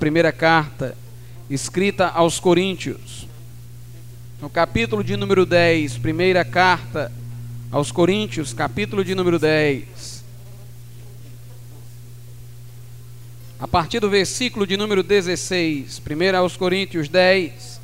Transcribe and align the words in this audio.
primeira 0.00 0.32
carta 0.32 0.96
escrita 1.50 2.08
aos 2.08 2.40
Coríntios, 2.40 3.28
no 4.40 4.48
capítulo 4.48 5.04
de 5.04 5.14
número 5.14 5.44
10, 5.44 5.98
primeira 5.98 6.42
carta 6.42 7.12
aos 7.70 7.92
Coríntios, 7.92 8.54
capítulo 8.54 9.04
de 9.04 9.14
número 9.14 9.38
10. 9.38 10.24
A 13.58 13.68
partir 13.68 14.00
do 14.00 14.08
versículo 14.08 14.66
de 14.66 14.74
número 14.78 15.02
16, 15.02 15.98
primeiro 15.98 16.38
aos 16.38 16.56
Coríntios 16.56 17.06
10, 17.06 17.78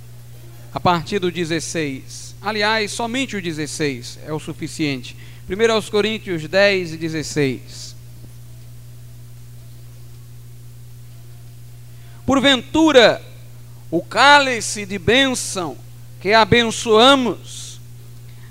a 0.73 0.81
partir 0.81 1.19
do 1.19 1.31
16. 1.31 2.35
Aliás, 2.41 2.93
somente 2.93 3.37
o 3.37 3.43
16 3.43 4.21
é 4.27 4.33
o 4.33 4.41
suficiente. 4.41 5.15
Primeiro 5.47 5.75
aos 5.75 5.91
Coríntios 5.91 6.49
10 6.49 6.95
e 6.95 6.97
16. 6.97 7.86
Porventura, 12.27 13.23
o 13.89 14.03
cálice 14.03 14.85
de 14.85 14.99
bênção 14.99 15.79
que 16.21 16.33
abençoamos 16.33 17.81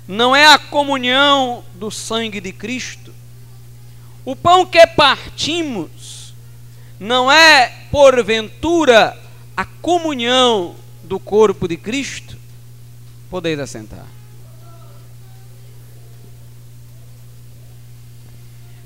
não 0.08 0.34
é 0.34 0.46
a 0.46 0.58
comunhão 0.58 1.62
do 1.74 1.90
sangue 1.90 2.40
de 2.40 2.52
Cristo. 2.52 3.12
O 4.24 4.34
pão 4.34 4.64
que 4.64 4.84
partimos 4.86 6.32
não 6.98 7.30
é, 7.30 7.68
porventura, 7.90 9.20
a 9.54 9.66
comunhão 9.66 10.74
do 11.04 11.20
corpo 11.20 11.68
de 11.68 11.76
Cristo. 11.76 12.38
Podeis 13.28 13.58
assentar. 13.60 14.06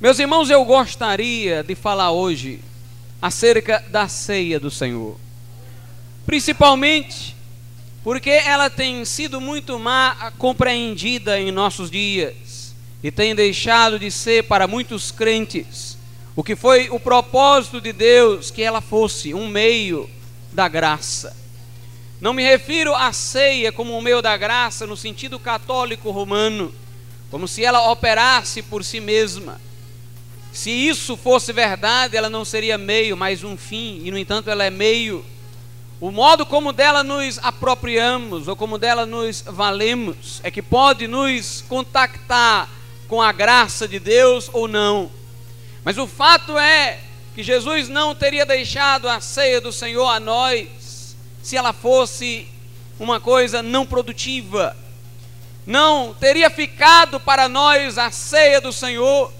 Meus 0.00 0.18
irmãos, 0.18 0.50
eu 0.50 0.64
gostaria 0.64 1.62
de 1.62 1.76
falar 1.76 2.10
hoje 2.10 2.60
acerca 3.20 3.84
da 3.90 4.08
ceia 4.08 4.58
do 4.58 4.70
Senhor. 4.70 5.16
Principalmente 6.24 7.36
porque 8.02 8.30
ela 8.30 8.70
tem 8.70 9.04
sido 9.04 9.40
muito 9.40 9.78
má 9.78 10.32
compreendida 10.38 11.38
em 11.38 11.50
nossos 11.50 11.90
dias 11.90 12.74
e 13.02 13.10
tem 13.10 13.34
deixado 13.34 13.98
de 13.98 14.10
ser 14.10 14.44
para 14.44 14.66
muitos 14.66 15.10
crentes 15.10 15.98
o 16.34 16.42
que 16.42 16.56
foi 16.56 16.88
o 16.90 16.98
propósito 16.98 17.80
de 17.80 17.92
Deus 17.92 18.50
que 18.50 18.62
ela 18.62 18.80
fosse 18.80 19.34
um 19.34 19.48
meio 19.48 20.08
da 20.52 20.68
graça. 20.68 21.36
Não 22.20 22.32
me 22.32 22.42
refiro 22.42 22.94
à 22.94 23.12
ceia 23.12 23.72
como 23.72 23.96
um 23.96 24.00
meio 24.00 24.22
da 24.22 24.36
graça 24.36 24.86
no 24.86 24.96
sentido 24.96 25.38
católico 25.38 26.10
romano, 26.10 26.72
como 27.30 27.48
se 27.48 27.64
ela 27.64 27.90
operasse 27.90 28.62
por 28.62 28.84
si 28.84 29.00
mesma 29.00 29.60
se 30.52 30.70
isso 30.70 31.16
fosse 31.16 31.52
verdade, 31.52 32.16
ela 32.16 32.28
não 32.28 32.44
seria 32.44 32.76
meio, 32.76 33.16
mas 33.16 33.44
um 33.44 33.56
fim, 33.56 34.02
e 34.04 34.10
no 34.10 34.18
entanto 34.18 34.50
ela 34.50 34.64
é 34.64 34.70
meio. 34.70 35.24
O 36.00 36.10
modo 36.10 36.46
como 36.46 36.72
dela 36.72 37.04
nos 37.04 37.38
apropriamos, 37.42 38.48
ou 38.48 38.56
como 38.56 38.78
dela 38.78 39.06
nos 39.06 39.42
valemos, 39.42 40.40
é 40.42 40.50
que 40.50 40.62
pode 40.62 41.06
nos 41.06 41.62
contactar 41.68 42.68
com 43.06 43.20
a 43.20 43.32
graça 43.32 43.86
de 43.86 43.98
Deus 43.98 44.48
ou 44.52 44.66
não. 44.66 45.10
Mas 45.84 45.98
o 45.98 46.06
fato 46.06 46.58
é 46.58 46.98
que 47.34 47.42
Jesus 47.42 47.88
não 47.88 48.14
teria 48.14 48.44
deixado 48.44 49.08
a 49.08 49.20
ceia 49.20 49.60
do 49.60 49.72
Senhor 49.72 50.06
a 50.08 50.18
nós 50.18 51.16
se 51.42 51.56
ela 51.56 51.72
fosse 51.72 52.46
uma 52.98 53.20
coisa 53.20 53.62
não 53.62 53.86
produtiva. 53.86 54.76
Não 55.66 56.14
teria 56.14 56.50
ficado 56.50 57.20
para 57.20 57.48
nós 57.48 57.98
a 57.98 58.10
ceia 58.10 58.60
do 58.60 58.72
Senhor 58.72 59.32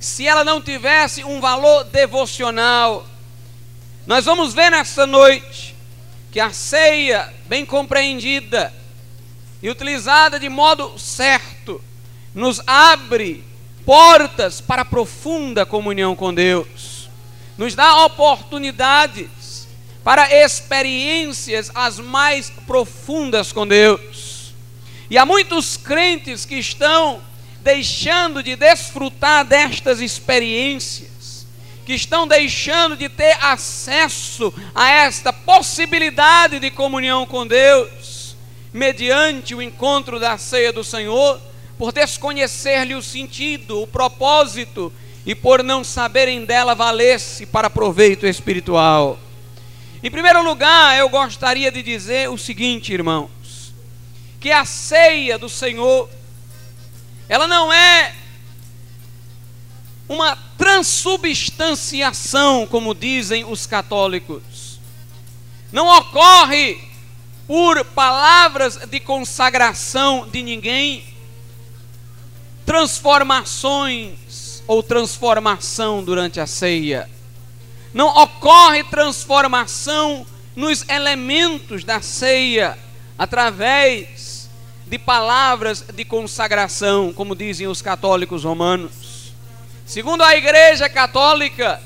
se 0.00 0.26
ela 0.26 0.42
não 0.42 0.62
tivesse 0.62 1.22
um 1.22 1.42
valor 1.42 1.84
devocional. 1.84 3.06
Nós 4.06 4.24
vamos 4.24 4.54
ver 4.54 4.70
nessa 4.70 5.06
noite 5.06 5.76
que 6.32 6.40
a 6.40 6.52
ceia, 6.52 7.32
bem 7.46 7.66
compreendida 7.66 8.72
e 9.62 9.68
utilizada 9.68 10.40
de 10.40 10.48
modo 10.48 10.98
certo, 10.98 11.84
nos 12.34 12.62
abre 12.66 13.44
portas 13.84 14.58
para 14.60 14.86
profunda 14.86 15.66
comunhão 15.66 16.16
com 16.16 16.32
Deus, 16.32 17.10
nos 17.58 17.74
dá 17.74 18.04
oportunidades 18.06 19.68
para 20.02 20.34
experiências 20.34 21.70
as 21.74 21.98
mais 21.98 22.48
profundas 22.66 23.52
com 23.52 23.66
Deus. 23.66 24.54
E 25.10 25.18
há 25.18 25.26
muitos 25.26 25.76
crentes 25.76 26.46
que 26.46 26.54
estão 26.54 27.20
deixando 27.62 28.42
de 28.42 28.56
desfrutar 28.56 29.44
destas 29.44 30.00
experiências, 30.00 31.46
que 31.84 31.92
estão 31.94 32.26
deixando 32.26 32.96
de 32.96 33.08
ter 33.08 33.36
acesso 33.40 34.52
a 34.74 34.90
esta 34.90 35.32
possibilidade 35.32 36.58
de 36.58 36.70
comunhão 36.70 37.26
com 37.26 37.46
Deus, 37.46 38.36
mediante 38.72 39.54
o 39.54 39.62
encontro 39.62 40.18
da 40.18 40.38
ceia 40.38 40.72
do 40.72 40.84
Senhor, 40.84 41.40
por 41.76 41.92
desconhecer-lhe 41.92 42.94
o 42.94 43.02
sentido, 43.02 43.82
o 43.82 43.86
propósito 43.86 44.92
e 45.24 45.34
por 45.34 45.62
não 45.62 45.82
saberem 45.82 46.44
dela 46.44 46.74
valer-se 46.74 47.46
para 47.46 47.70
proveito 47.70 48.26
espiritual. 48.26 49.18
Em 50.02 50.10
primeiro 50.10 50.42
lugar, 50.42 50.98
eu 50.98 51.08
gostaria 51.08 51.70
de 51.70 51.82
dizer 51.82 52.30
o 52.30 52.38
seguinte, 52.38 52.92
irmãos: 52.92 53.30
que 54.38 54.50
a 54.50 54.64
ceia 54.64 55.36
do 55.38 55.48
Senhor 55.48 56.08
ela 57.30 57.46
não 57.46 57.72
é 57.72 58.12
uma 60.08 60.36
transubstanciação, 60.58 62.66
como 62.66 62.92
dizem 62.92 63.44
os 63.44 63.66
católicos. 63.66 64.80
Não 65.70 65.86
ocorre 65.86 66.82
por 67.46 67.84
palavras 67.84 68.78
de 68.78 68.98
consagração 68.98 70.28
de 70.28 70.42
ninguém, 70.42 71.04
transformações 72.66 74.64
ou 74.66 74.82
transformação 74.82 76.02
durante 76.02 76.40
a 76.40 76.48
ceia. 76.48 77.08
Não 77.94 78.08
ocorre 78.08 78.82
transformação 78.82 80.26
nos 80.56 80.84
elementos 80.88 81.84
da 81.84 82.02
ceia 82.02 82.76
através 83.16 84.30
de 84.90 84.98
palavras 84.98 85.84
de 85.94 86.04
consagração, 86.04 87.12
como 87.12 87.36
dizem 87.36 87.68
os 87.68 87.80
católicos 87.80 88.42
romanos. 88.42 89.32
Segundo 89.86 90.24
a 90.24 90.36
Igreja 90.36 90.88
Católica, 90.88 91.80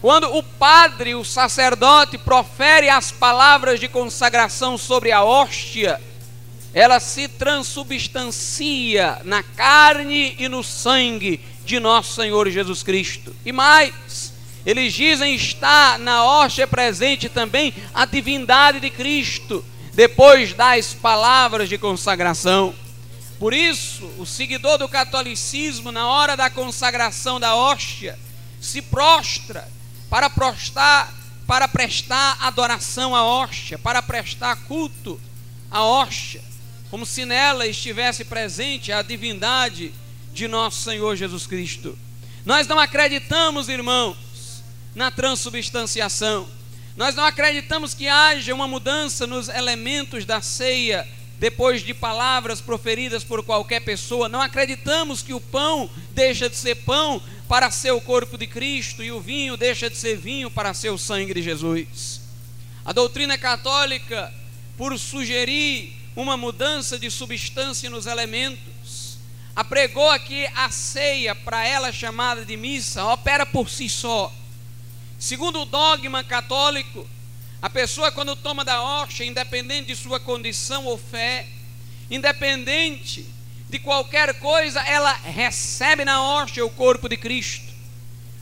quando 0.00 0.36
o 0.36 0.42
padre, 0.42 1.14
o 1.14 1.24
sacerdote, 1.24 2.18
profere 2.18 2.88
as 2.88 3.12
palavras 3.12 3.78
de 3.78 3.86
consagração 3.86 4.76
sobre 4.76 5.12
a 5.12 5.22
hóstia, 5.22 6.00
ela 6.74 6.98
se 6.98 7.28
transubstancia 7.28 9.20
na 9.24 9.44
carne 9.44 10.34
e 10.36 10.48
no 10.48 10.64
sangue 10.64 11.40
de 11.64 11.78
nosso 11.78 12.20
Senhor 12.20 12.50
Jesus 12.50 12.82
Cristo. 12.82 13.32
E 13.46 13.52
mais, 13.52 14.32
eles 14.66 14.92
dizem 14.92 15.36
estar 15.36 16.00
na 16.00 16.24
hóstia 16.24 16.66
presente 16.66 17.28
também 17.28 17.72
a 17.94 18.04
divindade 18.04 18.80
de 18.80 18.90
Cristo, 18.90 19.64
depois 19.92 20.54
das 20.54 20.94
palavras 20.94 21.68
de 21.68 21.76
consagração. 21.78 22.74
Por 23.38 23.54
isso, 23.54 24.04
o 24.18 24.26
seguidor 24.26 24.78
do 24.78 24.88
catolicismo, 24.88 25.90
na 25.90 26.06
hora 26.06 26.36
da 26.36 26.50
consagração 26.50 27.40
da 27.40 27.54
hóstia, 27.56 28.18
se 28.60 28.82
prostra 28.82 29.66
para 30.10 30.28
prostar, 30.28 31.12
para 31.46 31.66
prestar 31.66 32.36
adoração 32.40 33.16
à 33.16 33.24
hóstia, 33.24 33.78
para 33.78 34.02
prestar 34.02 34.56
culto 34.64 35.20
à 35.70 35.82
hóstia, 35.82 36.42
como 36.90 37.06
se 37.06 37.24
nela 37.24 37.66
estivesse 37.66 38.24
presente 38.24 38.92
a 38.92 39.00
divindade 39.00 39.94
de 40.32 40.46
nosso 40.46 40.82
Senhor 40.82 41.16
Jesus 41.16 41.46
Cristo. 41.46 41.98
Nós 42.44 42.66
não 42.66 42.78
acreditamos, 42.78 43.68
irmãos, 43.68 44.16
na 44.94 45.10
transubstanciação. 45.10 46.48
Nós 47.00 47.14
não 47.14 47.24
acreditamos 47.24 47.94
que 47.94 48.08
haja 48.08 48.54
uma 48.54 48.68
mudança 48.68 49.26
nos 49.26 49.48
elementos 49.48 50.26
da 50.26 50.42
ceia 50.42 51.08
depois 51.38 51.80
de 51.80 51.94
palavras 51.94 52.60
proferidas 52.60 53.24
por 53.24 53.42
qualquer 53.42 53.80
pessoa. 53.80 54.28
Não 54.28 54.42
acreditamos 54.42 55.22
que 55.22 55.32
o 55.32 55.40
pão 55.40 55.88
deixa 56.10 56.50
de 56.50 56.56
ser 56.56 56.74
pão 56.74 57.22
para 57.48 57.70
ser 57.70 57.92
o 57.92 58.02
corpo 58.02 58.36
de 58.36 58.46
Cristo 58.46 59.02
e 59.02 59.10
o 59.10 59.18
vinho 59.18 59.56
deixa 59.56 59.88
de 59.88 59.96
ser 59.96 60.18
vinho 60.18 60.50
para 60.50 60.74
ser 60.74 60.90
o 60.90 60.98
sangue 60.98 61.32
de 61.32 61.40
Jesus. 61.40 62.20
A 62.84 62.92
doutrina 62.92 63.38
católica, 63.38 64.30
por 64.76 64.98
sugerir 64.98 65.96
uma 66.14 66.36
mudança 66.36 66.98
de 66.98 67.10
substância 67.10 67.88
nos 67.88 68.04
elementos, 68.04 69.16
apregou 69.56 70.12
que 70.20 70.46
a 70.54 70.68
ceia, 70.70 71.34
para 71.34 71.66
ela 71.66 71.92
chamada 71.92 72.44
de 72.44 72.58
missa, 72.58 73.02
opera 73.06 73.46
por 73.46 73.70
si 73.70 73.88
só. 73.88 74.30
Segundo 75.20 75.60
o 75.60 75.66
dogma 75.66 76.24
católico, 76.24 77.06
a 77.60 77.68
pessoa 77.68 78.10
quando 78.10 78.34
toma 78.34 78.64
da 78.64 78.82
hóstia, 78.82 79.26
independente 79.26 79.88
de 79.88 79.94
sua 79.94 80.18
condição 80.18 80.86
ou 80.86 80.96
fé, 80.96 81.46
independente 82.10 83.26
de 83.68 83.78
qualquer 83.78 84.40
coisa, 84.40 84.80
ela 84.80 85.12
recebe 85.12 86.06
na 86.06 86.22
hóstia 86.22 86.64
o 86.64 86.70
corpo 86.70 87.06
de 87.06 87.18
Cristo. 87.18 87.70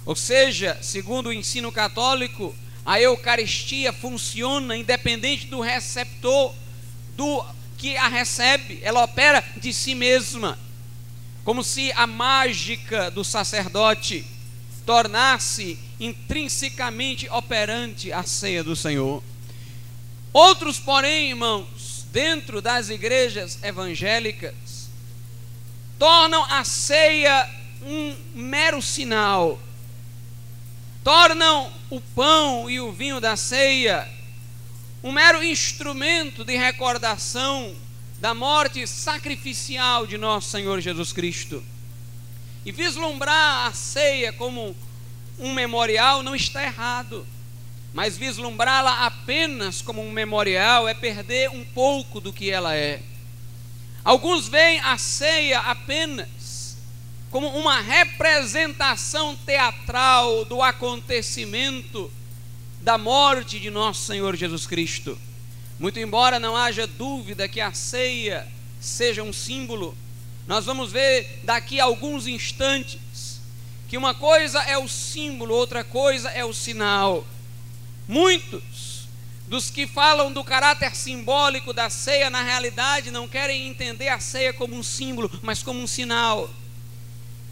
Ou 0.07 0.15
seja, 0.15 0.79
segundo 0.81 1.27
o 1.27 1.33
ensino 1.33 1.73
católico, 1.73 2.55
A 2.87 3.01
Eucaristia 3.01 3.93
funciona 3.93 4.77
independente 4.77 5.47
do 5.47 5.61
receptor, 5.61 6.55
do 7.17 7.45
que 7.77 7.97
a 7.97 8.07
recebe, 8.07 8.79
ela 8.83 9.03
opera 9.03 9.45
de 9.57 9.73
si 9.73 9.97
mesma, 9.97 10.57
como 11.45 11.65
se 11.65 11.91
a 11.93 12.07
mágica 12.07 13.11
do 13.11 13.25
sacerdote 13.25 14.25
tornasse 14.89 15.79
intrinsecamente 16.01 17.29
operante 17.29 18.11
a 18.11 18.23
ceia 18.23 18.65
do 18.65 18.75
Senhor. 18.75 19.23
Outros, 20.33 20.79
porém, 20.79 21.29
irmãos, 21.29 22.07
dentro 22.11 22.63
das 22.63 22.89
igrejas 22.89 23.63
evangélicas, 23.63 24.55
tornam 25.99 26.43
a 26.45 26.65
ceia 26.65 27.51
um 27.83 28.17
mero 28.35 28.81
sinal, 28.81 29.61
tornam 31.05 31.71
o 31.91 32.01
pão 32.01 32.71
e 32.71 32.81
o 32.81 32.91
vinho 32.91 33.21
da 33.21 33.37
ceia 33.37 34.09
um 35.03 35.13
mero 35.13 35.45
instrumento 35.45 36.47
de 36.47 36.57
recordação 36.57 37.77
da 38.21 38.33
morte 38.33 38.87
sacrificial 38.87 40.07
de 40.07 40.17
nosso 40.17 40.49
Senhor 40.49 40.81
Jesus 40.81 41.13
Cristo. 41.13 41.63
E 42.65 42.73
vislumbrar 42.73 43.67
a 43.67 43.73
ceia 43.73 44.33
como 44.33 44.77
um 45.39 45.53
memorial 45.55 46.23
não 46.23 46.35
está 46.35 46.63
errado, 46.63 47.27
mas 47.95 48.17
vislumbrá-la 48.17 49.07
apenas 49.07 49.81
como 49.81 50.03
um 50.03 50.11
memorial 50.11 50.89
é 50.89 50.95
perder 50.95 51.51
um 51.51 51.65
pouco 51.65 52.21
do 52.21 52.33
que 52.33 52.51
ela 52.51 52.75
é. 52.75 53.01
Alguns 54.05 54.49
veem 54.49 54.81
a 54.81 54.97
ceia 54.99 55.61
apenas 55.61 56.77
como 57.31 57.49
uma 57.49 57.81
representação 57.81 59.37
teatral 59.37 60.45
do 60.45 60.63
acontecimento 60.63 62.11
da 62.81 62.97
morte 62.97 63.61
de 63.61 63.71
nosso 63.71 64.07
Senhor 64.07 64.35
Jesus 64.35 64.67
Cristo. 64.67 65.19
Muito 65.79 66.01
embora 66.01 66.41
não 66.41 66.57
haja 66.57 66.87
dúvida 66.87 67.49
que 67.49 67.61
a 67.61 67.73
ceia 67.73 68.47
seja 68.81 69.23
um 69.23 69.33
símbolo, 69.33 69.97
nós 70.49 70.65
vamos 70.65 70.91
ver 70.91 71.41
daqui 71.45 71.79
a 71.79 71.85
alguns 71.85 72.27
instantes 72.27 73.39
que 73.87 73.99
uma 73.99 74.15
coisa 74.15 74.63
é 74.63 74.79
o 74.79 74.89
símbolo, 74.89 75.55
outra 75.55 75.85
coisa 75.85 76.31
é 76.31 76.43
o 76.43 76.55
sinal. 76.55 77.27
Muitos 78.09 79.07
dos 79.47 79.69
que 79.69 79.87
falam 79.87 80.33
do 80.33 80.43
caráter 80.43 80.97
simbólico 80.97 81.75
da 81.75 81.91
ceia, 81.91 82.31
na 82.31 82.43
realidade, 82.43 83.11
não 83.11 83.29
querem 83.29 83.69
entender 83.69 84.09
a 84.09 84.21
ceia 84.21 84.55
como 84.55 84.75
um 84.75 84.83
símbolo, 84.83 85.31
mas 85.43 85.63
como 85.63 85.83
um 85.83 85.87
sinal. 85.87 86.49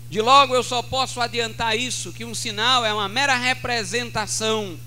De 0.08 0.22
logo 0.22 0.54
eu 0.54 0.62
só 0.62 0.80
posso 0.82 1.20
adiantar 1.20 1.76
isso: 1.76 2.14
que 2.14 2.24
um 2.24 2.34
sinal 2.34 2.82
é 2.82 2.94
uma 2.94 3.10
mera 3.10 3.36
representação 3.36 4.78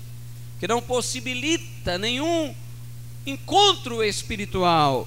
que 0.58 0.66
não 0.66 0.82
possibilita 0.82 1.96
nenhum 1.96 2.52
encontro 3.24 4.02
espiritual. 4.02 5.06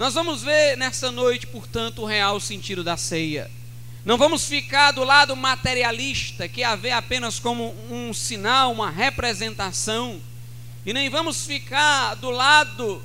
Nós 0.00 0.14
vamos 0.14 0.42
ver 0.42 0.78
nessa 0.78 1.10
noite, 1.10 1.46
portanto, 1.46 2.00
o 2.00 2.06
real 2.06 2.40
sentido 2.40 2.82
da 2.82 2.96
ceia. 2.96 3.50
Não 4.02 4.16
vamos 4.16 4.46
ficar 4.46 4.92
do 4.92 5.04
lado 5.04 5.36
materialista, 5.36 6.48
que 6.48 6.64
a 6.64 6.74
vê 6.74 6.90
apenas 6.90 7.38
como 7.38 7.76
um 7.90 8.14
sinal, 8.14 8.72
uma 8.72 8.90
representação, 8.90 10.18
e 10.86 10.94
nem 10.94 11.10
vamos 11.10 11.44
ficar 11.44 12.14
do 12.14 12.30
lado 12.30 13.02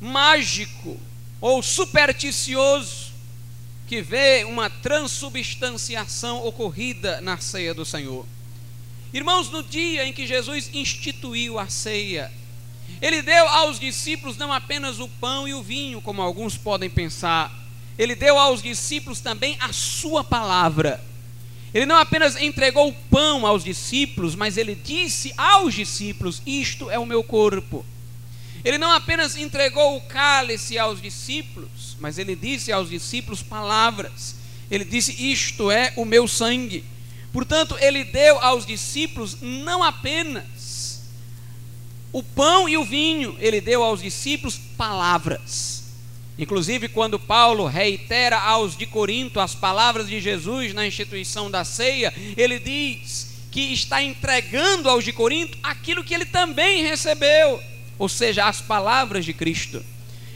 mágico 0.00 0.96
ou 1.40 1.60
supersticioso, 1.64 3.10
que 3.88 4.00
vê 4.00 4.44
uma 4.44 4.70
transubstanciação 4.70 6.46
ocorrida 6.46 7.20
na 7.20 7.38
ceia 7.38 7.74
do 7.74 7.84
Senhor. 7.84 8.24
Irmãos, 9.12 9.50
no 9.50 9.64
dia 9.64 10.06
em 10.06 10.12
que 10.12 10.28
Jesus 10.28 10.70
instituiu 10.72 11.58
a 11.58 11.68
ceia, 11.68 12.30
ele 13.00 13.22
deu 13.22 13.48
aos 13.48 13.80
discípulos 13.80 14.36
não 14.36 14.52
apenas 14.52 14.98
o 14.98 15.08
pão 15.08 15.48
e 15.48 15.54
o 15.54 15.62
vinho, 15.62 16.02
como 16.02 16.20
alguns 16.20 16.56
podem 16.56 16.90
pensar, 16.90 17.50
ele 17.98 18.14
deu 18.14 18.38
aos 18.38 18.62
discípulos 18.62 19.20
também 19.20 19.56
a 19.60 19.72
sua 19.72 20.22
palavra. 20.22 21.02
Ele 21.72 21.86
não 21.86 21.96
apenas 21.96 22.36
entregou 22.36 22.88
o 22.88 22.94
pão 23.10 23.46
aos 23.46 23.62
discípulos, 23.62 24.34
mas 24.34 24.56
ele 24.56 24.74
disse 24.74 25.32
aos 25.36 25.74
discípulos: 25.74 26.42
Isto 26.44 26.90
é 26.90 26.98
o 26.98 27.06
meu 27.06 27.22
corpo. 27.22 27.84
Ele 28.64 28.76
não 28.76 28.90
apenas 28.90 29.36
entregou 29.36 29.96
o 29.96 30.00
cálice 30.02 30.78
aos 30.78 31.00
discípulos, 31.00 31.96
mas 31.98 32.18
ele 32.18 32.34
disse 32.34 32.72
aos 32.72 32.90
discípulos 32.90 33.42
palavras. 33.42 34.34
Ele 34.70 34.84
disse: 34.84 35.12
Isto 35.30 35.70
é 35.70 35.92
o 35.96 36.04
meu 36.04 36.26
sangue. 36.26 36.84
Portanto, 37.32 37.76
ele 37.80 38.02
deu 38.02 38.38
aos 38.40 38.66
discípulos 38.66 39.36
não 39.40 39.82
apenas 39.82 40.44
o 42.12 42.22
pão 42.22 42.68
e 42.68 42.76
o 42.76 42.84
vinho, 42.84 43.36
ele 43.38 43.60
deu 43.60 43.82
aos 43.82 44.02
discípulos 44.02 44.58
palavras. 44.76 45.84
Inclusive, 46.38 46.88
quando 46.88 47.18
Paulo 47.18 47.66
reitera 47.66 48.38
aos 48.38 48.76
de 48.76 48.86
Corinto 48.86 49.38
as 49.38 49.54
palavras 49.54 50.08
de 50.08 50.20
Jesus 50.20 50.72
na 50.72 50.86
instituição 50.86 51.50
da 51.50 51.64
ceia, 51.64 52.12
ele 52.36 52.58
diz 52.58 53.30
que 53.50 53.72
está 53.72 54.02
entregando 54.02 54.88
aos 54.88 55.04
de 55.04 55.12
Corinto 55.12 55.58
aquilo 55.62 56.02
que 56.02 56.14
ele 56.14 56.24
também 56.24 56.82
recebeu, 56.82 57.62
ou 57.98 58.08
seja, 58.08 58.46
as 58.46 58.60
palavras 58.60 59.24
de 59.24 59.34
Cristo. 59.34 59.84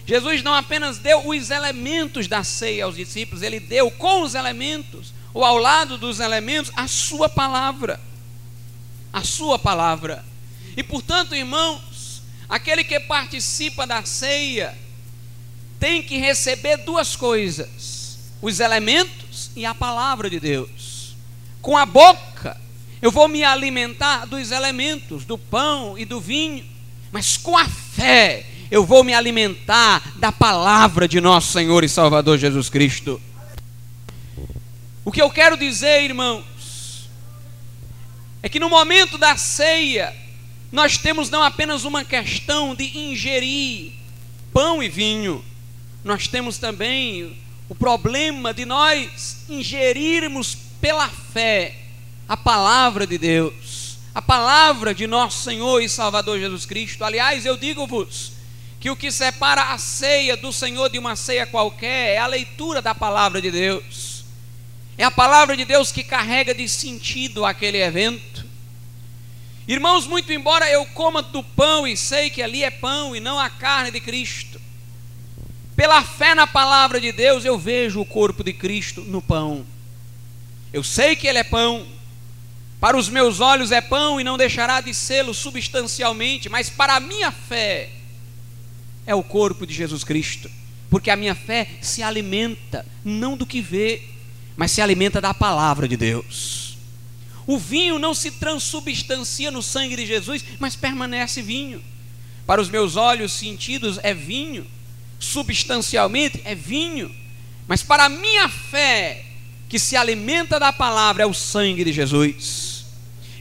Jesus 0.07 0.43
não 0.43 0.53
apenas 0.53 0.99
deu 0.99 1.27
os 1.27 1.51
elementos 1.51 2.29
da 2.29 2.45
ceia 2.45 2.85
aos 2.85 2.97
discípulos, 2.97 3.43
ele 3.43 3.59
deu 3.59 3.91
com 3.91 4.23
os 4.23 4.35
elementos 4.35 5.15
ou 5.35 5.45
ao 5.45 5.59
lado 5.59 5.99
dos 5.99 6.21
elementos, 6.21 6.71
a 6.77 6.87
sua 6.87 7.29
palavra. 7.29 8.01
A 9.13 9.25
sua 9.25 9.59
palavra. 9.59 10.25
E 10.77 10.83
portanto, 10.83 11.35
irmãos, 11.35 12.23
aquele 12.49 12.85
que 12.85 12.99
participa 13.01 13.87
da 13.87 14.05
ceia 14.05 14.77
tem 15.79 16.03
que 16.03 16.19
receber 16.19 16.79
duas 16.79 17.15
coisas: 17.15 18.19
os 18.41 18.61
elementos 18.61 19.51
e 19.55 19.65
a 19.65 19.75
palavra 19.75 20.29
de 20.29 20.41
Deus. 20.41 21.15
Com 21.61 21.77
a 21.77 21.87
boca, 21.87 22.61
eu 23.01 23.11
vou 23.11 23.29
me 23.29 23.45
alimentar 23.45 24.27
dos 24.27 24.51
elementos, 24.51 25.25
do 25.25 25.37
pão 25.37 25.99
e 25.99 26.05
do 26.05 26.21
vinho, 26.21 26.65
mas 27.13 27.37
com 27.37 27.57
a 27.57 27.69
fé, 27.69 28.47
eu 28.71 28.85
vou 28.85 29.05
me 29.05 29.15
alimentar 29.15 30.03
da 30.17 30.33
palavra 30.33 31.07
de 31.07 31.21
nosso 31.21 31.53
Senhor 31.53 31.85
e 31.85 31.89
Salvador 31.89 32.39
Jesus 32.39 32.69
Cristo. 32.69 33.21
O 35.05 35.13
que 35.13 35.21
eu 35.21 35.31
quero 35.31 35.57
dizer, 35.57 36.03
irmãos, 36.03 37.11
é 38.43 38.49
que 38.49 38.59
no 38.59 38.69
momento 38.69 39.17
da 39.19 39.37
ceia, 39.37 40.15
nós 40.75 40.99
temos 40.99 41.31
não 41.31 41.41
apenas 41.41 41.85
uma 41.85 42.05
questão 42.05 42.75
de 42.75 42.99
ingerir 42.99 43.93
pão 44.53 44.83
e 44.83 44.89
vinho, 44.89 45.45
nós 46.03 46.27
temos 46.27 46.59
também 46.59 47.39
o 47.69 47.77
problema 47.77 48.53
de 48.53 48.65
nós 48.65 49.45
ingerirmos 49.49 50.57
pela 50.81 51.09
fé 51.09 51.77
a 52.29 52.37
palavra 52.37 53.07
de 53.07 53.17
Deus, 53.17 53.99
a 54.13 54.21
palavra 54.21 54.93
de 54.93 55.07
nosso 55.07 55.45
Senhor 55.45 55.81
e 55.81 55.89
Salvador 55.89 56.41
Jesus 56.41 56.67
Cristo. 56.67 57.05
Aliás, 57.05 57.47
eu 57.47 57.57
digo-vos 57.57 58.33
que 58.81 58.91
o 58.91 58.97
que 58.97 59.13
separa 59.13 59.73
a 59.73 59.79
ceia 59.79 60.37
do 60.37 60.53
Senhor 60.53 60.91
de 60.91 60.99
uma 60.99 61.15
ceia 61.15 61.47
qualquer 61.47 62.15
é 62.15 62.19
a 62.19 62.27
leitura 62.27 62.83
da 62.83 62.97
palavra 62.97 63.41
de 63.41 63.53
Deus. 63.53 64.25
É 64.99 65.05
a 65.05 65.11
palavra 65.13 65.57
de 65.57 65.65
Deus 65.65 65.93
que 65.93 66.03
carrega 66.03 66.53
de 66.53 66.69
sentido 66.69 67.45
aquele 67.45 67.81
evento. 67.81 68.44
Irmãos, 69.67 70.07
muito 70.07 70.33
embora 70.33 70.71
eu 70.71 70.85
coma 70.87 71.23
do 71.23 71.43
pão 71.43 71.87
e 71.89 71.97
sei 71.97 72.29
que 72.29 72.43
ali 72.43 72.63
é 72.63 72.71
pão 72.71 73.17
e 73.17 73.21
não 73.21 73.39
a 73.39 73.49
carne 73.49 73.91
de 73.91 74.01
Cristo, 74.01 74.61
pela 75.75 76.03
fé 76.03 76.35
na 76.35 76.47
palavra 76.47 77.01
de 77.01 77.11
Deus 77.11 77.45
eu 77.45 77.59
vejo 77.59 78.01
o 78.01 78.07
corpo 78.07 78.45
de 78.45 78.53
Cristo 78.53 79.01
no 79.01 79.23
pão. 79.23 79.65
Eu 80.73 80.85
sei 80.85 81.17
que 81.17 81.27
ele 81.27 81.39
é 81.39 81.45
pão. 81.45 81.87
Para 82.81 82.97
os 82.97 83.09
meus 83.09 83.41
olhos 83.41 83.73
é 83.73 83.81
pão 83.81 84.21
e 84.21 84.25
não 84.25 84.37
deixará 84.37 84.81
de 84.81 84.93
sê-lo 84.93 85.33
substancialmente, 85.33 86.49
mas 86.49 86.69
para 86.69 86.97
a 86.97 87.01
minha 87.01 87.33
fé 87.33 87.91
é 89.07 89.15
o 89.15 89.23
corpo 89.23 89.67
de 89.67 89.73
Jesus 89.73 90.05
Cristo, 90.05 90.51
porque 90.91 91.11
a 91.11 91.17
minha 91.17 91.35
fé 91.35 91.67
se 91.81 92.03
alimenta 92.03 92.85
não 93.03 93.37
do 93.37 93.47
que 93.47 93.61
vê, 93.61 94.03
mas 94.57 94.71
se 94.71 94.83
alimenta 94.83 95.21
da 95.21 95.33
palavra 95.33 95.89
de 95.89 95.97
Deus. 95.97 96.64
O 97.47 97.59
vinho 97.59 97.99
não 97.99 98.15
se 98.15 98.31
transubstancia 98.31 99.51
no 99.51 99.63
sangue 99.63 99.97
de 99.97 100.07
Jesus, 100.07 100.45
mas 100.59 100.77
permanece 100.77 101.43
vinho. 101.43 101.83
Para 102.47 102.61
os 102.61 102.69
meus 102.69 102.97
olhos 102.97 103.33
sentidos 103.33 103.99
é 104.03 104.15
vinho, 104.15 104.67
substancialmente 105.19 106.41
é 106.45 106.55
vinho, 106.55 107.15
mas 107.67 107.83
para 107.83 108.05
a 108.05 108.09
minha 108.09 108.49
fé, 108.49 109.25
que 109.69 109.79
se 109.79 109.97
alimenta 109.97 110.61
da 110.61 110.73
palavra, 110.73 111.23
é 111.23 111.27
o 111.27 111.35
sangue 111.35 111.85
de 111.85 111.93
Jesus. 111.93 112.85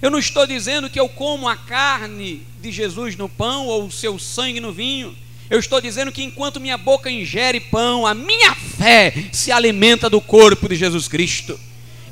Eu 0.01 0.09
não 0.09 0.19
estou 0.19 0.45
dizendo 0.45 0.89
que 0.89 0.99
eu 0.99 1.07
como 1.07 1.47
a 1.47 1.55
carne 1.55 2.41
de 2.61 2.71
Jesus 2.71 3.15
no 3.15 3.29
pão 3.29 3.67
ou 3.67 3.85
o 3.85 3.91
seu 3.91 4.17
sangue 4.17 4.59
no 4.59 4.71
vinho, 4.71 5.15
eu 5.49 5.59
estou 5.59 5.79
dizendo 5.79 6.11
que 6.11 6.23
enquanto 6.23 6.59
minha 6.59 6.77
boca 6.77 7.11
ingere 7.11 7.59
pão, 7.59 8.07
a 8.07 8.13
minha 8.13 8.55
fé 8.55 9.13
se 9.31 9.51
alimenta 9.51 10.09
do 10.09 10.19
corpo 10.19 10.67
de 10.67 10.75
Jesus 10.75 11.07
Cristo. 11.07 11.59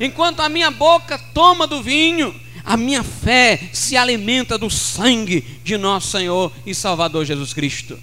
Enquanto 0.01 0.41
a 0.41 0.49
minha 0.49 0.71
boca 0.71 1.17
toma 1.17 1.65
do 1.65 1.81
vinho, 1.81 2.35
A 2.63 2.77
minha 2.77 3.03
fé 3.03 3.69
se 3.73 3.97
alimenta 3.97 4.57
do 4.57 4.69
sangue 4.69 5.41
de 5.63 5.77
nosso 5.77 6.11
Senhor 6.11 6.51
e 6.65 6.75
Salvador 6.75 7.25
Jesus 7.25 7.53
Cristo. 7.53 7.99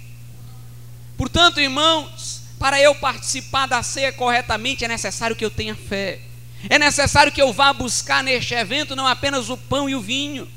Portanto, 1.17 1.59
irmãos, 1.59 2.41
para 2.57 2.81
eu 2.81 2.93
participar 2.95 3.67
da 3.67 3.81
ceia 3.81 4.11
corretamente 4.11 4.83
é 4.83 4.87
necessário 4.87 5.35
que 5.35 5.45
eu 5.45 5.49
tenha 5.49 5.75
fé. 5.75 6.19
É 6.69 6.77
necessário 6.77 7.31
que 7.31 7.41
eu 7.41 7.53
vá 7.53 7.71
buscar 7.71 8.23
neste 8.23 8.53
evento 8.53 8.95
não 8.95 9.07
apenas 9.07 9.49
o 9.49 9.55
pão 9.55 9.89
e 9.89 9.95
o 9.95 10.01
vinho, 10.01 10.47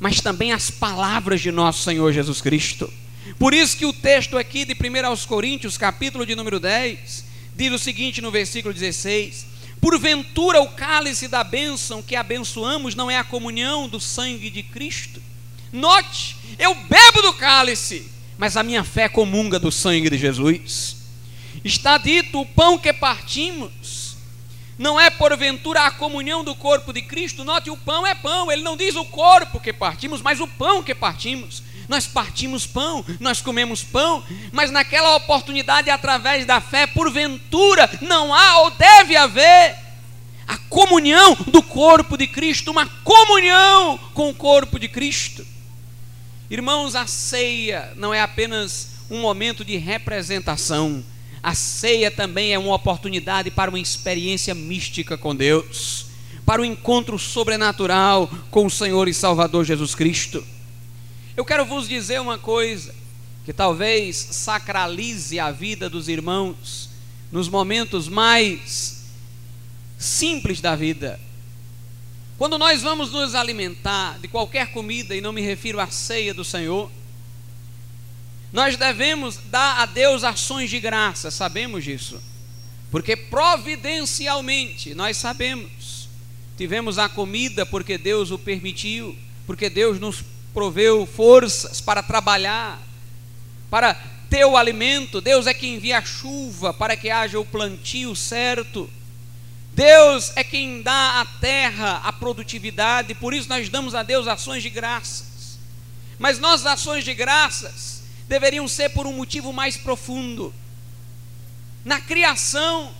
mas 0.00 0.20
também 0.20 0.52
as 0.52 0.70
palavras 0.70 1.40
de 1.40 1.52
nosso 1.52 1.84
Senhor 1.84 2.12
Jesus 2.12 2.40
Cristo. 2.40 2.92
Por 3.38 3.54
isso 3.54 3.76
que 3.76 3.86
o 3.86 3.92
texto 3.92 4.36
aqui 4.36 4.64
de 4.64 4.74
1 4.74 5.06
aos 5.06 5.24
Coríntios, 5.24 5.78
capítulo 5.78 6.26
de 6.26 6.34
número 6.34 6.58
10, 6.58 7.24
diz 7.54 7.72
o 7.72 7.78
seguinte 7.78 8.20
no 8.20 8.30
versículo 8.30 8.74
16: 8.74 9.46
Porventura 9.80 10.60
o 10.60 10.68
cálice 10.68 11.26
da 11.26 11.42
bênção 11.42 12.02
que 12.02 12.14
abençoamos 12.14 12.94
não 12.94 13.10
é 13.10 13.16
a 13.16 13.24
comunhão 13.24 13.88
do 13.88 13.98
sangue 13.98 14.50
de 14.50 14.62
Cristo? 14.62 15.22
Note, 15.72 16.36
eu 16.58 16.74
bebo 16.74 17.22
do 17.22 17.32
cálice, 17.32 18.10
mas 18.36 18.56
a 18.56 18.62
minha 18.62 18.84
fé 18.84 19.08
comunga 19.08 19.58
do 19.58 19.72
sangue 19.72 20.10
de 20.10 20.18
Jesus. 20.18 20.96
Está 21.64 21.96
dito: 21.96 22.40
o 22.40 22.46
pão 22.46 22.78
que 22.78 22.92
partimos 22.92 24.16
não 24.76 24.98
é 24.98 25.10
porventura 25.10 25.82
a 25.86 25.90
comunhão 25.90 26.42
do 26.42 26.54
corpo 26.54 26.92
de 26.92 27.02
Cristo. 27.02 27.44
Note, 27.44 27.70
o 27.70 27.76
pão 27.76 28.06
é 28.06 28.14
pão, 28.14 28.50
ele 28.50 28.62
não 28.62 28.76
diz 28.76 28.96
o 28.96 29.04
corpo 29.04 29.60
que 29.60 29.72
partimos, 29.72 30.22
mas 30.22 30.40
o 30.40 30.48
pão 30.48 30.82
que 30.82 30.94
partimos. 30.94 31.62
Nós 31.90 32.06
partimos 32.06 32.68
pão, 32.68 33.04
nós 33.18 33.40
comemos 33.40 33.82
pão, 33.82 34.22
mas 34.52 34.70
naquela 34.70 35.16
oportunidade, 35.16 35.90
através 35.90 36.46
da 36.46 36.60
fé, 36.60 36.86
porventura, 36.86 37.90
não 38.00 38.32
há 38.32 38.60
ou 38.60 38.70
deve 38.70 39.16
haver 39.16 39.76
a 40.46 40.56
comunhão 40.68 41.34
do 41.48 41.60
corpo 41.60 42.16
de 42.16 42.28
Cristo, 42.28 42.70
uma 42.70 42.86
comunhão 42.86 43.98
com 44.14 44.30
o 44.30 44.34
corpo 44.34 44.78
de 44.78 44.86
Cristo. 44.86 45.44
Irmãos, 46.48 46.94
a 46.94 47.08
ceia 47.08 47.92
não 47.96 48.14
é 48.14 48.20
apenas 48.20 48.90
um 49.10 49.20
momento 49.20 49.64
de 49.64 49.76
representação, 49.76 51.04
a 51.42 51.56
ceia 51.56 52.08
também 52.08 52.54
é 52.54 52.58
uma 52.60 52.76
oportunidade 52.76 53.50
para 53.50 53.68
uma 53.68 53.80
experiência 53.80 54.54
mística 54.54 55.18
com 55.18 55.34
Deus, 55.34 56.06
para 56.46 56.62
o 56.62 56.64
um 56.64 56.68
encontro 56.68 57.18
sobrenatural 57.18 58.30
com 58.48 58.64
o 58.64 58.70
Senhor 58.70 59.08
e 59.08 59.12
Salvador 59.12 59.64
Jesus 59.64 59.92
Cristo. 59.96 60.46
Eu 61.40 61.44
quero 61.46 61.64
vos 61.64 61.88
dizer 61.88 62.20
uma 62.20 62.36
coisa 62.36 62.94
que 63.46 63.52
talvez 63.54 64.14
sacralize 64.14 65.40
a 65.40 65.50
vida 65.50 65.88
dos 65.88 66.06
irmãos 66.06 66.90
nos 67.32 67.48
momentos 67.48 68.10
mais 68.10 69.06
simples 69.96 70.60
da 70.60 70.76
vida. 70.76 71.18
Quando 72.36 72.58
nós 72.58 72.82
vamos 72.82 73.10
nos 73.10 73.34
alimentar 73.34 74.18
de 74.18 74.28
qualquer 74.28 74.70
comida, 74.70 75.16
e 75.16 75.22
não 75.22 75.32
me 75.32 75.40
refiro 75.40 75.80
à 75.80 75.86
ceia 75.86 76.34
do 76.34 76.44
Senhor, 76.44 76.92
nós 78.52 78.76
devemos 78.76 79.38
dar 79.50 79.78
a 79.78 79.86
Deus 79.86 80.22
ações 80.24 80.68
de 80.68 80.78
graça, 80.78 81.30
sabemos 81.30 81.82
disso, 81.82 82.22
porque 82.90 83.16
providencialmente 83.16 84.94
nós 84.94 85.16
sabemos, 85.16 86.06
tivemos 86.58 86.98
a 86.98 87.08
comida 87.08 87.64
porque 87.64 87.96
Deus 87.96 88.30
o 88.30 88.38
permitiu, 88.38 89.16
porque 89.46 89.70
Deus 89.70 89.98
nos 89.98 90.22
proveu 90.52 91.06
forças 91.06 91.80
para 91.80 92.02
trabalhar, 92.02 92.80
para 93.70 93.94
ter 94.28 94.44
o 94.44 94.56
alimento. 94.56 95.20
Deus 95.20 95.46
é 95.46 95.54
quem 95.54 95.74
envia 95.74 95.98
a 95.98 96.04
chuva 96.04 96.72
para 96.72 96.96
que 96.96 97.10
haja 97.10 97.38
o 97.38 97.44
plantio 97.44 98.14
certo. 98.14 98.90
Deus 99.72 100.32
é 100.36 100.44
quem 100.44 100.82
dá 100.82 101.20
à 101.20 101.24
terra 101.24 102.00
a 102.04 102.12
produtividade, 102.12 103.14
por 103.14 103.32
isso 103.32 103.48
nós 103.48 103.68
damos 103.68 103.94
a 103.94 104.02
Deus 104.02 104.26
ações 104.26 104.62
de 104.62 104.70
graças. 104.70 105.58
Mas 106.18 106.38
nossas 106.38 106.66
ações 106.66 107.04
de 107.04 107.14
graças 107.14 108.02
deveriam 108.28 108.68
ser 108.68 108.90
por 108.90 109.06
um 109.06 109.12
motivo 109.12 109.52
mais 109.52 109.76
profundo. 109.76 110.52
Na 111.84 112.00
criação, 112.00 112.92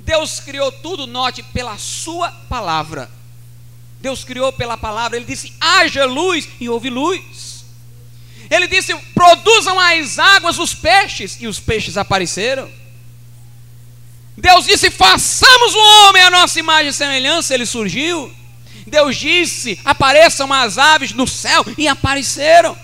Deus 0.00 0.40
criou 0.40 0.70
tudo, 0.70 1.06
note, 1.06 1.42
pela 1.42 1.78
Sua 1.78 2.30
palavra. 2.30 3.10
Deus 4.06 4.22
criou 4.22 4.52
pela 4.52 4.76
palavra, 4.76 5.16
ele 5.16 5.26
disse: 5.26 5.52
haja 5.60 6.04
luz 6.04 6.48
e 6.60 6.68
houve 6.68 6.88
luz. 6.88 7.64
Ele 8.48 8.68
disse: 8.68 8.94
produzam 9.12 9.80
as 9.80 10.20
águas 10.20 10.60
os 10.60 10.72
peixes, 10.72 11.38
e 11.40 11.48
os 11.48 11.58
peixes 11.58 11.96
apareceram. 11.96 12.70
Deus 14.36 14.64
disse: 14.64 14.92
façamos 14.92 15.74
o 15.74 15.78
homem 15.78 16.22
a 16.22 16.30
nossa 16.30 16.60
imagem 16.60 16.90
e 16.90 16.92
semelhança, 16.92 17.52
ele 17.52 17.66
surgiu. 17.66 18.32
Deus 18.86 19.16
disse: 19.16 19.80
apareçam 19.84 20.52
as 20.52 20.78
aves 20.78 21.10
no 21.10 21.26
céu, 21.26 21.64
e 21.76 21.88
apareceram. 21.88 22.78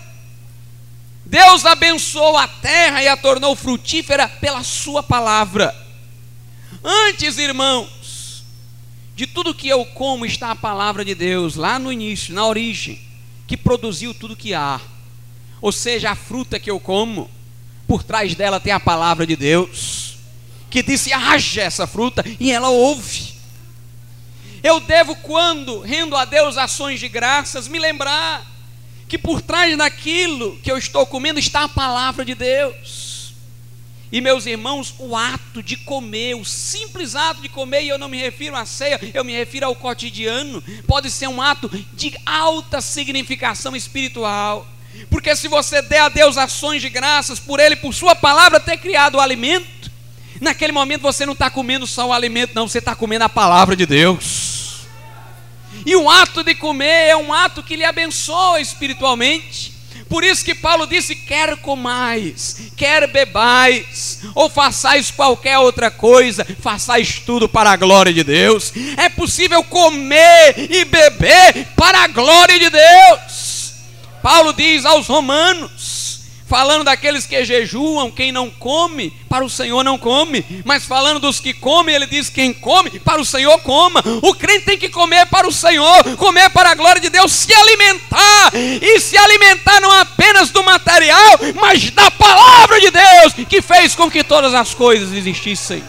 Deus 1.25 1.65
abençoou 1.65 2.35
a 2.35 2.49
terra 2.49 3.01
e 3.01 3.07
a 3.07 3.15
tornou 3.15 3.55
frutífera 3.55 4.27
pela 4.27 4.61
Sua 4.61 5.01
palavra. 5.01 5.73
Antes, 6.83 7.37
irmão, 7.37 7.89
de 9.15 9.27
tudo 9.27 9.53
que 9.53 9.67
eu 9.67 9.85
como 9.85 10.25
está 10.25 10.51
a 10.51 10.55
palavra 10.55 11.05
de 11.05 11.13
Deus, 11.13 11.55
lá 11.55 11.77
no 11.77 11.91
início, 11.91 12.33
na 12.33 12.45
origem, 12.45 12.99
que 13.45 13.55
produziu 13.55 14.13
tudo 14.13 14.35
que 14.35 14.53
há. 14.53 14.81
Ou 15.61 15.71
seja, 15.71 16.11
a 16.11 16.15
fruta 16.15 16.59
que 16.59 16.69
eu 16.69 16.79
como, 16.79 17.29
por 17.87 18.03
trás 18.03 18.35
dela 18.35 18.59
tem 18.59 18.73
a 18.73 18.79
palavra 18.79 19.25
de 19.25 19.35
Deus, 19.35 20.17
que 20.69 20.81
disse: 20.81 21.13
haja 21.13 21.61
essa 21.61 21.85
fruta, 21.85 22.23
e 22.39 22.51
ela 22.51 22.69
ouve. 22.69 23.33
Eu 24.63 24.79
devo, 24.79 25.15
quando 25.17 25.81
rendo 25.81 26.15
a 26.15 26.25
Deus 26.25 26.57
ações 26.57 26.99
de 26.99 27.07
graças, 27.07 27.67
me 27.67 27.77
lembrar 27.77 28.45
que 29.07 29.17
por 29.17 29.41
trás 29.41 29.77
daquilo 29.77 30.57
que 30.63 30.71
eu 30.71 30.77
estou 30.77 31.05
comendo 31.05 31.37
está 31.37 31.65
a 31.65 31.69
palavra 31.69 32.25
de 32.25 32.33
Deus. 32.33 33.02
E 34.13 34.21
meus 34.21 34.45
irmãos, 34.45 34.93
o 34.99 35.15
ato 35.17 35.63
de 35.63 35.75
comer, 35.75 36.35
o 36.35 36.45
simples 36.45 37.15
ato 37.15 37.41
de 37.41 37.49
comer, 37.49 37.81
e 37.81 37.89
eu 37.89 37.97
não 37.97 38.07
me 38.07 38.19
refiro 38.19 38.55
à 38.55 38.63
ceia, 38.63 38.99
eu 39.11 39.23
me 39.23 39.33
refiro 39.33 39.65
ao 39.65 39.75
cotidiano, 39.75 40.63
pode 40.85 41.09
ser 41.09 41.27
um 41.27 41.41
ato 41.41 41.67
de 41.93 42.13
alta 42.23 42.79
significação 42.79 43.75
espiritual. 43.75 44.67
Porque 45.09 45.35
se 45.35 45.47
você 45.47 45.81
der 45.81 46.01
a 46.01 46.09
Deus 46.09 46.37
ações 46.37 46.79
de 46.79 46.89
graças 46.89 47.39
por 47.39 47.59
Ele, 47.59 47.75
por 47.75 47.91
Sua 47.91 48.13
palavra 48.13 48.59
ter 48.59 48.77
criado 48.77 49.15
o 49.15 49.19
alimento, 49.19 49.91
naquele 50.39 50.71
momento 50.71 51.01
você 51.01 51.25
não 51.25 51.33
está 51.33 51.49
comendo 51.49 51.87
só 51.87 52.09
o 52.09 52.13
alimento, 52.13 52.53
não, 52.53 52.67
você 52.67 52.77
está 52.77 52.93
comendo 52.93 53.25
a 53.25 53.29
palavra 53.29 53.75
de 53.75 53.87
Deus. 53.87 54.85
E 55.87 55.95
o 55.95 56.07
ato 56.07 56.43
de 56.43 56.53
comer 56.53 57.09
é 57.09 57.17
um 57.17 57.33
ato 57.33 57.63
que 57.63 57.75
lhe 57.75 57.83
abençoa 57.83 58.61
espiritualmente. 58.61 59.72
Por 60.13 60.23
isso 60.23 60.45
que 60.45 60.53
Paulo 60.53 60.85
disse: 60.85 61.15
quer 61.15 61.57
comais, 61.57 62.69
quer 62.77 63.07
bebais, 63.07 64.19
ou 64.35 64.47
façais 64.47 65.09
qualquer 65.09 65.57
outra 65.57 65.89
coisa, 65.89 66.45
façais 66.61 67.17
tudo 67.17 67.49
para 67.49 67.71
a 67.71 67.75
glória 67.75 68.13
de 68.13 68.23
Deus. 68.23 68.71
É 68.95 69.09
possível 69.09 69.63
comer 69.63 70.53
e 70.69 70.85
beber 70.85 71.65
para 71.75 72.03
a 72.03 72.07
glória 72.07 72.59
de 72.59 72.69
Deus. 72.69 73.73
Paulo 74.21 74.53
diz 74.53 74.85
aos 74.85 75.07
Romanos: 75.07 75.92
falando 76.53 76.83
daqueles 76.83 77.25
que 77.25 77.43
jejuam, 77.43 78.11
quem 78.11 78.31
não 78.31 78.47
come, 78.47 79.11
para 79.27 79.43
o 79.43 79.49
Senhor 79.49 79.83
não 79.83 79.97
come, 79.97 80.45
mas 80.63 80.85
falando 80.85 81.19
dos 81.19 81.39
que 81.39 81.51
comem, 81.51 81.95
ele 81.95 82.05
diz: 82.05 82.29
quem 82.29 82.53
come, 82.53 82.99
para 82.99 83.19
o 83.19 83.25
Senhor 83.25 83.57
coma. 83.63 84.03
O 84.21 84.35
crente 84.35 84.65
tem 84.65 84.77
que 84.77 84.87
comer 84.87 85.25
para 85.25 85.47
o 85.47 85.51
Senhor, 85.51 86.15
comer 86.15 86.51
para 86.51 86.69
a 86.69 86.75
glória 86.75 87.01
de 87.01 87.09
Deus, 87.09 87.31
se 87.31 87.51
alimentar, 87.51 88.51
e 88.53 88.99
se 88.99 89.17
alimentar 89.17 89.81
não 89.81 89.91
apenas 89.93 90.51
do 90.51 90.61
material, 90.63 91.39
mas 91.59 91.89
da 91.89 92.11
palavra 92.11 92.79
de 92.79 92.91
Deus, 92.91 93.33
que 93.49 93.59
fez 93.59 93.95
com 93.95 94.11
que 94.11 94.23
todas 94.23 94.53
as 94.53 94.75
coisas 94.75 95.11
existissem. 95.11 95.83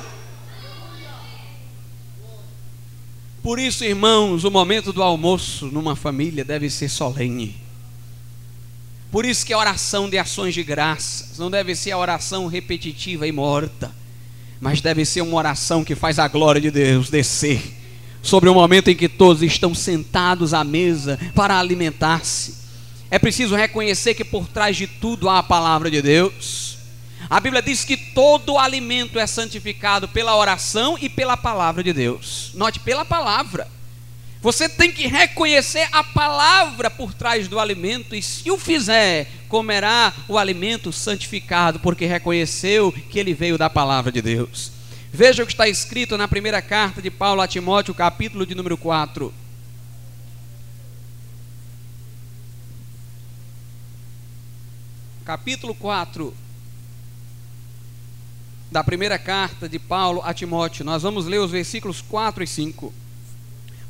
Por 3.43 3.59
isso, 3.59 3.85
irmãos, 3.85 4.45
o 4.45 4.51
momento 4.51 4.95
do 4.95 5.03
almoço 5.03 5.67
numa 5.67 5.95
família 5.95 6.43
deve 6.43 6.71
ser 6.71 6.89
solene. 6.89 7.64
Por 9.15 9.25
isso 9.25 9.47
que 9.47 9.53
a 9.53 9.59
oração 9.59 10.11
de 10.11 10.19
ações 10.19 10.55
de 10.55 10.65
graças 10.65 11.39
não 11.39 11.49
deve 11.49 11.77
ser 11.77 11.93
a 11.93 11.99
oração 11.99 12.49
repetitiva 12.49 13.29
e 13.29 13.31
morta, 13.31 13.95
mas 14.61 14.81
deve 14.81 15.05
ser 15.05 15.21
uma 15.21 15.37
oração 15.37 15.85
que 15.85 15.95
faz 15.95 16.19
a 16.19 16.27
glória 16.27 16.61
de 16.61 16.69
Deus 16.69 17.11
descer 17.11 17.63
sobre 18.21 18.49
o 18.49 18.55
momento 18.55 18.91
em 18.91 18.97
que 18.97 19.09
todos 19.09 19.41
estão 19.41 19.73
sentados 19.73 20.53
à 20.53 20.65
mesa 20.65 21.17
para 21.33 21.57
alimentar-se. 21.57 22.57
É 23.09 23.17
preciso 23.17 23.55
reconhecer 23.55 24.15
que 24.15 24.25
por 24.25 24.49
trás 24.49 24.77
de 24.77 24.89
tudo 24.89 25.29
há 25.29 25.39
a 25.39 25.45
palavra 25.45 25.89
de 25.89 26.03
Deus. 26.03 26.79
A 27.31 27.39
Bíblia 27.39 27.63
diz 27.63 27.85
que 27.85 27.97
todo 27.97 28.59
alimento 28.59 29.21
é 29.21 29.29
santificado 29.29 30.09
pela 30.09 30.35
oração 30.35 30.99
e 31.01 31.09
pela 31.09 31.37
palavra 31.37 31.85
de 31.85 31.93
Deus. 31.93 32.51
Note, 32.53 32.81
pela 32.81 33.05
palavra. 33.05 33.69
Você 34.45 34.69
tem 34.69 34.93
que 34.93 35.07
reconhecer 35.07 35.89
a 35.91 36.05
palavra 36.05 36.91
por 36.91 37.15
trás 37.15 37.49
do 37.49 37.59
alimento, 37.59 38.15
e 38.15 38.21
se 38.21 38.51
o 38.51 38.59
fizer, 38.59 39.27
comerá 39.49 40.13
o 40.29 40.37
alimento 40.37 40.93
santificado, 40.93 41.81
porque 41.81 42.05
reconheceu 42.05 42.93
que 42.93 43.19
ele 43.19 43.33
veio 43.33 43.57
da 43.57 43.71
palavra 43.71 44.13
de 44.13 44.21
Deus. 44.21 44.71
Veja 45.11 45.43
o 45.43 45.47
que 45.47 45.53
está 45.53 45.67
escrito 45.67 46.19
na 46.19 46.29
primeira 46.29 46.61
carta 46.61 47.01
de 47.01 47.11
Paulo 47.11 47.41
a 47.41 47.49
Timóteo, 47.49 47.95
capítulo 47.95 48.45
de 48.45 48.55
número 48.55 48.77
4. 48.77 49.33
Capítulo 55.25 55.75
4 55.75 56.37
da 58.71 58.85
primeira 58.85 59.19
carta 59.19 59.67
de 59.67 59.79
Paulo 59.79 60.21
a 60.23 60.35
Timóteo. 60.35 60.85
Nós 60.85 61.03
vamos 61.03 61.25
ler 61.25 61.39
os 61.39 61.51
versículos 61.51 62.03
4 62.03 62.45
e 62.45 62.47
5. 62.47 63.04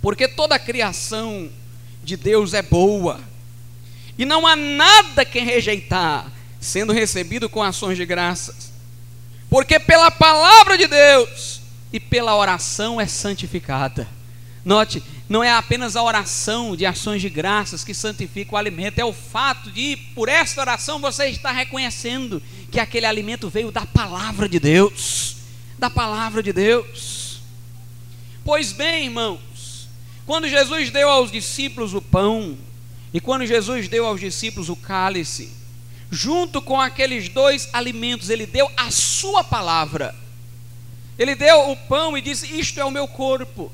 Porque 0.05 0.29
toda 0.29 0.55
a 0.57 0.59
criação 0.59 1.51
de 2.03 2.15
Deus 2.15 2.53
é 2.53 2.61
boa, 2.61 3.19
e 4.19 4.27
não 4.27 4.47
há 4.47 4.55
nada 4.55 5.25
que 5.25 5.41
rejeitar, 5.41 6.31
sendo 6.61 6.93
recebido 6.93 7.49
com 7.49 7.63
ações 7.63 7.97
de 7.97 8.05
graças. 8.05 8.71
Porque 9.49 9.81
pela 9.81 10.11
palavra 10.11 10.77
de 10.77 10.87
Deus 10.87 11.63
e 11.91 11.99
pela 11.99 12.37
oração 12.37 13.01
é 13.01 13.07
santificada. 13.07 14.07
Note, 14.63 15.03
não 15.27 15.43
é 15.43 15.51
apenas 15.51 15.97
a 15.97 16.03
oração 16.03 16.77
de 16.77 16.85
ações 16.85 17.23
de 17.23 17.31
graças 17.31 17.83
que 17.83 17.95
santifica 17.95 18.57
o 18.57 18.59
alimento, 18.59 18.99
é 18.99 19.05
o 19.07 19.13
fato 19.15 19.71
de, 19.71 19.97
por 20.15 20.29
esta 20.29 20.61
oração, 20.61 21.01
você 21.01 21.29
estar 21.29 21.53
reconhecendo 21.53 22.43
que 22.71 22.79
aquele 22.79 23.07
alimento 23.07 23.49
veio 23.49 23.73
da 23.73 23.87
palavra 23.87 24.51
de 24.51 24.61
Deus. 24.61 25.37
Da 25.79 25.89
palavra 25.89 26.43
de 26.43 26.53
Deus. 26.53 27.41
Pois 28.45 28.71
bem, 28.71 29.07
irmãos, 29.07 29.54
quando 30.27 30.49
Jesus 30.49 30.91
deu 30.91 31.09
aos 31.09 31.31
discípulos 31.31 31.95
o 31.95 32.01
pão, 32.01 32.57
e 33.13 33.21
quando 33.21 33.47
Jesus 33.47 33.89
deu 33.89 34.07
aos 34.07 34.21
discípulos 34.21 34.69
o 34.69 34.77
cálice, 34.77 35.53
junto 36.11 36.63
com 36.63 36.81
aqueles 36.81 37.29
dois 37.29 37.69
alimentos, 37.73 38.31
ele 38.31 38.47
deu 38.47 38.71
a 38.77 38.91
sua 38.91 39.45
palavra. 39.45 40.15
Ele 41.19 41.35
deu 41.35 41.71
o 41.71 41.77
pão 41.77 42.17
e 42.17 42.21
disse: 42.21 42.59
Isto 42.59 42.81
é 42.81 42.85
o 42.85 42.91
meu 42.91 43.07
corpo. 43.07 43.71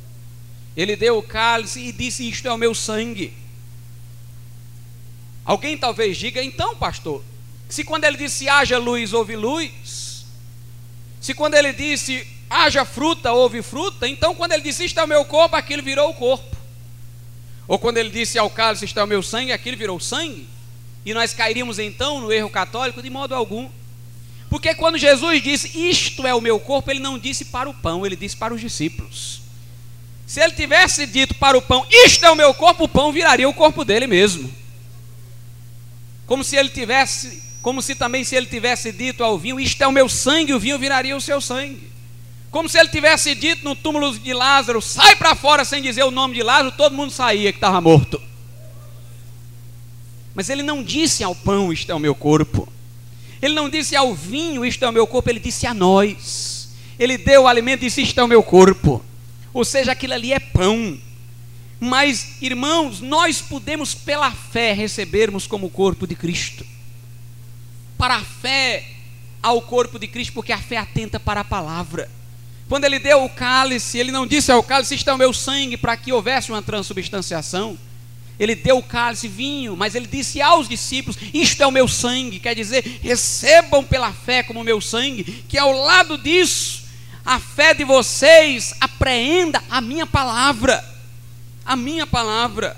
Ele 0.76 0.97
deu 0.97 1.19
o 1.19 1.23
cálice 1.23 1.80
e 1.80 1.92
disse: 1.92 2.28
Isto 2.28 2.49
é 2.49 2.52
o 2.52 2.59
meu 2.59 2.75
sangue. 2.75 3.33
Alguém 5.45 5.76
talvez 5.76 6.16
diga, 6.16 6.42
então, 6.42 6.76
pastor, 6.76 7.25
se 7.69 7.83
quando 7.83 8.04
ele 8.04 8.16
disse 8.16 8.49
haja 8.49 8.78
luz, 8.78 9.12
houve 9.12 9.37
luz, 9.37 10.25
se 11.21 11.35
quando 11.35 11.54
ele 11.54 11.73
disse 11.73 12.26
haja 12.50 12.85
fruta, 12.85 13.33
houve 13.33 13.62
fruta, 13.62 14.09
então 14.09 14.35
quando 14.35 14.52
ele 14.52 14.62
disse 14.62 14.85
isto 14.85 14.99
é 14.99 15.04
o 15.04 15.09
meu 15.09 15.25
corpo, 15.25 15.54
aquilo 15.54 15.85
virou 15.85 16.11
o 16.11 16.14
corpo. 16.14 16.57
Ou 17.69 17.78
quando 17.78 17.99
ele 17.99 18.11
disse 18.11 18.37
ao 18.37 18.50
cálice 18.50 18.92
é 18.97 19.02
o 19.02 19.07
meu 19.07 19.23
sangue, 19.23 19.52
aquilo 19.52 19.76
virou 19.76 20.00
sangue. 20.00 20.49
E 21.07 21.14
nós 21.14 21.33
cairíamos 21.33 21.78
então 21.78 22.21
no 22.21 22.33
erro 22.33 22.50
católico 22.50 23.00
de 23.00 23.09
modo 23.09 23.33
algum. 23.33 23.71
Porque 24.50 24.75
quando 24.75 24.99
Jesus 24.99 25.40
disse 25.40 25.78
isto 25.78 26.26
é 26.26 26.35
o 26.35 26.40
meu 26.40 26.59
corpo, 26.59 26.90
ele 26.90 26.99
não 26.99 27.16
disse 27.16 27.45
para 27.45 27.71
o 27.71 27.75
pão, 27.75 28.04
ele 28.04 28.16
disse 28.16 28.37
para 28.37 28.52
os 28.52 28.61
discípulos. 28.61 29.40
Se 30.26 30.40
ele 30.40 30.52
tivesse 30.52 31.07
dito 31.07 31.37
para 31.37 31.57
o 31.57 31.62
pão, 31.62 31.87
isto 31.88 32.25
é 32.25 32.30
o 32.30 32.37
meu 32.37 32.52
corpo, 32.52 32.85
o 32.85 32.88
pão 32.88 33.12
viraria 33.12 33.49
o 33.49 33.54
corpo 33.54 33.85
dele 33.85 34.09
mesmo. 34.09 34.52
Como 36.26 36.42
se 36.42 36.57
ele 36.57 36.69
tivesse, 36.69 37.40
como 37.62 37.80
se 37.80 37.95
também 37.95 38.25
se 38.25 38.35
ele 38.35 38.47
tivesse 38.47 38.90
dito 38.90 39.23
ao 39.23 39.38
vinho, 39.38 39.61
isto 39.61 39.80
é 39.83 39.87
o 39.87 39.92
meu 39.92 40.09
sangue, 40.09 40.52
o 40.52 40.59
vinho 40.59 40.78
viraria 40.78 41.16
o 41.16 41.21
seu 41.21 41.40
sangue. 41.40 41.90
Como 42.50 42.69
se 42.69 42.78
ele 42.78 42.88
tivesse 42.88 43.35
dito 43.35 43.64
no 43.64 43.76
túmulo 43.76 44.19
de 44.19 44.33
Lázaro, 44.35 44.83
sai 44.83 45.14
para 45.14 45.37
fora 45.37 45.64
sem 45.64 45.80
dizer 45.80 46.02
o 46.02 46.11
nome 46.11 46.35
de 46.35 46.42
Lázaro, 46.42 46.73
todo 46.73 46.97
mundo 46.97 47.12
saía 47.12 47.52
que 47.52 47.59
estava 47.59 47.80
morto. 47.80 48.21
Mas 50.35 50.49
ele 50.49 50.62
não 50.62 50.83
disse 50.83 51.23
ao 51.23 51.35
pão, 51.35 51.73
isto 51.73 51.90
é 51.90 51.95
o 51.95 51.99
meu 51.99 52.14
corpo. 52.14 52.69
Ele 53.40 53.54
não 53.54 53.69
disse 53.69 53.95
ao 53.95 54.14
vinho, 54.14 54.64
isto 54.66 54.85
é 54.85 54.88
o 54.88 54.92
meu 54.92 55.07
corpo, 55.07 55.30
ele 55.30 55.40
disse 55.40 55.66
a 55.66 55.73
nós. 55.73 56.71
Ele 56.99 57.16
deu 57.16 57.42
o 57.42 57.47
alimento 57.47 57.83
e 57.83 57.87
disse, 57.87 58.02
isto 58.02 58.19
é 58.19 58.25
o 58.25 58.28
meu 58.28 58.42
corpo. 58.42 59.02
Ou 59.54 59.64
seja, 59.64 59.92
aquilo 59.92 60.14
ali 60.14 60.33
é 60.33 60.40
pão. 60.40 60.99
Mas, 61.78 62.37
irmãos, 62.42 63.00
nós 63.00 63.40
podemos 63.40 63.95
pela 63.95 64.30
fé 64.30 64.73
recebermos 64.73 65.47
como 65.47 65.66
o 65.66 65.71
corpo 65.71 66.07
de 66.07 66.14
Cristo. 66.14 66.66
Para 67.97 68.16
a 68.16 68.25
fé 68.25 68.86
ao 69.43 69.63
corpo 69.63 69.99
de 69.99 70.06
Cristo, 70.06 70.34
porque 70.34 70.52
a 70.52 70.58
fé 70.58 70.76
atenta 70.76 71.19
para 71.19 71.41
a 71.41 71.45
palavra. 71.45 72.10
Quando 72.71 72.85
ele 72.85 73.00
deu 73.00 73.25
o 73.25 73.28
cálice, 73.28 73.99
ele 73.99 74.13
não 74.13 74.25
disse 74.25 74.52
ao 74.52 74.63
cálice: 74.63 74.95
Isto 74.95 75.11
é 75.11 75.13
o 75.13 75.19
meu 75.19 75.33
sangue, 75.33 75.76
para 75.76 75.97
que 75.97 76.13
houvesse 76.13 76.52
uma 76.52 76.63
transubstanciação. 76.63 77.76
Ele 78.39 78.54
deu 78.54 78.78
o 78.78 78.83
cálice 78.83 79.26
vinho, 79.26 79.76
mas 79.76 79.97
ele 79.97 80.06
disse 80.06 80.41
aos 80.41 80.69
discípulos: 80.69 81.19
Isto 81.35 81.65
é 81.65 81.67
o 81.67 81.73
meu 81.73 81.89
sangue. 81.89 82.39
Quer 82.39 82.54
dizer, 82.54 83.00
recebam 83.02 83.83
pela 83.83 84.13
fé 84.13 84.45
como 84.45 84.61
o 84.61 84.65
meu 84.65 84.80
sangue, 84.80 85.25
que 85.49 85.59
ao 85.59 85.73
lado 85.73 86.17
disso 86.17 86.85
a 87.26 87.41
fé 87.41 87.75
de 87.75 87.83
vocês 87.83 88.73
apreenda 88.80 89.61
a 89.69 89.80
minha 89.80 90.06
palavra. 90.06 90.85
A 91.67 91.75
minha 91.75 92.06
palavra. 92.06 92.76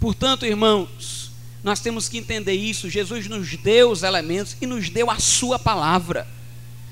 Portanto, 0.00 0.46
irmãos, 0.46 1.30
nós 1.62 1.80
temos 1.80 2.08
que 2.08 2.16
entender 2.16 2.54
isso. 2.54 2.88
Jesus 2.88 3.26
nos 3.26 3.54
deu 3.58 3.90
os 3.90 4.02
elementos 4.02 4.56
e 4.58 4.66
nos 4.66 4.88
deu 4.88 5.10
a 5.10 5.18
sua 5.18 5.58
palavra. 5.58 6.26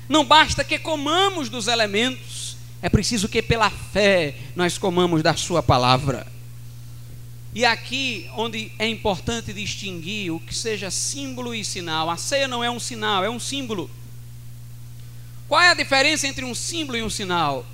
Não 0.07 0.23
basta 0.23 0.63
que 0.63 0.77
comamos 0.77 1.49
dos 1.49 1.67
elementos, 1.67 2.57
é 2.81 2.89
preciso 2.89 3.27
que 3.27 3.41
pela 3.41 3.69
fé 3.69 4.35
nós 4.55 4.77
comamos 4.77 5.23
da 5.23 5.35
sua 5.35 5.63
palavra. 5.63 6.27
E 7.53 7.63
aqui 7.63 8.29
onde 8.35 8.71
é 8.77 8.87
importante 8.87 9.53
distinguir 9.53 10.31
o 10.31 10.39
que 10.39 10.53
seja 10.53 10.91
símbolo 10.91 11.55
e 11.55 11.63
sinal. 11.63 12.09
A 12.09 12.17
ceia 12.17 12.47
não 12.47 12.63
é 12.63 12.69
um 12.69 12.79
sinal, 12.79 13.23
é 13.23 13.29
um 13.29 13.39
símbolo. 13.39 13.89
Qual 15.47 15.61
é 15.61 15.69
a 15.69 15.73
diferença 15.73 16.27
entre 16.27 16.43
um 16.43 16.53
símbolo 16.53 16.97
e 16.97 17.03
um 17.03 17.09
sinal? 17.09 17.65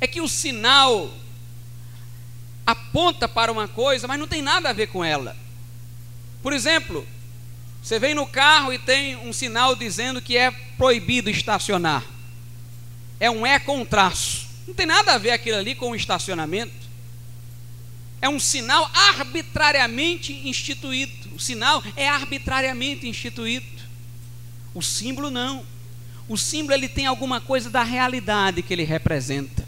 É 0.00 0.06
que 0.06 0.20
o 0.20 0.28
sinal 0.28 1.10
aponta 2.66 3.28
para 3.28 3.52
uma 3.52 3.68
coisa, 3.68 4.08
mas 4.08 4.18
não 4.18 4.26
tem 4.26 4.42
nada 4.42 4.70
a 4.70 4.72
ver 4.72 4.88
com 4.88 5.04
ela. 5.04 5.36
Por 6.42 6.52
exemplo, 6.52 7.06
você 7.82 7.98
vem 7.98 8.14
no 8.14 8.26
carro 8.26 8.72
e 8.72 8.78
tem 8.78 9.16
um 9.16 9.32
sinal 9.32 9.74
dizendo 9.74 10.20
que 10.20 10.36
é 10.36 10.50
proibido 10.76 11.30
estacionar. 11.30 12.04
É 13.18 13.30
um 13.30 13.46
é 13.46 13.58
com 13.58 13.84
traço. 13.84 14.46
Não 14.66 14.74
tem 14.74 14.86
nada 14.86 15.14
a 15.14 15.18
ver 15.18 15.30
aquilo 15.30 15.58
ali 15.58 15.74
com 15.74 15.90
o 15.90 15.96
estacionamento. 15.96 16.72
É 18.22 18.28
um 18.28 18.38
sinal 18.38 18.90
arbitrariamente 18.94 20.32
instituído. 20.46 21.34
O 21.34 21.38
sinal 21.38 21.82
é 21.96 22.08
arbitrariamente 22.08 23.08
instituído. 23.08 23.66
O 24.74 24.82
símbolo 24.82 25.30
não. 25.30 25.64
O 26.28 26.36
símbolo 26.36 26.74
ele 26.74 26.88
tem 26.88 27.06
alguma 27.06 27.40
coisa 27.40 27.70
da 27.70 27.82
realidade 27.82 28.62
que 28.62 28.72
ele 28.72 28.84
representa. 28.84 29.66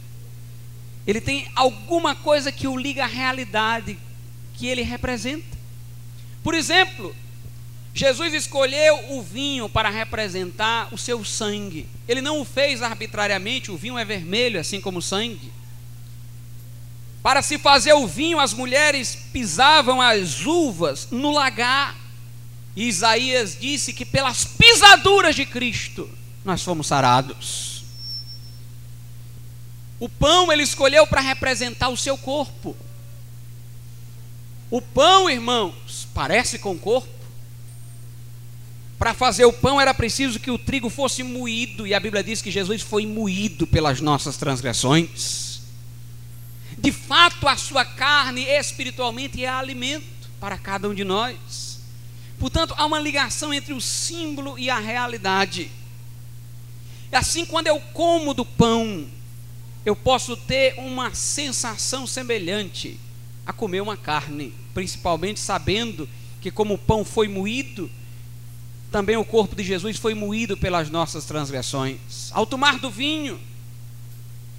Ele 1.06 1.20
tem 1.20 1.50
alguma 1.56 2.14
coisa 2.14 2.52
que 2.52 2.68
o 2.68 2.76
liga 2.76 3.04
à 3.04 3.08
realidade 3.08 3.98
que 4.54 4.66
ele 4.66 4.82
representa. 4.82 5.58
Por 6.42 6.54
exemplo, 6.54 7.16
Jesus 7.94 8.32
escolheu 8.32 9.10
o 9.10 9.22
vinho 9.22 9.68
para 9.68 9.90
representar 9.90 10.92
o 10.92 10.98
seu 10.98 11.24
sangue. 11.24 11.86
Ele 12.08 12.22
não 12.22 12.40
o 12.40 12.44
fez 12.44 12.80
arbitrariamente, 12.80 13.70
o 13.70 13.76
vinho 13.76 13.98
é 13.98 14.04
vermelho, 14.04 14.58
assim 14.58 14.80
como 14.80 14.98
o 14.98 15.02
sangue. 15.02 15.52
Para 17.22 17.42
se 17.42 17.58
fazer 17.58 17.92
o 17.92 18.06
vinho, 18.06 18.40
as 18.40 18.52
mulheres 18.52 19.16
pisavam 19.32 20.00
as 20.00 20.44
uvas 20.44 21.08
no 21.10 21.30
lagar. 21.30 21.96
E 22.74 22.88
Isaías 22.88 23.56
disse 23.60 23.92
que 23.92 24.06
pelas 24.06 24.44
pisaduras 24.44 25.36
de 25.36 25.44
Cristo 25.44 26.08
nós 26.44 26.62
fomos 26.62 26.86
sarados. 26.86 27.84
O 30.00 30.08
pão 30.08 30.50
ele 30.50 30.64
escolheu 30.64 31.06
para 31.06 31.20
representar 31.20 31.90
o 31.90 31.96
seu 31.96 32.18
corpo. 32.18 32.74
O 34.68 34.80
pão, 34.80 35.30
irmãos, 35.30 36.08
parece 36.12 36.58
com 36.58 36.72
o 36.72 36.78
corpo. 36.78 37.21
Para 39.02 39.14
fazer 39.14 39.44
o 39.44 39.52
pão 39.52 39.80
era 39.80 39.92
preciso 39.92 40.38
que 40.38 40.48
o 40.48 40.56
trigo 40.56 40.88
fosse 40.88 41.24
moído, 41.24 41.84
e 41.88 41.92
a 41.92 41.98
Bíblia 41.98 42.22
diz 42.22 42.40
que 42.40 42.52
Jesus 42.52 42.82
foi 42.82 43.04
moído 43.04 43.66
pelas 43.66 44.00
nossas 44.00 44.36
transgressões. 44.36 45.62
De 46.78 46.92
fato, 46.92 47.48
a 47.48 47.56
sua 47.56 47.84
carne 47.84 48.42
espiritualmente 48.42 49.44
é 49.44 49.48
alimento 49.48 50.06
para 50.38 50.56
cada 50.56 50.88
um 50.88 50.94
de 50.94 51.02
nós. 51.02 51.80
Portanto, 52.38 52.74
há 52.78 52.86
uma 52.86 53.00
ligação 53.00 53.52
entre 53.52 53.72
o 53.72 53.80
símbolo 53.80 54.56
e 54.56 54.70
a 54.70 54.78
realidade. 54.78 55.68
Assim, 57.10 57.44
quando 57.44 57.66
eu 57.66 57.80
como 57.92 58.32
do 58.32 58.44
pão, 58.44 59.08
eu 59.84 59.96
posso 59.96 60.36
ter 60.36 60.78
uma 60.78 61.12
sensação 61.12 62.06
semelhante 62.06 63.00
a 63.44 63.52
comer 63.52 63.80
uma 63.80 63.96
carne, 63.96 64.54
principalmente 64.72 65.40
sabendo 65.40 66.08
que, 66.40 66.52
como 66.52 66.74
o 66.74 66.78
pão 66.78 67.04
foi 67.04 67.26
moído, 67.26 67.90
também 68.92 69.16
o 69.16 69.24
corpo 69.24 69.56
de 69.56 69.64
Jesus 69.64 69.96
foi 69.96 70.12
moído 70.14 70.54
pelas 70.56 70.90
nossas 70.90 71.24
transgressões. 71.24 72.30
Ao 72.30 72.44
tomar 72.44 72.78
do 72.78 72.90
vinho, 72.90 73.40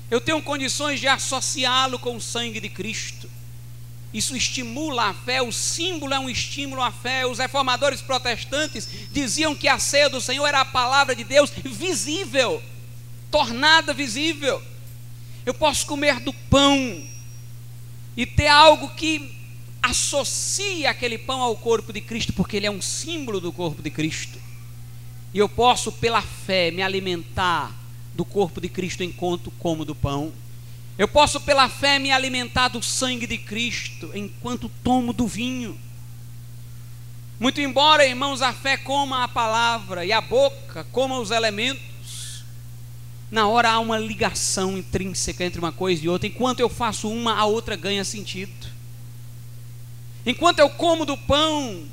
eu 0.10 0.20
tenho 0.20 0.42
condições 0.42 1.00
de 1.00 1.08
associá-lo 1.08 2.00
com 2.00 2.16
o 2.16 2.22
sangue 2.22 2.60
de 2.60 2.68
Cristo. 2.68 3.30
Isso 4.12 4.36
estimula 4.36 5.06
a 5.06 5.14
fé, 5.14 5.42
o 5.42 5.52
símbolo 5.52 6.14
é 6.14 6.20
um 6.20 6.30
estímulo 6.30 6.82
à 6.82 6.92
fé. 6.92 7.26
Os 7.26 7.38
reformadores 7.38 8.02
protestantes 8.02 8.88
diziam 9.12 9.56
que 9.56 9.68
a 9.68 9.78
ceia 9.78 10.10
do 10.10 10.20
Senhor 10.20 10.46
era 10.46 10.62
a 10.62 10.66
palavra 10.66 11.16
de 11.16 11.24
Deus 11.24 11.52
visível, 11.64 12.62
tornada 13.30 13.94
visível. 13.94 14.62
Eu 15.46 15.54
posso 15.54 15.86
comer 15.86 16.20
do 16.20 16.34
pão 16.34 17.08
e 18.18 18.26
ter 18.26 18.48
algo 18.48 18.90
que 18.96 19.43
associa 19.84 20.90
aquele 20.90 21.18
pão 21.18 21.42
ao 21.42 21.58
corpo 21.58 21.92
de 21.92 22.00
Cristo, 22.00 22.32
porque 22.32 22.56
ele 22.56 22.66
é 22.66 22.72
um 22.72 22.82
símbolo 22.82 23.42
do 23.42 23.52
corpo 23.52 23.82
de 23.82 23.90
Cristo. 23.90 24.40
E 25.34 25.38
eu 25.38 25.50
posso, 25.50 25.92
pela 25.92 26.22
fé, 26.22 26.72
me 26.72 26.82
alimentar 26.82 27.76
do 28.16 28.24
corpo 28.24 28.62
de 28.62 28.70
Cristo 28.70 29.04
enquanto 29.04 29.52
como 29.60 29.84
do 29.84 29.94
pão. 29.94 30.32
Eu 30.98 31.08
posso, 31.08 31.42
pela 31.42 31.68
fé, 31.68 32.00
me 32.00 32.12
alimentar 32.12 32.70
do 32.70 32.82
sangue 32.82 33.28
de 33.28 33.38
Cristo 33.38 34.10
enquanto 34.14 34.72
tomo 34.84 35.12
do 35.12 35.28
vinho. 35.28 35.78
Muito 37.40 37.60
embora, 37.60 38.06
irmãos, 38.06 38.42
a 38.42 38.54
fé 38.54 38.78
coma 38.78 39.24
a 39.24 39.28
palavra 39.28 40.06
e 40.06 40.14
a 40.14 40.22
boca 40.22 40.86
coma 40.92 41.20
os 41.20 41.32
elementos, 41.32 42.46
na 43.30 43.48
hora 43.48 43.72
há 43.72 43.80
uma 43.80 43.98
ligação 43.98 44.78
intrínseca 44.78 45.44
entre 45.44 45.60
uma 45.60 45.72
coisa 45.72 46.06
e 46.06 46.08
outra. 46.08 46.28
Enquanto 46.28 46.62
eu 46.62 46.70
faço 46.70 47.10
uma, 47.10 47.34
a 47.34 47.44
outra 47.44 47.76
ganha 47.76 48.06
sentido. 48.06 48.73
Enquanto 50.26 50.60
eu 50.60 50.70
como 50.70 51.06
do 51.06 51.18
pão, 51.18 51.84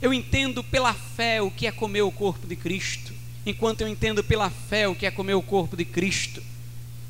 eu 0.00 0.12
entendo 0.12 0.64
pela 0.64 0.94
fé 0.94 1.42
o 1.42 1.50
que 1.50 1.66
é 1.66 1.72
comer 1.72 2.02
o 2.02 2.10
corpo 2.10 2.46
de 2.46 2.56
Cristo. 2.56 3.12
Enquanto 3.44 3.82
eu 3.82 3.88
entendo 3.88 4.24
pela 4.24 4.50
fé 4.50 4.88
o 4.88 4.94
que 4.94 5.06
é 5.06 5.10
comer 5.10 5.34
o 5.34 5.42
corpo 5.42 5.76
de 5.76 5.84
Cristo, 5.84 6.42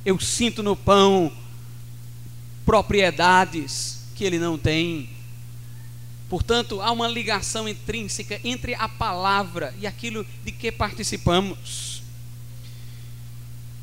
eu 0.05 0.19
sinto 0.21 0.63
no 0.63 0.77
pão 0.77 1.33
propriedades 2.65 4.01
que 4.15 4.25
ele 4.25 4.39
não 4.39 4.59
tem. 4.59 5.09
Portanto, 6.29 6.81
há 6.81 6.91
uma 6.91 7.07
ligação 7.07 7.69
intrínseca 7.69 8.41
entre 8.43 8.75
a 8.75 8.89
palavra 8.89 9.73
e 9.81 9.87
aquilo 9.87 10.27
de 10.45 10.51
que 10.51 10.73
participamos. 10.73 12.03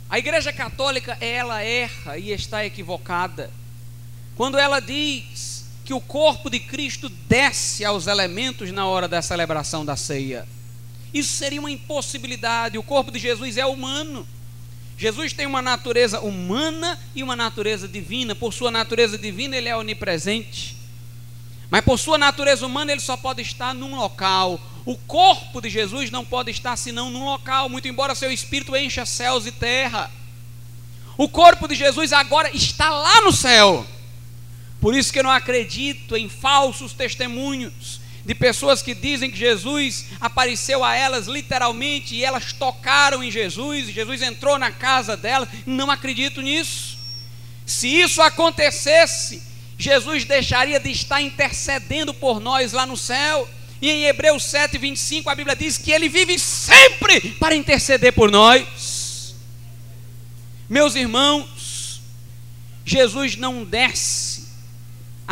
A 0.09 0.19
Igreja 0.19 0.51
Católica, 0.51 1.17
ela 1.21 1.61
erra 1.61 2.17
e 2.17 2.31
está 2.31 2.65
equivocada 2.65 3.49
quando 4.35 4.57
ela 4.57 4.79
diz 4.79 5.52
que 5.83 5.93
o 5.93 5.99
corpo 5.99 6.49
de 6.49 6.59
Cristo 6.59 7.09
desce 7.09 7.83
aos 7.83 8.07
elementos 8.07 8.71
na 8.71 8.85
hora 8.85 9.07
da 9.07 9.21
celebração 9.21 9.83
da 9.83 9.95
ceia. 9.95 10.47
Isso 11.13 11.33
seria 11.33 11.59
uma 11.59 11.69
impossibilidade. 11.69 12.77
O 12.77 12.83
corpo 12.83 13.11
de 13.11 13.19
Jesus 13.19 13.57
é 13.57 13.65
humano. 13.65 14.25
Jesus 14.97 15.33
tem 15.33 15.45
uma 15.45 15.61
natureza 15.61 16.21
humana 16.21 16.99
e 17.13 17.21
uma 17.21 17.35
natureza 17.35 17.87
divina. 17.87 18.33
Por 18.33 18.53
sua 18.53 18.71
natureza 18.71 19.17
divina, 19.17 19.55
ele 19.57 19.67
é 19.67 19.75
onipresente. 19.75 20.77
Mas 21.69 21.83
por 21.83 21.99
sua 21.99 22.17
natureza 22.17 22.65
humana, 22.65 22.91
ele 22.91 23.01
só 23.01 23.17
pode 23.17 23.41
estar 23.41 23.73
num 23.73 23.95
local. 23.95 24.59
O 24.85 24.95
corpo 24.95 25.61
de 25.61 25.69
Jesus 25.69 26.09
não 26.09 26.23
pode 26.23 26.51
estar 26.51 26.75
senão 26.77 27.09
num 27.09 27.25
local, 27.25 27.69
muito 27.69 27.87
embora 27.87 28.15
seu 28.15 28.31
espírito 28.31 28.75
encha 28.75 29.05
céus 29.05 29.45
e 29.45 29.51
terra. 29.51 30.09
O 31.17 31.29
corpo 31.29 31.67
de 31.67 31.75
Jesus 31.75 32.11
agora 32.13 32.55
está 32.55 32.89
lá 32.89 33.21
no 33.21 33.31
céu. 33.31 33.85
Por 34.83 34.93
isso 34.93 35.13
que 35.13 35.19
eu 35.19 35.23
não 35.23 35.31
acredito 35.31 36.17
em 36.17 36.27
falsos 36.27 36.91
testemunhos 36.91 38.01
de 38.25 38.35
pessoas 38.35 38.81
que 38.81 38.93
dizem 38.93 39.31
que 39.31 39.37
Jesus 39.37 40.07
apareceu 40.19 40.83
a 40.83 40.93
elas 40.93 41.25
literalmente 41.25 42.13
e 42.13 42.21
elas 42.25 42.51
tocaram 42.51 43.23
em 43.23 43.31
Jesus, 43.31 43.87
e 43.87 43.93
Jesus 43.93 44.21
entrou 44.21 44.59
na 44.59 44.71
casa 44.71 45.15
delas. 45.15 45.47
Não 45.65 45.89
acredito 45.89 46.41
nisso. 46.41 46.97
Se 47.65 47.87
isso 47.87 48.21
acontecesse, 48.21 49.41
Jesus 49.77 50.25
deixaria 50.25 50.81
de 50.81 50.91
estar 50.91 51.21
intercedendo 51.21 52.13
por 52.13 52.41
nós 52.41 52.73
lá 52.73 52.85
no 52.85 52.97
céu. 52.97 53.49
E 53.81 53.89
em 53.89 54.03
Hebreus 54.03 54.43
7, 54.43 54.77
25, 54.77 55.29
a 55.29 55.35
Bíblia 55.35 55.55
diz 55.55 55.77
que 55.77 55.93
ele 55.93 56.09
vive 56.09 56.37
sempre 56.37 57.21
para 57.39 57.55
interceder 57.55 58.11
por 58.11 58.29
nós. 58.29 59.33
Meus 60.69 60.93
irmãos, 60.95 62.01
Jesus 62.83 63.37
não 63.37 63.63
desce 63.63 64.32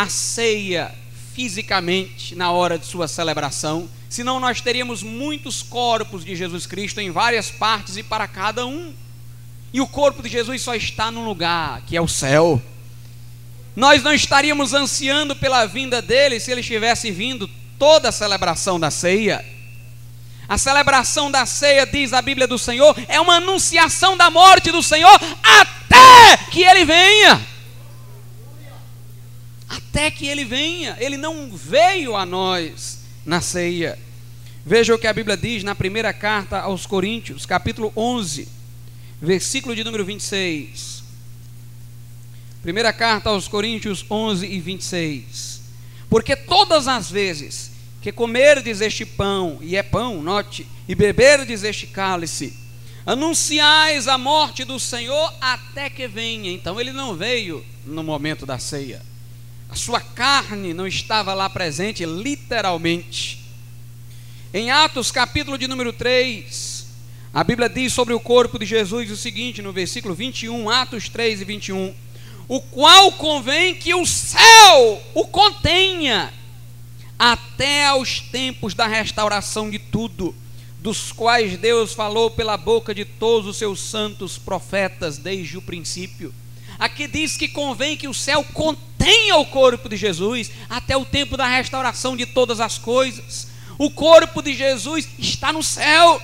a 0.01 0.09
ceia 0.09 0.91
fisicamente 1.35 2.35
na 2.35 2.51
hora 2.51 2.77
de 2.77 2.87
sua 2.87 3.07
celebração, 3.07 3.87
senão 4.09 4.39
nós 4.39 4.59
teríamos 4.59 5.03
muitos 5.03 5.61
corpos 5.61 6.25
de 6.25 6.35
Jesus 6.35 6.65
Cristo 6.65 6.99
em 6.99 7.11
várias 7.11 7.51
partes 7.51 7.97
e 7.97 8.03
para 8.03 8.27
cada 8.27 8.65
um. 8.65 8.93
E 9.71 9.79
o 9.79 9.87
corpo 9.87 10.23
de 10.23 10.29
Jesus 10.29 10.61
só 10.63 10.73
está 10.73 11.11
num 11.11 11.23
lugar, 11.23 11.83
que 11.85 11.95
é 11.95 12.01
o 12.01 12.07
céu. 12.07 12.59
Nós 13.75 14.01
não 14.01 14.11
estaríamos 14.11 14.73
ansiando 14.73 15.35
pela 15.35 15.67
vinda 15.67 16.01
dele 16.01 16.39
se 16.39 16.51
ele 16.51 16.61
estivesse 16.61 17.11
vindo 17.11 17.47
toda 17.77 18.09
a 18.09 18.11
celebração 18.11 18.79
da 18.79 18.89
ceia. 18.89 19.45
A 20.49 20.57
celebração 20.57 21.29
da 21.29 21.45
ceia, 21.45 21.85
diz 21.85 22.11
a 22.11 22.23
Bíblia 22.23 22.47
do 22.47 22.57
Senhor, 22.57 22.93
é 23.07 23.21
uma 23.21 23.35
anunciação 23.35 24.17
da 24.17 24.31
morte 24.31 24.71
do 24.71 24.81
Senhor 24.81 25.17
até 25.43 26.37
que 26.49 26.63
ele 26.63 26.83
venha 26.85 27.50
até 29.71 30.11
que 30.11 30.27
ele 30.27 30.43
venha. 30.43 30.97
Ele 30.99 31.15
não 31.15 31.49
veio 31.49 32.15
a 32.15 32.25
nós 32.25 32.99
na 33.25 33.39
ceia. 33.39 33.97
Veja 34.65 34.93
o 34.93 34.99
que 34.99 35.07
a 35.07 35.13
Bíblia 35.13 35.37
diz 35.37 35.63
na 35.63 35.73
primeira 35.73 36.11
carta 36.11 36.59
aos 36.59 36.85
Coríntios, 36.85 37.45
capítulo 37.45 37.91
11, 37.95 38.47
versículo 39.21 39.73
de 39.73 39.83
número 39.83 40.03
26. 40.03 41.01
Primeira 42.61 42.91
carta 42.91 43.29
aos 43.29 43.47
Coríntios 43.47 44.05
11 44.11 44.45
e 44.45 44.59
26. 44.59 45.61
Porque 46.09 46.35
todas 46.35 46.87
as 46.87 47.09
vezes 47.09 47.71
que 48.01 48.11
comerdes 48.11 48.81
este 48.81 49.05
pão, 49.05 49.59
e 49.61 49.77
é 49.77 49.83
pão, 49.83 50.21
note, 50.21 50.67
e 50.87 50.93
beberdes 50.93 51.63
este 51.63 51.87
cálice, 51.87 52.53
anunciais 53.05 54.07
a 54.07 54.17
morte 54.17 54.65
do 54.65 54.79
Senhor 54.79 55.33
até 55.39 55.89
que 55.89 56.07
venha. 56.07 56.51
Então 56.51 56.79
ele 56.79 56.91
não 56.91 57.15
veio 57.15 57.65
no 57.85 58.03
momento 58.03 58.45
da 58.45 58.59
ceia 58.59 59.10
a 59.71 59.75
sua 59.75 60.01
carne 60.01 60.73
não 60.73 60.85
estava 60.85 61.33
lá 61.33 61.49
presente, 61.49 62.03
literalmente. 62.05 63.39
Em 64.53 64.69
Atos, 64.69 65.11
capítulo 65.11 65.57
de 65.57 65.65
número 65.65 65.93
3, 65.93 66.85
a 67.33 67.41
Bíblia 67.41 67.69
diz 67.69 67.93
sobre 67.93 68.13
o 68.13 68.19
corpo 68.19 68.59
de 68.59 68.65
Jesus 68.65 69.09
o 69.09 69.15
seguinte, 69.15 69.61
no 69.61 69.71
versículo 69.71 70.13
21, 70.13 70.69
Atos 70.69 71.07
3 71.07 71.39
e 71.39 71.45
21: 71.45 71.95
O 72.49 72.59
qual 72.59 73.13
convém 73.13 73.73
que 73.73 73.95
o 73.95 74.05
céu 74.05 75.01
o 75.13 75.25
contenha, 75.25 76.33
até 77.17 77.85
aos 77.85 78.19
tempos 78.19 78.73
da 78.73 78.87
restauração 78.87 79.69
de 79.69 79.79
tudo, 79.79 80.35
dos 80.79 81.13
quais 81.13 81.57
Deus 81.57 81.93
falou 81.93 82.29
pela 82.29 82.57
boca 82.57 82.93
de 82.93 83.05
todos 83.05 83.47
os 83.47 83.55
seus 83.55 83.79
santos 83.79 84.37
profetas 84.37 85.17
desde 85.17 85.57
o 85.57 85.61
princípio. 85.61 86.33
Aqui 86.81 87.05
diz 87.05 87.37
que 87.37 87.47
convém 87.47 87.95
que 87.95 88.07
o 88.07 88.13
céu 88.13 88.43
contenha 88.43 89.37
o 89.37 89.45
corpo 89.45 89.87
de 89.87 89.95
Jesus 89.95 90.49
até 90.67 90.97
o 90.97 91.05
tempo 91.05 91.37
da 91.37 91.47
restauração 91.47 92.17
de 92.17 92.25
todas 92.25 92.59
as 92.59 92.79
coisas. 92.79 93.49
O 93.77 93.91
corpo 93.91 94.41
de 94.41 94.55
Jesus 94.55 95.07
está 95.19 95.53
no 95.53 95.61
céu. 95.61 96.19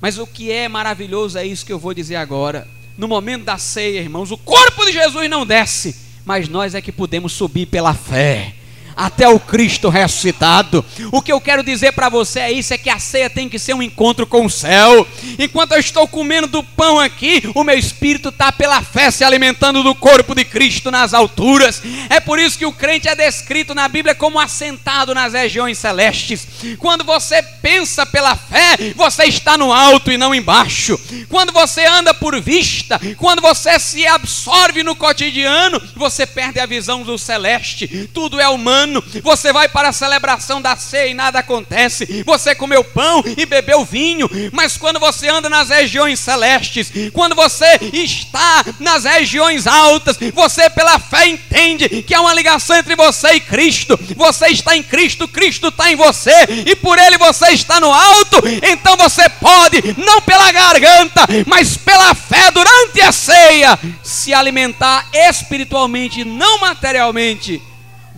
Mas 0.00 0.18
o 0.18 0.26
que 0.26 0.50
é 0.50 0.66
maravilhoso 0.66 1.38
é 1.38 1.46
isso 1.46 1.64
que 1.64 1.72
eu 1.72 1.78
vou 1.78 1.94
dizer 1.94 2.16
agora. 2.16 2.66
No 2.96 3.06
momento 3.06 3.44
da 3.44 3.56
ceia, 3.56 4.00
irmãos, 4.00 4.32
o 4.32 4.36
corpo 4.36 4.84
de 4.84 4.90
Jesus 4.90 5.30
não 5.30 5.46
desce, 5.46 5.94
mas 6.24 6.48
nós 6.48 6.74
é 6.74 6.82
que 6.82 6.90
podemos 6.90 7.32
subir 7.32 7.66
pela 7.66 7.94
fé 7.94 8.56
até 8.98 9.28
o 9.28 9.38
Cristo 9.38 9.88
ressuscitado. 9.88 10.84
O 11.12 11.22
que 11.22 11.32
eu 11.32 11.40
quero 11.40 11.62
dizer 11.62 11.92
para 11.92 12.08
você 12.08 12.40
é 12.40 12.52
isso: 12.52 12.74
é 12.74 12.78
que 12.78 12.90
a 12.90 12.98
ceia 12.98 13.30
tem 13.30 13.48
que 13.48 13.58
ser 13.58 13.72
um 13.72 13.82
encontro 13.82 14.26
com 14.26 14.44
o 14.44 14.50
céu. 14.50 15.06
Enquanto 15.38 15.72
eu 15.72 15.78
estou 15.78 16.08
comendo 16.08 16.48
do 16.48 16.64
pão 16.64 16.98
aqui, 16.98 17.48
o 17.54 17.62
meu 17.62 17.78
espírito 17.78 18.30
está 18.30 18.50
pela 18.50 18.82
fé 18.82 19.12
se 19.12 19.22
alimentando 19.22 19.84
do 19.84 19.94
corpo 19.94 20.34
de 20.34 20.44
Cristo 20.44 20.90
nas 20.90 21.14
alturas. 21.14 21.80
É 22.10 22.18
por 22.18 22.40
isso 22.40 22.58
que 22.58 22.66
o 22.66 22.72
crente 22.72 23.08
é 23.08 23.14
descrito 23.14 23.72
na 23.72 23.86
Bíblia 23.86 24.16
como 24.16 24.40
assentado 24.40 25.14
nas 25.14 25.32
regiões 25.32 25.78
celestes. 25.78 26.48
Quando 26.78 27.04
você 27.04 27.40
pensa 27.40 28.04
pela 28.04 28.34
fé, 28.34 28.92
você 28.96 29.24
está 29.24 29.56
no 29.56 29.72
alto 29.72 30.10
e 30.10 30.18
não 30.18 30.34
embaixo. 30.34 30.98
Quando 31.28 31.52
você 31.52 31.86
anda 31.86 32.12
por 32.12 32.40
vista, 32.40 33.00
quando 33.16 33.40
você 33.40 33.78
se 33.78 34.04
absorve 34.06 34.82
no 34.82 34.96
cotidiano, 34.96 35.80
você 35.94 36.26
perde 36.26 36.58
a 36.58 36.66
visão 36.66 37.04
do 37.04 37.16
celeste. 37.16 38.10
Tudo 38.12 38.40
é 38.40 38.48
humano 38.48 38.87
ano, 38.88 39.04
você 39.22 39.52
vai 39.52 39.68
para 39.68 39.90
a 39.90 39.92
celebração 39.92 40.60
da 40.60 40.74
ceia 40.76 41.08
e 41.08 41.14
nada 41.14 41.38
acontece, 41.38 42.22
você 42.24 42.54
comeu 42.54 42.82
pão 42.82 43.22
e 43.36 43.44
bebeu 43.44 43.84
vinho, 43.84 44.28
mas 44.52 44.76
quando 44.76 44.98
você 44.98 45.28
anda 45.28 45.48
nas 45.48 45.68
regiões 45.68 46.18
celestes, 46.18 46.90
quando 47.12 47.34
você 47.34 47.78
está 47.92 48.64
nas 48.80 49.04
regiões 49.04 49.66
altas, 49.66 50.18
você 50.32 50.70
pela 50.70 50.98
fé 50.98 51.26
entende 51.26 52.02
que 52.02 52.14
há 52.14 52.20
uma 52.20 52.34
ligação 52.34 52.76
entre 52.76 52.96
você 52.96 53.34
e 53.34 53.40
Cristo, 53.40 53.98
você 54.16 54.48
está 54.48 54.76
em 54.76 54.82
Cristo, 54.82 55.28
Cristo 55.28 55.68
está 55.68 55.90
em 55.90 55.96
você, 55.96 56.64
e 56.66 56.74
por 56.74 56.98
Ele 56.98 57.18
você 57.18 57.50
está 57.50 57.78
no 57.80 57.92
alto, 57.92 58.42
então 58.62 58.96
você 58.96 59.28
pode, 59.28 59.94
não 59.98 60.20
pela 60.22 60.50
garganta, 60.50 61.26
mas 61.46 61.76
pela 61.76 62.14
fé 62.14 62.50
durante 62.50 63.00
a 63.00 63.12
ceia, 63.12 63.78
se 64.02 64.32
alimentar 64.32 65.06
espiritualmente, 65.12 66.24
não 66.24 66.58
materialmente 66.58 67.60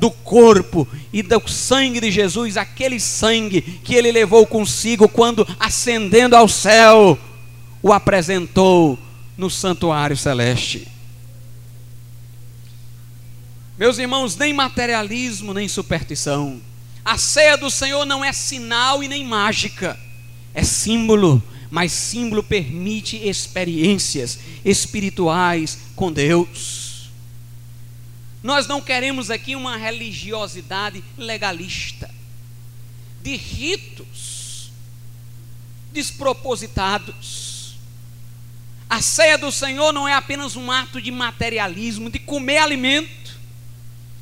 do 0.01 0.11
corpo 0.11 0.89
e 1.13 1.23
do 1.23 1.47
sangue 1.47 2.01
de 2.01 2.11
Jesus, 2.11 2.57
aquele 2.57 2.99
sangue 2.99 3.61
que 3.61 3.95
ele 3.95 4.11
levou 4.11 4.47
consigo 4.47 5.07
quando, 5.07 5.47
ascendendo 5.61 6.35
ao 6.35 6.49
céu, 6.49 7.19
o 7.83 7.93
apresentou 7.93 8.99
no 9.37 9.51
santuário 9.51 10.17
celeste. 10.17 10.89
Meus 13.79 13.99
irmãos, 13.99 14.37
nem 14.37 14.55
materialismo, 14.55 15.53
nem 15.53 15.69
superstição. 15.69 16.61
A 17.05 17.19
ceia 17.19 17.57
do 17.57 17.71
Senhor 17.71 18.07
não 18.07 18.25
é 18.25 18.33
sinal 18.33 19.03
e 19.03 19.09
nem 19.09 19.25
mágica, 19.25 19.99
é 20.55 20.63
símbolo, 20.63 21.43
mas 21.71 21.93
símbolo 21.93 22.43
permite 22.43 23.17
experiências 23.17 24.39
espirituais 24.65 25.79
com 25.95 26.11
Deus. 26.11 26.80
Nós 28.42 28.66
não 28.66 28.81
queremos 28.81 29.31
aqui 29.31 29.55
uma 29.55 29.76
religiosidade 29.76 31.05
legalista, 31.16 32.11
de 33.22 33.37
ritos 33.37 34.70
despropositados. 35.92 37.76
A 38.88 39.03
ceia 39.03 39.37
do 39.37 39.53
Senhor 39.53 39.92
não 39.92 40.09
é 40.09 40.14
apenas 40.14 40.57
um 40.57 40.70
ato 40.70 41.00
de 41.00 41.11
materialismo, 41.11 42.11
de 42.11 42.18
comer 42.18 42.59
alimento 42.59 43.38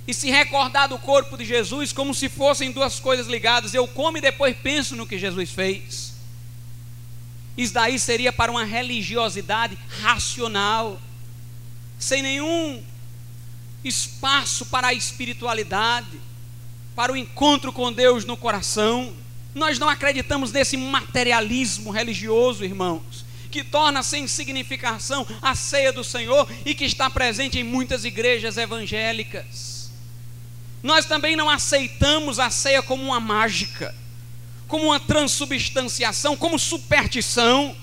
e 0.07 0.13
se 0.13 0.31
recordar 0.31 0.89
do 0.89 0.99
corpo 0.99 1.37
de 1.37 1.45
Jesus 1.45 1.93
como 1.93 2.15
se 2.15 2.29
fossem 2.29 2.73
duas 2.73 2.99
coisas 2.99 3.27
ligadas. 3.27 3.73
Eu 3.73 3.87
como 3.87 4.19
e 4.19 4.21
depois 4.21 4.57
penso 4.57 4.97
no 4.97 5.07
que 5.07 5.19
Jesus 5.19 5.51
fez. 5.51 6.15
Isso 7.57 7.75
daí 7.75 7.99
seria 7.99 8.33
para 8.33 8.51
uma 8.51 8.65
religiosidade 8.65 9.77
racional, 10.01 11.01
sem 11.99 12.23
nenhum 12.23 12.83
espaço 13.85 14.67
para 14.67 14.89
a 14.89 14.95
espiritualidade, 14.95 16.21
para 16.95 17.13
o 17.13 17.17
encontro 17.17 17.73
com 17.73 17.93
Deus 17.93 18.25
no 18.25 18.37
coração. 18.37 19.13
Nós 19.55 19.79
não 19.79 19.89
acreditamos 19.89 20.53
nesse 20.53 20.77
materialismo 20.77 21.91
religioso, 21.91 22.65
irmãos, 22.65 23.25
que 23.51 23.65
torna 23.65 24.03
sem 24.03 24.27
significação 24.27 25.27
a 25.41 25.55
ceia 25.55 25.93
do 25.93 26.05
Senhor 26.05 26.49
e 26.65 26.75
que 26.75 26.85
está 26.85 27.09
presente 27.09 27.59
em 27.59 27.65
muitas 27.65 28.05
igrejas 28.05 28.57
evangélicas. 28.57 29.91
Nós 30.83 31.07
também 31.07 31.35
não 31.35 31.49
aceitamos 31.49 32.39
a 32.39 32.51
ceia 32.51 32.83
como 32.83 33.03
uma 33.03 33.21
mágica, 33.21 33.95
como 34.67 34.87
uma 34.87 35.01
transubstanciação, 35.01 36.37
como 36.37 36.59
superstição, 36.59 37.75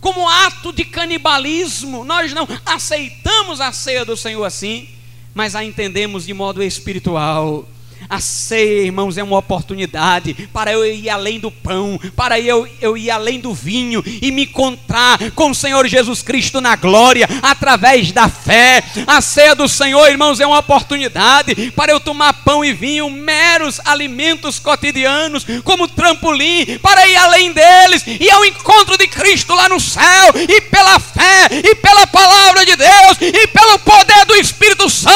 como 0.00 0.28
ato 0.28 0.72
de 0.72 0.84
canibalismo. 0.84 2.04
Nós 2.04 2.32
não 2.32 2.46
aceitamos 2.64 3.60
a 3.60 3.72
ceia 3.72 4.04
do 4.04 4.16
Senhor 4.16 4.44
assim, 4.44 4.88
mas 5.36 5.54
a 5.54 5.62
entendemos 5.62 6.24
de 6.24 6.32
modo 6.32 6.62
espiritual 6.62 7.68
a 8.08 8.20
ceia, 8.20 8.84
irmãos, 8.84 9.18
é 9.18 9.22
uma 9.22 9.38
oportunidade 9.38 10.48
para 10.52 10.72
eu 10.72 10.84
ir 10.84 11.08
além 11.10 11.40
do 11.40 11.50
pão, 11.50 11.98
para 12.14 12.38
eu, 12.38 12.68
eu 12.80 12.96
ir 12.96 13.10
além 13.10 13.40
do 13.40 13.52
vinho 13.52 14.02
e 14.06 14.30
me 14.30 14.44
encontrar 14.44 15.18
com 15.34 15.50
o 15.50 15.54
Senhor 15.54 15.86
Jesus 15.88 16.22
Cristo 16.22 16.60
na 16.60 16.76
glória, 16.76 17.28
através 17.42 18.12
da 18.12 18.28
fé. 18.28 18.82
A 19.06 19.20
ceia 19.20 19.54
do 19.54 19.68
Senhor, 19.68 20.08
irmãos, 20.08 20.38
é 20.38 20.46
uma 20.46 20.58
oportunidade 20.58 21.72
para 21.72 21.92
eu 21.92 21.98
tomar 21.98 22.32
pão 22.44 22.64
e 22.64 22.72
vinho, 22.72 23.10
meros 23.10 23.80
alimentos 23.84 24.58
cotidianos, 24.58 25.44
como 25.64 25.88
trampolim, 25.88 26.78
para 26.78 27.06
ir 27.08 27.16
além 27.16 27.52
deles 27.52 28.04
e 28.06 28.30
ao 28.30 28.44
encontro 28.44 28.96
de 28.96 29.08
Cristo 29.08 29.54
lá 29.54 29.68
no 29.68 29.80
céu, 29.80 30.32
e 30.48 30.60
pela 30.62 31.00
fé, 31.00 31.48
e 31.50 31.74
pela 31.74 32.06
palavra 32.06 32.64
de 32.64 32.76
Deus, 32.76 33.18
e 33.20 33.46
pelo 33.48 33.78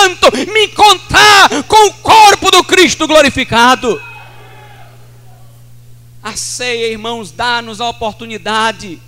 Santo, 0.00 0.30
me 0.50 0.64
encontrar 0.64 1.62
com 1.64 1.88
o 1.88 1.92
corpo 1.94 2.50
do 2.50 2.64
Cristo 2.64 3.06
glorificado. 3.06 4.00
A 6.22 6.34
ceia, 6.34 6.90
irmãos, 6.90 7.30
dá-nos 7.30 7.82
a 7.82 7.88
oportunidade 7.88 8.98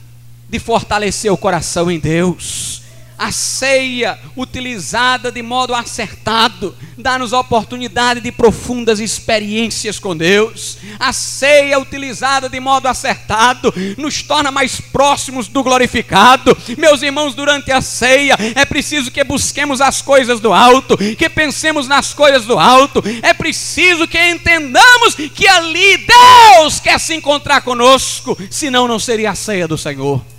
de 0.51 0.59
fortalecer 0.59 1.33
o 1.33 1.37
coração 1.37 1.91
em 1.91 1.99
Deus 1.99 2.82
a 3.23 3.31
ceia 3.31 4.19
utilizada 4.37 5.31
de 5.31 5.43
modo 5.43 5.77
acertado 5.77 6.75
dá-nos 6.99 7.33
oportunidade 7.33 8.21
de 8.21 8.33
profundas 8.33 8.99
experiências 8.99 10.01
com 10.01 10.17
Deus. 10.17 10.77
A 10.99 11.13
ceia 11.13 11.79
utilizada 11.79 12.49
de 12.49 12.59
modo 12.59 12.89
acertado 12.89 13.73
nos 13.97 14.23
torna 14.23 14.51
mais 14.51 14.81
próximos 14.81 15.47
do 15.47 15.63
glorificado. 15.63 16.57
Meus 16.77 17.01
irmãos, 17.03 17.33
durante 17.33 17.71
a 17.71 17.81
ceia 17.81 18.37
é 18.57 18.65
preciso 18.65 19.11
que 19.11 19.23
busquemos 19.23 19.81
as 19.81 20.03
coisas 20.03 20.41
do 20.41 20.53
alto, 20.53 20.99
que 20.99 21.29
pensemos 21.29 21.87
nas 21.87 22.13
coisas 22.13 22.45
do 22.45 22.59
alto. 22.59 23.03
É 23.23 23.33
preciso 23.33 24.09
que 24.09 24.19
entendamos 24.19 25.15
que 25.15 25.47
ali 25.47 25.99
Deus 25.99 26.81
quer 26.81 26.99
se 26.99 27.15
encontrar 27.15 27.63
conosco, 27.63 28.37
senão 28.51 28.89
não 28.89 28.99
seria 28.99 29.31
a 29.31 29.35
ceia 29.37 29.69
do 29.69 29.79
Senhor. 29.79 30.32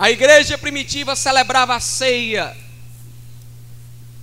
A 0.00 0.10
igreja 0.10 0.56
primitiva 0.56 1.14
celebrava 1.14 1.74
a 1.74 1.78
ceia 1.78 2.56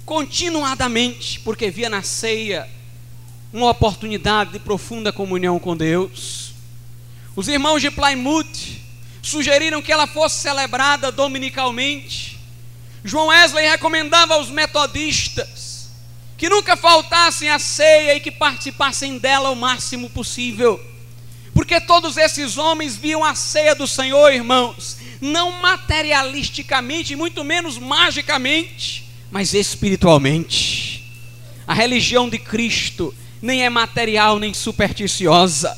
continuadamente, 0.03 1.39
porque 1.41 1.69
via 1.69 1.87
na 1.87 2.01
ceia 2.01 2.67
uma 3.53 3.69
oportunidade 3.69 4.53
de 4.53 4.59
profunda 4.59 5.13
comunhão 5.13 5.59
com 5.59 5.77
Deus. 5.77 6.51
Os 7.35 7.47
irmãos 7.47 7.79
de 7.79 7.91
Plymouth 7.91 8.81
sugeriram 9.21 9.79
que 9.79 9.91
ela 9.91 10.07
fosse 10.07 10.37
celebrada 10.41 11.11
dominicalmente. 11.11 12.39
João 13.03 13.27
Wesley 13.27 13.69
recomendava 13.69 14.33
aos 14.33 14.49
metodistas 14.49 15.91
que 16.39 16.49
nunca 16.49 16.75
faltassem 16.75 17.51
a 17.51 17.59
ceia 17.59 18.15
e 18.15 18.19
que 18.19 18.31
participassem 18.31 19.19
dela 19.19 19.51
o 19.51 19.55
máximo 19.55 20.09
possível. 20.09 20.83
Porque 21.53 21.79
todos 21.81 22.17
esses 22.17 22.57
homens 22.57 22.95
viam 22.95 23.23
a 23.23 23.35
ceia 23.35 23.75
do 23.75 23.87
Senhor, 23.87 24.33
irmãos, 24.33 24.97
não 25.21 25.51
materialisticamente, 25.61 27.15
muito 27.15 27.43
menos 27.43 27.77
magicamente, 27.77 29.05
mas 29.31 29.53
espiritualmente. 29.53 31.03
A 31.67 31.73
religião 31.73 32.29
de 32.29 32.37
Cristo 32.39 33.13
nem 33.41 33.63
é 33.63 33.69
material 33.69 34.39
nem 34.39 34.53
supersticiosa. 34.53 35.77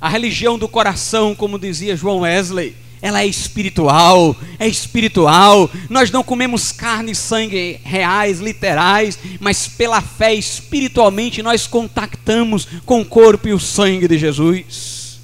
A 0.00 0.08
religião 0.08 0.58
do 0.58 0.68
coração, 0.68 1.34
como 1.34 1.58
dizia 1.58 1.96
João 1.96 2.20
Wesley, 2.20 2.76
ela 3.00 3.20
é 3.22 3.26
espiritual, 3.26 4.36
é 4.60 4.68
espiritual. 4.68 5.68
Nós 5.90 6.10
não 6.10 6.22
comemos 6.22 6.70
carne 6.70 7.10
e 7.10 7.16
sangue 7.16 7.80
reais, 7.82 8.38
literais, 8.38 9.18
mas 9.40 9.66
pela 9.66 10.00
fé 10.00 10.32
espiritualmente 10.32 11.42
nós 11.42 11.66
contactamos 11.66 12.66
com 12.86 13.00
o 13.00 13.04
corpo 13.04 13.48
e 13.48 13.52
o 13.52 13.58
sangue 13.58 14.06
de 14.06 14.16
Jesus. 14.16 15.20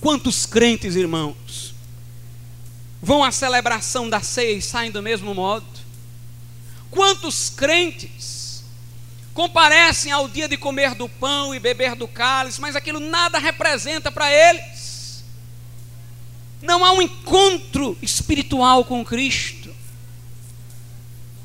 Quantos 0.00 0.46
crentes, 0.46 0.94
irmãos, 0.94 1.69
vão 3.02 3.24
à 3.24 3.32
celebração 3.32 4.08
da 4.08 4.20
ceia 4.20 4.52
e 4.52 4.62
saem 4.62 4.90
do 4.90 5.02
mesmo 5.02 5.34
modo? 5.34 5.66
Quantos 6.90 7.48
crentes 7.50 8.64
comparecem 9.32 10.12
ao 10.12 10.28
dia 10.28 10.48
de 10.48 10.56
comer 10.56 10.94
do 10.94 11.08
pão 11.08 11.54
e 11.54 11.60
beber 11.60 11.94
do 11.94 12.08
cálice, 12.08 12.60
mas 12.60 12.76
aquilo 12.76 13.00
nada 13.00 13.38
representa 13.38 14.10
para 14.10 14.30
eles? 14.30 15.24
Não 16.60 16.84
há 16.84 16.92
um 16.92 17.00
encontro 17.00 17.96
espiritual 18.02 18.84
com 18.84 19.04
Cristo. 19.04 19.74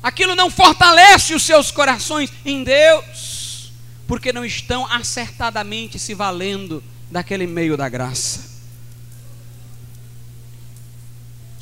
Aquilo 0.02 0.34
não 0.34 0.50
fortalece 0.50 1.34
os 1.34 1.42
seus 1.42 1.70
corações 1.70 2.30
em 2.44 2.62
Deus, 2.62 3.72
porque 4.06 4.32
não 4.32 4.44
estão 4.44 4.86
acertadamente 4.92 5.98
se 5.98 6.14
valendo 6.14 6.84
daquele 7.10 7.46
meio 7.46 7.76
da 7.76 7.88
graça. 7.88 8.55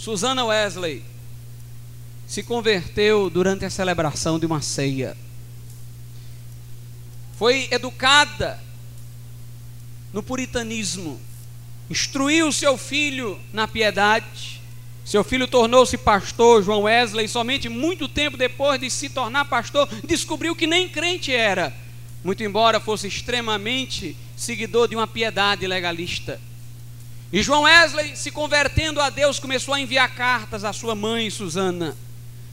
Susana 0.05 0.45
Wesley 0.45 1.03
se 2.27 2.43
converteu 2.43 3.31
durante 3.31 3.65
a 3.65 3.71
celebração 3.71 4.39
de 4.39 4.45
uma 4.45 4.61
ceia. 4.61 5.17
Foi 7.39 7.69
educada 7.71 8.63
no 10.13 10.23
puritanismo, 10.23 11.19
instruiu 11.89 12.53
seu 12.53 12.77
filho 12.77 13.41
na 13.51 13.67
piedade. 13.67 14.61
Seu 15.07 15.25
filho 15.25 15.49
tornou-se 15.49 15.97
pastor, 15.97 16.63
João 16.63 16.83
Wesley, 16.83 17.27
somente 17.27 17.71
muito 17.71 18.07
tempo 18.07 18.37
depois 18.37 18.79
de 18.79 18.91
se 18.91 19.09
tornar 19.09 19.47
pastor, 19.47 19.89
descobriu 20.07 20.55
que 20.55 20.67
nem 20.67 20.87
crente 20.87 21.33
era, 21.33 21.75
muito 22.23 22.45
embora 22.45 22.79
fosse 22.79 23.07
extremamente 23.07 24.15
seguidor 24.37 24.87
de 24.87 24.97
uma 24.97 25.07
piedade 25.07 25.67
legalista. 25.67 26.39
E 27.35 27.43
João 27.43 27.63
Wesley, 27.63 28.17
se 28.17 28.31
convertendo 28.31 29.01
a 29.01 29.11
Deus, 29.11 29.41
começou 29.41 29.75
a 29.75 29.81
enviar 29.81 30.09
cartas 30.15 30.63
à 30.63 30.73
sua 30.73 30.95
mãe, 30.95 31.29
Susana, 31.31 31.97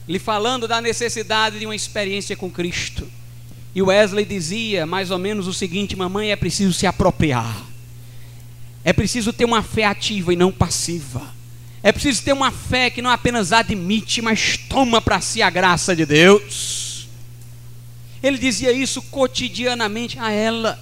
lhe 0.07 0.17
falando 0.17 0.67
da 0.67 0.81
necessidade 0.81 1.59
de 1.59 1.67
uma 1.67 1.75
experiência 1.75 2.35
com 2.35 2.49
Cristo. 2.49 3.07
E 3.75 3.81
Wesley 3.83 4.25
dizia 4.25 4.87
mais 4.87 5.11
ou 5.11 5.19
menos 5.19 5.45
o 5.45 5.53
seguinte: 5.53 5.95
Mamãe, 5.95 6.31
é 6.31 6.35
preciso 6.35 6.73
se 6.73 6.87
apropriar, 6.87 7.63
é 8.83 8.91
preciso 8.91 9.31
ter 9.31 9.45
uma 9.45 9.61
fé 9.61 9.85
ativa 9.85 10.33
e 10.33 10.35
não 10.35 10.51
passiva. 10.51 11.31
É 11.83 11.91
preciso 11.91 12.23
ter 12.23 12.33
uma 12.33 12.49
fé 12.49 12.89
que 12.89 13.03
não 13.03 13.11
apenas 13.11 13.53
admite, 13.53 14.19
mas 14.19 14.57
toma 14.57 14.99
para 14.99 15.21
si 15.21 15.43
a 15.43 15.51
graça 15.51 15.95
de 15.95 16.07
Deus. 16.07 17.07
Ele 18.23 18.39
dizia 18.39 18.71
isso 18.71 18.99
cotidianamente 18.99 20.17
a 20.17 20.31
ela. 20.31 20.79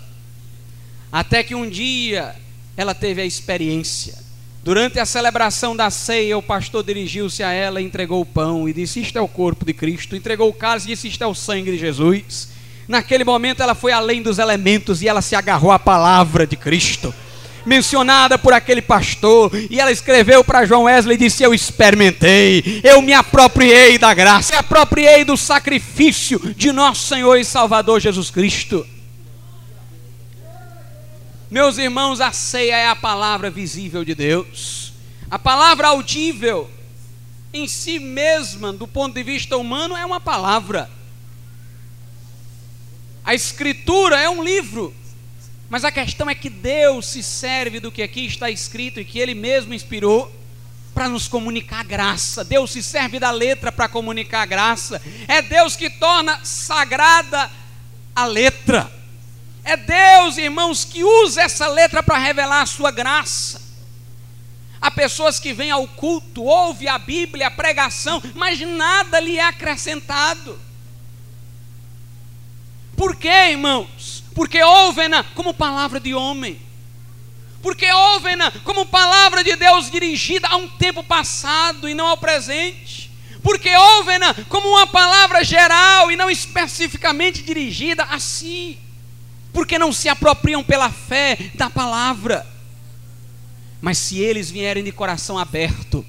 Até 1.11 1.43
que 1.43 1.53
um 1.53 1.69
dia 1.69 2.33
ela 2.79 2.95
teve 2.95 3.21
a 3.21 3.25
experiência 3.25 4.29
Durante 4.61 4.99
a 4.99 5.05
celebração 5.05 5.75
da 5.75 5.89
ceia, 5.89 6.37
o 6.37 6.43
pastor 6.43 6.83
dirigiu-se 6.83 7.41
a 7.41 7.51
ela, 7.51 7.81
entregou 7.81 8.21
o 8.21 8.25
pão 8.25 8.67
e 8.67 8.73
disse: 8.73 8.99
Isto 8.99 9.17
é 9.17 9.21
o 9.21 9.27
corpo 9.27 9.65
de 9.65 9.73
Cristo. 9.73 10.15
Entregou 10.15 10.49
o 10.49 10.53
cálice 10.53 10.85
e 10.85 10.89
disse: 10.95 11.07
Isto 11.07 11.23
é 11.23 11.27
o 11.27 11.33
sangue 11.33 11.71
de 11.71 11.77
Jesus. 11.77 12.49
Naquele 12.87 13.23
momento, 13.23 13.63
ela 13.63 13.73
foi 13.73 13.91
além 13.91 14.21
dos 14.21 14.37
elementos 14.37 15.01
e 15.01 15.07
ela 15.07 15.21
se 15.21 15.35
agarrou 15.35 15.71
à 15.71 15.79
palavra 15.79 16.45
de 16.45 16.57
Cristo, 16.57 17.13
mencionada 17.65 18.37
por 18.37 18.51
aquele 18.51 18.81
pastor. 18.81 19.49
E 19.69 19.79
ela 19.79 19.93
escreveu 19.93 20.43
para 20.43 20.65
João 20.65 20.83
Wesley 20.83 21.15
e 21.15 21.19
disse: 21.19 21.41
Eu 21.41 21.53
experimentei, 21.53 22.81
eu 22.83 23.01
me 23.01 23.13
apropriei 23.13 23.97
da 23.97 24.13
graça, 24.13 24.51
me 24.51 24.59
apropriei 24.59 25.23
do 25.23 25.37
sacrifício 25.37 26.53
de 26.53 26.73
nosso 26.73 27.07
Senhor 27.07 27.37
e 27.37 27.45
Salvador 27.45 28.01
Jesus 28.01 28.29
Cristo. 28.29 28.85
Meus 31.51 31.79
irmãos, 31.79 32.21
a 32.21 32.31
ceia 32.31 32.75
é 32.77 32.87
a 32.87 32.95
palavra 32.95 33.49
visível 33.49 34.05
de 34.05 34.13
Deus. 34.13 34.93
A 35.31 35.39
palavra 35.39 35.87
audível, 35.87 36.69
em 37.51 37.67
si 37.67 37.97
mesma, 37.97 38.71
do 38.71 38.87
ponto 38.87 39.15
de 39.15 39.23
vista 39.23 39.57
humano, 39.57 39.97
é 39.97 40.05
uma 40.05 40.19
palavra. 40.19 40.87
A 43.25 43.33
Escritura 43.33 44.19
é 44.19 44.29
um 44.29 44.43
livro. 44.43 44.93
Mas 45.67 45.83
a 45.83 45.91
questão 45.91 46.29
é 46.29 46.35
que 46.35 46.51
Deus 46.51 47.07
se 47.07 47.23
serve 47.23 47.79
do 47.79 47.91
que 47.91 48.03
aqui 48.03 48.27
está 48.27 48.51
escrito 48.51 48.99
e 48.99 49.05
que 49.05 49.17
Ele 49.17 49.33
mesmo 49.33 49.73
inspirou 49.73 50.31
para 50.93 51.09
nos 51.09 51.27
comunicar 51.27 51.83
graça. 51.83 52.43
Deus 52.43 52.71
se 52.71 52.83
serve 52.83 53.19
da 53.19 53.31
letra 53.31 53.71
para 53.71 53.89
comunicar 53.89 54.45
graça. 54.45 55.01
É 55.27 55.41
Deus 55.41 55.75
que 55.75 55.89
torna 55.89 56.43
sagrada 56.45 57.49
a 58.15 58.25
letra. 58.25 58.98
É 59.69 59.77
Deus, 59.77 60.39
irmãos, 60.39 60.83
que 60.83 61.03
usa 61.03 61.43
essa 61.43 61.67
letra 61.67 62.01
para 62.01 62.17
revelar 62.17 62.63
a 62.63 62.65
sua 62.65 62.89
graça. 62.89 63.61
Há 64.81 64.89
pessoas 64.89 65.39
que 65.39 65.53
vêm 65.53 65.69
ao 65.69 65.87
culto, 65.87 66.41
ouvem 66.41 66.87
a 66.87 66.97
Bíblia, 66.97 67.45
a 67.45 67.51
pregação, 67.51 68.19
mas 68.33 68.59
nada 68.61 69.19
lhe 69.19 69.37
é 69.37 69.43
acrescentado. 69.43 70.59
Por 72.97 73.15
quê, 73.15 73.51
irmãos? 73.51 74.23
Porque 74.33 74.59
ouvem-na 74.59 75.23
como 75.23 75.53
palavra 75.53 75.99
de 75.99 76.15
homem. 76.15 76.59
Porque 77.61 77.85
ouvem-na 77.91 78.49
como 78.63 78.87
palavra 78.87 79.43
de 79.43 79.55
Deus 79.55 79.91
dirigida 79.91 80.47
a 80.47 80.55
um 80.55 80.67
tempo 80.67 81.03
passado 81.03 81.87
e 81.87 81.93
não 81.93 82.07
ao 82.07 82.17
presente. 82.17 83.11
Porque 83.43 83.69
ouvem-na 83.69 84.33
como 84.45 84.67
uma 84.67 84.87
palavra 84.87 85.43
geral 85.43 86.11
e 86.11 86.15
não 86.15 86.27
especificamente 86.27 87.43
dirigida 87.43 88.03
a 88.05 88.19
si 88.19 88.79
porque 89.53 89.79
não 89.79 89.91
se 89.91 90.09
apropriam 90.09 90.63
pela 90.63 90.89
fé 90.89 91.37
da 91.55 91.69
palavra. 91.69 92.45
Mas 93.81 93.97
se 93.97 94.19
eles 94.19 94.51
vierem 94.51 94.83
de 94.83 94.91
coração 94.91 95.37
aberto, 95.37 96.05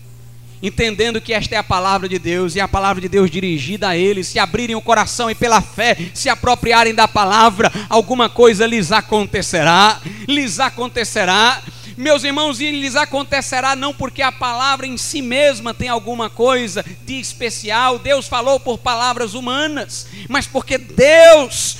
entendendo 0.62 1.20
que 1.20 1.32
esta 1.32 1.54
é 1.54 1.58
a 1.58 1.64
palavra 1.64 2.08
de 2.08 2.18
Deus 2.18 2.54
e 2.54 2.60
a 2.60 2.68
palavra 2.68 3.00
de 3.00 3.08
Deus 3.08 3.30
dirigida 3.30 3.88
a 3.88 3.96
eles, 3.96 4.28
se 4.28 4.38
abrirem 4.38 4.76
o 4.76 4.82
coração 4.82 5.30
e 5.30 5.34
pela 5.34 5.60
fé 5.60 5.96
se 6.12 6.28
apropriarem 6.28 6.94
da 6.94 7.08
palavra, 7.08 7.72
alguma 7.88 8.28
coisa 8.28 8.66
lhes 8.66 8.92
acontecerá, 8.92 10.00
lhes 10.28 10.60
acontecerá. 10.60 11.62
Meus 11.96 12.24
irmãos, 12.24 12.60
e 12.60 12.70
lhes 12.70 12.96
acontecerá 12.96 13.76
não 13.76 13.92
porque 13.92 14.22
a 14.22 14.32
palavra 14.32 14.86
em 14.86 14.96
si 14.96 15.20
mesma 15.20 15.74
tem 15.74 15.88
alguma 15.88 16.30
coisa 16.30 16.84
de 17.04 17.20
especial, 17.20 17.98
Deus 17.98 18.26
falou 18.26 18.58
por 18.58 18.78
palavras 18.78 19.34
humanas, 19.34 20.06
mas 20.28 20.46
porque 20.46 20.78
Deus 20.78 21.76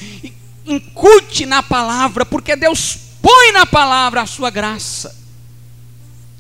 incute 0.71 1.47
na 1.47 1.63
palavra, 1.63 2.25
porque 2.25 2.57
Deus 2.57 2.97
põe 3.21 3.53
na 3.53 3.67
palavra 3.67 4.23
a 4.23 4.27
sua 4.27 4.51
graça. 4.51 5.19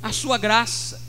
A 0.02 0.12
sua 0.12 0.38
graça. 0.38 1.00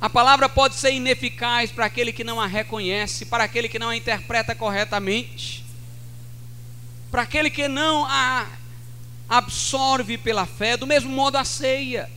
A 0.00 0.10
palavra 0.10 0.48
pode 0.48 0.74
ser 0.74 0.92
ineficaz 0.92 1.70
para 1.70 1.86
aquele 1.86 2.12
que 2.12 2.24
não 2.24 2.40
a 2.40 2.46
reconhece, 2.46 3.24
para 3.24 3.44
aquele 3.44 3.68
que 3.68 3.78
não 3.78 3.88
a 3.88 3.96
interpreta 3.96 4.54
corretamente, 4.54 5.64
para 7.10 7.22
aquele 7.22 7.48
que 7.48 7.66
não 7.66 8.04
a 8.04 8.46
absorve 9.28 10.18
pela 10.18 10.46
fé, 10.46 10.76
do 10.76 10.86
mesmo 10.86 11.10
modo 11.10 11.36
a 11.36 11.44
ceia. 11.44 12.10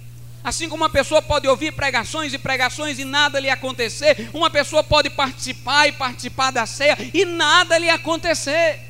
Assim 0.44 0.70
como 0.70 0.84
uma 0.84 0.90
pessoa 0.90 1.22
pode 1.22 1.48
ouvir 1.48 1.74
pregações 1.74 2.34
e 2.34 2.38
pregações 2.38 3.00
e 3.00 3.06
nada 3.06 3.40
lhe 3.40 3.50
acontecer, 3.50 4.30
uma 4.34 4.50
pessoa 4.50 4.84
pode 4.84 5.10
participar 5.10 5.88
e 5.88 5.92
participar 5.92 6.52
da 6.52 6.66
ceia 6.66 6.98
e 7.14 7.26
nada 7.26 7.78
lhe 7.78 7.90
acontecer. 7.90 8.89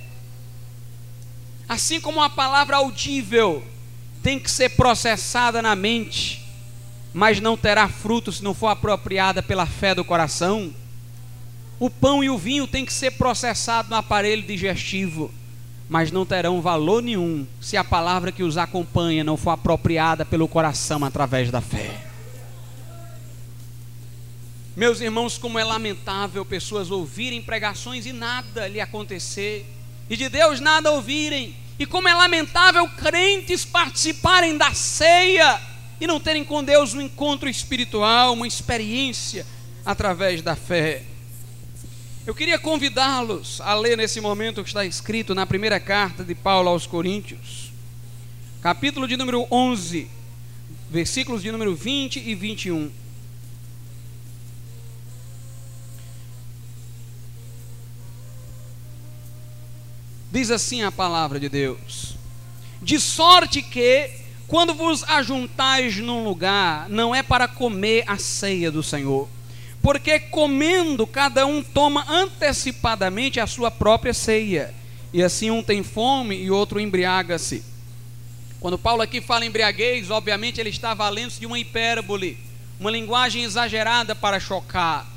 Assim 1.69 2.01
como 2.01 2.19
a 2.19 2.31
palavra 2.31 2.77
audível 2.77 3.63
tem 4.23 4.39
que 4.39 4.49
ser 4.49 4.69
processada 4.69 5.61
na 5.61 5.75
mente, 5.75 6.43
mas 7.13 7.39
não 7.39 7.55
terá 7.55 7.87
fruto 7.87 8.31
se 8.31 8.43
não 8.43 8.55
for 8.55 8.69
apropriada 8.69 9.43
pela 9.43 9.67
fé 9.67 9.93
do 9.93 10.03
coração, 10.03 10.73
o 11.79 11.87
pão 11.87 12.23
e 12.23 12.29
o 12.29 12.39
vinho 12.39 12.65
tem 12.65 12.83
que 12.83 12.91
ser 12.91 13.11
processado 13.11 13.87
no 13.87 13.95
aparelho 13.95 14.41
digestivo, 14.41 15.31
mas 15.87 16.11
não 16.11 16.25
terão 16.25 16.59
valor 16.59 17.03
nenhum 17.03 17.45
se 17.61 17.77
a 17.77 17.83
palavra 17.83 18.31
que 18.31 18.41
os 18.41 18.57
acompanha 18.57 19.23
não 19.23 19.37
for 19.37 19.51
apropriada 19.51 20.25
pelo 20.25 20.47
coração 20.47 21.05
através 21.05 21.51
da 21.51 21.61
fé. 21.61 22.05
Meus 24.75 25.01
irmãos, 25.01 25.37
como 25.37 25.59
é 25.59 25.63
lamentável 25.63 26.43
pessoas 26.43 26.89
ouvirem 26.89 27.43
pregações 27.43 28.07
e 28.07 28.13
nada 28.13 28.67
lhe 28.67 28.81
acontecer 28.81 29.78
e 30.09 30.17
de 30.17 30.27
Deus 30.27 30.59
nada 30.59 30.91
ouvirem. 30.91 31.55
E 31.77 31.85
como 31.85 32.07
é 32.07 32.13
lamentável 32.13 32.87
crentes 32.89 33.63
participarem 33.63 34.57
da 34.57 34.73
ceia 34.73 35.61
e 36.01 36.07
não 36.07 36.19
terem 36.19 36.43
com 36.43 36.63
Deus 36.63 36.93
um 36.93 37.01
encontro 37.01 37.47
espiritual, 37.47 38.33
uma 38.33 38.47
experiência 38.47 39.45
através 39.85 40.41
da 40.41 40.55
fé. 40.55 41.03
Eu 42.25 42.35
queria 42.35 42.59
convidá-los 42.59 43.61
a 43.61 43.73
ler 43.73 43.97
nesse 43.97 44.19
momento 44.19 44.59
o 44.59 44.63
que 44.63 44.69
está 44.69 44.85
escrito 44.85 45.33
na 45.33 45.45
primeira 45.45 45.79
carta 45.79 46.23
de 46.23 46.35
Paulo 46.35 46.69
aos 46.69 46.85
Coríntios, 46.85 47.71
capítulo 48.61 49.07
de 49.07 49.17
número 49.17 49.47
11, 49.49 50.07
versículos 50.89 51.41
de 51.41 51.51
número 51.51 51.73
20 51.73 52.19
e 52.19 52.35
21. 52.35 52.91
Diz 60.31 60.51
assim 60.51 60.83
a 60.83 60.91
palavra 60.91 61.39
de 61.39 61.49
Deus: 61.49 62.15
De 62.81 62.99
sorte 62.99 63.61
que, 63.63 64.11
quando 64.47 64.75
vos 64.75 65.03
ajuntais 65.03 65.97
num 65.97 66.23
lugar, 66.23 66.87
não 66.87 67.15
é 67.15 67.23
para 67.23 67.47
comer 67.47 68.03
a 68.05 68.17
ceia 68.17 68.69
do 68.69 68.83
Senhor, 68.83 69.27
porque 69.81 70.19
comendo 70.19 71.07
cada 71.07 71.47
um 71.47 71.63
toma 71.63 72.05
antecipadamente 72.07 73.39
a 73.39 73.47
sua 73.47 73.71
própria 73.71 74.13
ceia, 74.13 74.73
e 75.11 75.23
assim 75.23 75.49
um 75.49 75.63
tem 75.63 75.81
fome 75.81 76.35
e 76.35 76.51
outro 76.51 76.79
embriaga-se. 76.79 77.63
Quando 78.59 78.77
Paulo 78.77 79.01
aqui 79.01 79.21
fala 79.21 79.45
embriaguez, 79.45 80.11
obviamente 80.11 80.59
ele 80.59 80.69
está 80.69 80.93
valendo-se 80.93 81.39
de 81.39 81.47
uma 81.47 81.57
hipérbole, 81.57 82.37
uma 82.79 82.91
linguagem 82.91 83.43
exagerada 83.43 84.13
para 84.13 84.39
chocar. 84.39 85.07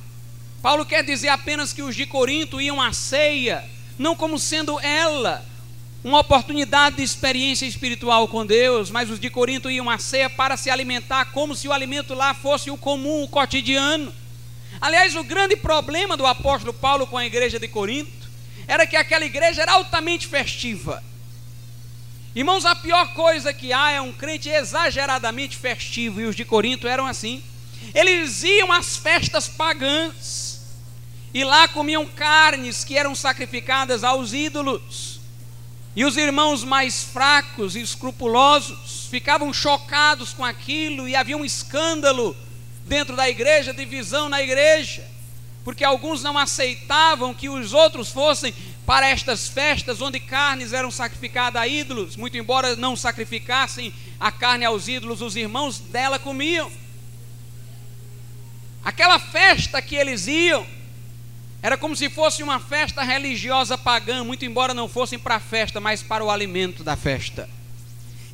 Paulo 0.62 0.86
quer 0.86 1.04
dizer 1.04 1.28
apenas 1.28 1.72
que 1.72 1.82
os 1.82 1.94
de 1.94 2.06
Corinto 2.06 2.60
iam 2.60 2.80
à 2.80 2.92
ceia 2.92 3.64
não 3.98 4.16
como 4.16 4.38
sendo 4.38 4.78
ela 4.80 5.44
uma 6.04 6.18
oportunidade 6.18 6.96
de 6.96 7.02
experiência 7.02 7.64
espiritual 7.64 8.26
com 8.26 8.44
Deus, 8.44 8.90
mas 8.90 9.08
os 9.08 9.20
de 9.20 9.30
Corinto 9.30 9.70
iam 9.70 9.88
à 9.88 9.98
ceia 9.98 10.28
para 10.28 10.56
se 10.56 10.68
alimentar 10.68 11.26
como 11.26 11.54
se 11.54 11.68
o 11.68 11.72
alimento 11.72 12.12
lá 12.12 12.34
fosse 12.34 12.70
o 12.70 12.76
comum, 12.76 13.22
o 13.22 13.28
cotidiano. 13.28 14.12
Aliás, 14.80 15.14
o 15.14 15.22
grande 15.22 15.54
problema 15.54 16.16
do 16.16 16.26
apóstolo 16.26 16.72
Paulo 16.72 17.06
com 17.06 17.16
a 17.16 17.24
igreja 17.24 17.58
de 17.58 17.68
Corinto 17.68 18.10
era 18.66 18.86
que 18.86 18.96
aquela 18.96 19.24
igreja 19.24 19.62
era 19.62 19.72
altamente 19.72 20.26
festiva. 20.26 21.02
Irmãos, 22.34 22.64
a 22.64 22.74
pior 22.74 23.12
coisa 23.14 23.52
que 23.52 23.72
há 23.72 23.92
é 23.92 24.00
um 24.00 24.12
crente 24.12 24.48
exageradamente 24.48 25.56
festivo, 25.56 26.20
e 26.20 26.24
os 26.24 26.34
de 26.34 26.44
Corinto 26.44 26.88
eram 26.88 27.06
assim. 27.06 27.44
Eles 27.94 28.42
iam 28.42 28.72
às 28.72 28.96
festas 28.96 29.46
pagãs 29.48 30.51
e 31.34 31.44
lá 31.44 31.66
comiam 31.68 32.06
carnes 32.06 32.84
que 32.84 32.96
eram 32.96 33.14
sacrificadas 33.14 34.04
aos 34.04 34.32
ídolos. 34.32 35.20
E 35.94 36.04
os 36.04 36.16
irmãos 36.16 36.64
mais 36.64 37.04
fracos 37.04 37.76
e 37.76 37.80
escrupulosos 37.80 39.06
ficavam 39.10 39.52
chocados 39.52 40.32
com 40.32 40.44
aquilo 40.44 41.06
e 41.06 41.14
havia 41.14 41.36
um 41.36 41.44
escândalo 41.44 42.36
dentro 42.86 43.14
da 43.14 43.28
igreja, 43.28 43.74
divisão 43.74 44.28
na 44.28 44.42
igreja, 44.42 45.06
porque 45.64 45.84
alguns 45.84 46.22
não 46.22 46.36
aceitavam 46.36 47.34
que 47.34 47.48
os 47.48 47.72
outros 47.72 48.10
fossem 48.10 48.54
para 48.86 49.08
estas 49.08 49.48
festas 49.48 50.00
onde 50.00 50.18
carnes 50.18 50.72
eram 50.72 50.90
sacrificadas 50.90 51.60
a 51.60 51.68
ídolos, 51.68 52.16
muito 52.16 52.36
embora 52.36 52.74
não 52.74 52.96
sacrificassem 52.96 53.92
a 54.18 54.32
carne 54.32 54.64
aos 54.64 54.88
ídolos, 54.88 55.20
os 55.20 55.36
irmãos 55.36 55.78
dela 55.78 56.18
comiam. 56.18 56.70
Aquela 58.84 59.18
festa 59.18 59.80
que 59.80 59.94
eles 59.94 60.26
iam, 60.26 60.66
era 61.62 61.78
como 61.78 61.94
se 61.94 62.10
fosse 62.10 62.42
uma 62.42 62.58
festa 62.58 63.02
religiosa 63.02 63.78
pagã, 63.78 64.24
muito 64.24 64.44
embora 64.44 64.74
não 64.74 64.88
fossem 64.88 65.16
para 65.16 65.36
a 65.36 65.40
festa, 65.40 65.80
mas 65.80 66.02
para 66.02 66.24
o 66.24 66.30
alimento 66.30 66.82
da 66.82 66.96
festa. 66.96 67.48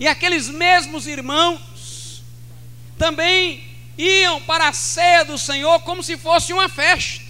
E 0.00 0.08
aqueles 0.08 0.48
mesmos 0.48 1.06
irmãos 1.06 2.22
também 2.96 3.62
iam 3.98 4.40
para 4.42 4.68
a 4.68 4.72
ceia 4.72 5.26
do 5.26 5.36
Senhor 5.36 5.80
como 5.80 6.02
se 6.02 6.16
fosse 6.16 6.54
uma 6.54 6.70
festa, 6.70 7.22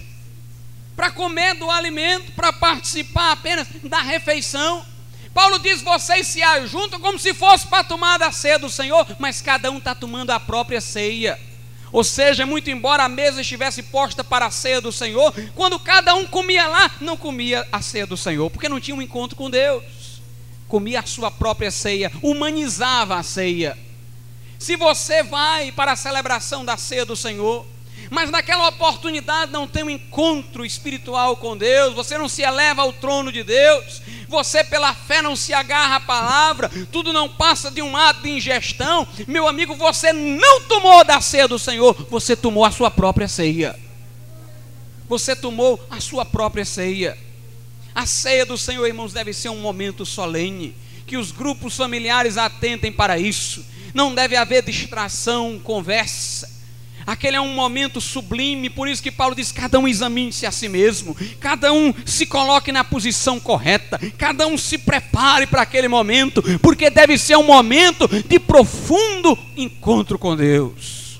para 0.95 1.11
comer 1.11 1.55
do 1.55 1.69
alimento, 1.69 2.31
para 2.31 2.53
participar 2.53 3.33
apenas 3.33 3.67
da 3.83 4.01
refeição. 4.01 4.85
Paulo 5.33 5.59
diz: 5.59 5.81
vocês 5.81 6.27
se 6.27 6.41
ajuntam 6.41 6.99
como 7.01 7.19
se 7.19 7.33
fosse 7.33 7.67
para 7.67 7.83
tomar 7.83 8.17
da 8.17 8.31
ceia 8.31 8.57
do 8.57 8.69
Senhor, 8.69 9.05
mas 9.19 9.41
cada 9.41 9.69
um 9.69 9.79
está 9.79 9.93
tomando 9.93 10.31
a 10.31 10.39
própria 10.39 10.79
ceia. 10.79 11.37
Ou 11.91 12.03
seja, 12.03 12.45
muito 12.45 12.69
embora 12.69 13.03
a 13.03 13.09
mesa 13.09 13.41
estivesse 13.41 13.83
posta 13.83 14.23
para 14.23 14.45
a 14.45 14.51
ceia 14.51 14.79
do 14.79 14.91
Senhor, 14.91 15.33
quando 15.55 15.79
cada 15.79 16.13
um 16.15 16.25
comia 16.25 16.67
lá, 16.67 16.91
não 17.01 17.17
comia 17.17 17.67
a 17.71 17.81
ceia 17.81 18.05
do 18.05 18.15
Senhor, 18.15 18.49
porque 18.49 18.69
não 18.69 18.79
tinha 18.79 18.95
um 18.95 19.01
encontro 19.01 19.35
com 19.35 19.49
Deus. 19.49 19.83
Comia 20.67 20.99
a 20.99 21.05
sua 21.05 21.31
própria 21.31 21.71
ceia, 21.71 22.11
humanizava 22.21 23.17
a 23.17 23.23
ceia. 23.23 23.77
Se 24.59 24.75
você 24.75 25.23
vai 25.23 25.71
para 25.71 25.93
a 25.93 25.95
celebração 25.95 26.63
da 26.63 26.77
ceia 26.77 27.05
do 27.05 27.15
Senhor, 27.15 27.65
mas 28.09 28.29
naquela 28.29 28.67
oportunidade 28.67 29.51
não 29.51 29.67
tem 29.67 29.83
um 29.83 29.89
encontro 29.89 30.65
espiritual 30.65 31.37
com 31.37 31.57
Deus, 31.57 31.93
você 31.93 32.17
não 32.17 32.29
se 32.29 32.41
eleva 32.41 32.81
ao 32.81 32.93
trono 32.93 33.31
de 33.31 33.43
Deus, 33.43 34.01
você 34.29 34.63
pela 34.63 34.93
fé 34.93 35.21
não 35.21 35.35
se 35.35 35.53
agarra 35.53 35.95
à 35.95 35.99
palavra, 35.99 36.71
tudo 36.91 37.11
não 37.11 37.27
passa 37.27 37.71
de 37.71 37.81
um 37.81 37.97
ato 37.97 38.21
de 38.21 38.29
ingestão, 38.29 39.07
meu 39.27 39.47
amigo, 39.47 39.75
você 39.75 40.13
não 40.13 40.61
tomou 40.61 41.03
da 41.03 41.19
ceia 41.19 41.47
do 41.47 41.57
Senhor, 41.57 42.07
você 42.09 42.35
tomou 42.35 42.63
a 42.63 42.71
sua 42.71 42.91
própria 42.91 43.27
ceia. 43.27 43.77
Você 45.07 45.35
tomou 45.35 45.83
a 45.89 45.99
sua 45.99 46.23
própria 46.23 46.63
ceia. 46.63 47.17
A 47.95 48.05
ceia 48.05 48.45
do 48.45 48.57
Senhor, 48.57 48.85
irmãos, 48.85 49.11
deve 49.11 49.33
ser 49.33 49.49
um 49.49 49.59
momento 49.59 50.05
solene, 50.05 50.75
que 51.07 51.17
os 51.17 51.31
grupos 51.31 51.75
familiares 51.75 52.37
atentem 52.37 52.91
para 52.91 53.17
isso. 53.17 53.65
Não 53.93 54.13
deve 54.13 54.35
haver 54.35 54.63
distração, 54.63 55.59
conversa 55.63 56.58
Aquele 57.09 57.37
é 57.37 57.41
um 57.41 57.55
momento 57.55 57.99
sublime, 57.99 58.69
por 58.69 58.87
isso 58.87 59.01
que 59.01 59.09
Paulo 59.09 59.33
diz: 59.33 59.51
cada 59.51 59.79
um 59.79 59.87
examine-se 59.87 60.45
a 60.45 60.51
si 60.51 60.69
mesmo, 60.69 61.17
cada 61.39 61.73
um 61.73 61.91
se 62.05 62.23
coloque 62.23 62.71
na 62.71 62.83
posição 62.83 63.39
correta, 63.39 63.99
cada 64.15 64.45
um 64.45 64.55
se 64.55 64.77
prepare 64.77 65.47
para 65.47 65.63
aquele 65.63 65.87
momento, 65.87 66.43
porque 66.59 66.87
deve 66.91 67.17
ser 67.17 67.35
um 67.35 67.47
momento 67.47 68.07
de 68.07 68.39
profundo 68.39 69.35
encontro 69.57 70.19
com 70.19 70.35
Deus. 70.35 71.19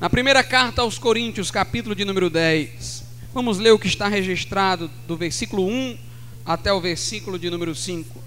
Na 0.00 0.08
primeira 0.08 0.42
carta 0.42 0.80
aos 0.80 0.98
Coríntios, 0.98 1.50
capítulo 1.50 1.94
de 1.94 2.06
número 2.06 2.30
10, 2.30 3.04
vamos 3.34 3.58
ler 3.58 3.72
o 3.72 3.78
que 3.78 3.88
está 3.88 4.08
registrado 4.08 4.90
do 5.06 5.18
versículo 5.18 5.66
1 5.66 5.98
até 6.46 6.72
o 6.72 6.80
versículo 6.80 7.38
de 7.38 7.50
número 7.50 7.74
5. 7.74 8.24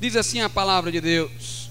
Diz 0.00 0.16
assim 0.16 0.40
a 0.40 0.50
palavra 0.50 0.90
de 0.90 1.00
Deus: 1.00 1.70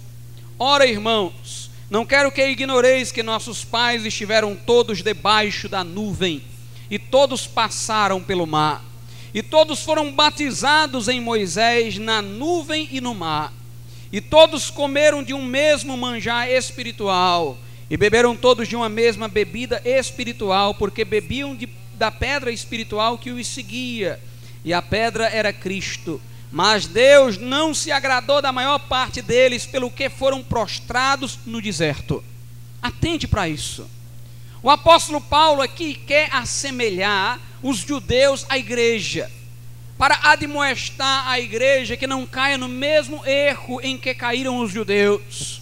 Ora, 0.57 0.87
irmãos, 0.87 1.62
não 1.89 2.05
quero 2.05 2.31
que 2.31 2.45
ignoreis 2.45 3.11
que 3.11 3.21
nossos 3.21 3.63
pais 3.63 4.05
estiveram 4.05 4.55
todos 4.55 5.01
debaixo 5.01 5.67
da 5.67 5.84
nuvem, 5.84 6.41
e 6.89 6.97
todos 6.97 7.45
passaram 7.45 8.21
pelo 8.21 8.45
mar, 8.45 8.84
e 9.34 9.41
todos 9.41 9.84
foram 9.84 10.11
batizados 10.11 11.07
em 11.07 11.19
Moisés 11.19 11.97
na 11.97 12.21
nuvem 12.21 12.88
e 12.91 13.01
no 13.01 13.13
mar, 13.13 13.53
e 14.11 14.21
todos 14.21 14.69
comeram 14.69 15.23
de 15.23 15.34
um 15.34 15.43
mesmo 15.43 15.97
manjar 15.97 16.49
espiritual, 16.49 17.57
e 17.89 17.97
beberam 17.97 18.36
todos 18.36 18.67
de 18.67 18.75
uma 18.75 18.89
mesma 18.89 19.27
bebida 19.27 19.81
espiritual, 19.84 20.73
porque 20.75 21.03
bebiam 21.03 21.55
de, 21.55 21.69
da 21.95 22.09
pedra 22.09 22.51
espiritual 22.51 23.17
que 23.17 23.31
os 23.31 23.45
seguia, 23.47 24.19
e 24.63 24.73
a 24.73 24.81
pedra 24.81 25.27
era 25.27 25.51
Cristo. 25.51 26.21
Mas 26.53 26.85
Deus 26.85 27.39
não 27.39 27.73
se 27.73 27.91
agradou 27.91 28.39
da 28.39 28.51
maior 28.51 28.77
parte 28.77 29.23
deles, 29.23 29.65
pelo 29.65 29.89
que 29.89 30.07
foram 30.07 30.43
prostrados 30.43 31.39
no 31.47 31.59
deserto. 31.59 32.23
Atente 32.79 33.27
para 33.27 33.49
isso. 33.49 33.89
O 34.61 34.69
apóstolo 34.69 35.19
Paulo 35.19 35.63
aqui 35.63 35.95
quer 35.95 36.29
assemelhar 36.31 37.39
os 37.63 37.77
judeus 37.77 38.45
à 38.49 38.55
igreja, 38.59 39.31
para 39.97 40.19
admoestar 40.21 41.27
a 41.27 41.39
igreja 41.39 41.97
que 41.97 42.05
não 42.05 42.23
caia 42.23 42.55
no 42.55 42.67
mesmo 42.67 43.25
erro 43.25 43.81
em 43.81 43.97
que 43.97 44.13
caíram 44.13 44.59
os 44.59 44.71
judeus. 44.71 45.59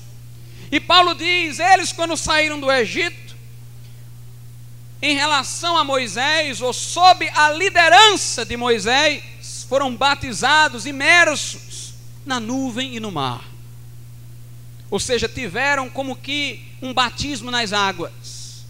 E 0.69 0.77
Paulo 0.77 1.15
diz: 1.15 1.57
eles, 1.59 1.93
quando 1.93 2.17
saíram 2.17 2.59
do 2.59 2.69
Egito, 2.69 3.33
em 5.01 5.15
relação 5.15 5.77
a 5.77 5.85
Moisés, 5.85 6.59
ou 6.59 6.73
sob 6.73 7.29
a 7.29 7.49
liderança 7.51 8.43
de 8.43 8.57
Moisés, 8.57 9.23
foram 9.71 9.95
batizados, 9.95 10.85
imersos 10.85 11.93
na 12.25 12.41
nuvem 12.41 12.93
e 12.93 12.99
no 12.99 13.09
mar. 13.09 13.41
Ou 14.89 14.99
seja, 14.99 15.29
tiveram 15.29 15.89
como 15.89 16.13
que 16.13 16.61
um 16.81 16.93
batismo 16.93 17.49
nas 17.49 17.71
águas. 17.71 18.65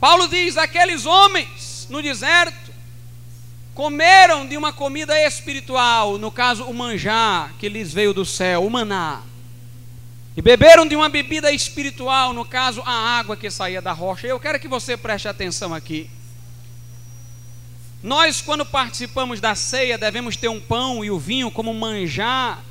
Paulo 0.00 0.26
diz: 0.26 0.56
aqueles 0.56 1.06
homens 1.06 1.86
no 1.88 2.02
deserto 2.02 2.72
comeram 3.76 4.44
de 4.44 4.56
uma 4.56 4.72
comida 4.72 5.24
espiritual, 5.24 6.18
no 6.18 6.32
caso 6.32 6.64
o 6.64 6.74
manjar 6.74 7.54
que 7.60 7.68
lhes 7.68 7.92
veio 7.92 8.12
do 8.12 8.24
céu, 8.24 8.66
o 8.66 8.70
maná. 8.70 9.22
E 10.36 10.42
beberam 10.42 10.84
de 10.84 10.96
uma 10.96 11.08
bebida 11.08 11.52
espiritual, 11.52 12.32
no 12.32 12.44
caso 12.44 12.82
a 12.84 12.92
água 12.92 13.36
que 13.36 13.48
saía 13.52 13.80
da 13.80 13.92
rocha. 13.92 14.26
Eu 14.26 14.40
quero 14.40 14.58
que 14.58 14.66
você 14.66 14.96
preste 14.96 15.28
atenção 15.28 15.72
aqui. 15.72 16.10
Nós, 18.02 18.40
quando 18.40 18.66
participamos 18.66 19.40
da 19.40 19.54
ceia, 19.54 19.96
devemos 19.96 20.36
ter 20.36 20.48
um 20.48 20.60
pão 20.60 21.04
e 21.04 21.10
o 21.10 21.18
vinho 21.18 21.50
como 21.52 21.72
manjar, 21.72 22.64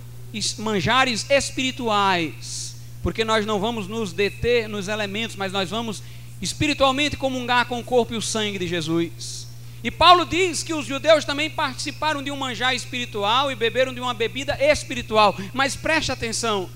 manjares 0.57 1.25
espirituais, 1.29 2.75
porque 3.01 3.23
nós 3.23 3.45
não 3.45 3.59
vamos 3.59 3.87
nos 3.87 4.11
deter 4.11 4.67
nos 4.67 4.89
elementos, 4.89 5.37
mas 5.37 5.53
nós 5.53 5.69
vamos 5.69 6.03
espiritualmente 6.41 7.15
comungar 7.15 7.65
com 7.65 7.79
o 7.79 7.83
corpo 7.83 8.13
e 8.13 8.17
o 8.17 8.21
sangue 8.21 8.59
de 8.59 8.67
Jesus. 8.67 9.47
E 9.83 9.89
Paulo 9.89 10.25
diz 10.25 10.63
que 10.63 10.73
os 10.73 10.85
judeus 10.85 11.23
também 11.23 11.49
participaram 11.49 12.21
de 12.21 12.29
um 12.29 12.35
manjar 12.35 12.75
espiritual 12.75 13.49
e 13.49 13.55
beberam 13.55 13.93
de 13.93 14.01
uma 14.01 14.13
bebida 14.13 14.57
espiritual, 14.61 15.35
mas 15.53 15.77
preste 15.77 16.11
atenção. 16.11 16.69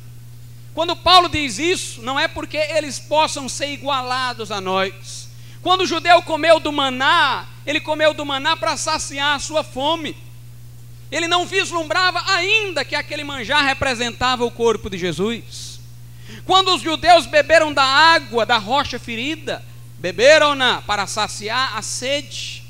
Quando 0.73 0.95
Paulo 0.95 1.29
diz 1.29 1.59
isso, 1.59 2.01
não 2.01 2.19
é 2.19 2.27
porque 2.27 2.57
eles 2.57 2.99
possam 2.99 3.49
ser 3.49 3.67
igualados 3.67 4.51
a 4.51 4.59
nós. 4.59 5.24
Quando 5.65 5.81
o 5.81 5.87
judeu 5.87 6.21
comeu 6.21 6.59
do 6.59 6.71
maná, 6.71 7.47
ele 7.65 7.81
comeu 7.81 8.13
do 8.13 8.23
maná 8.23 8.55
para 8.55 8.77
saciar 8.77 9.35
a 9.35 9.39
sua 9.39 9.63
fome. 9.63 10.15
Ele 11.11 11.27
não 11.27 11.47
vislumbrava 11.47 12.21
ainda 12.27 12.85
que 12.85 12.93
aquele 12.93 13.23
manjar 13.23 13.65
representava 13.65 14.45
o 14.45 14.51
corpo 14.51 14.91
de 14.91 14.99
Jesus. 14.99 15.79
Quando 16.45 16.75
os 16.75 16.83
judeus 16.83 17.25
beberam 17.25 17.73
da 17.73 17.81
água 17.81 18.45
da 18.45 18.59
rocha 18.59 18.99
ferida, 18.99 19.65
beberam-na 19.97 20.83
para 20.83 21.07
saciar 21.07 21.75
a 21.75 21.81
sede, 21.81 22.63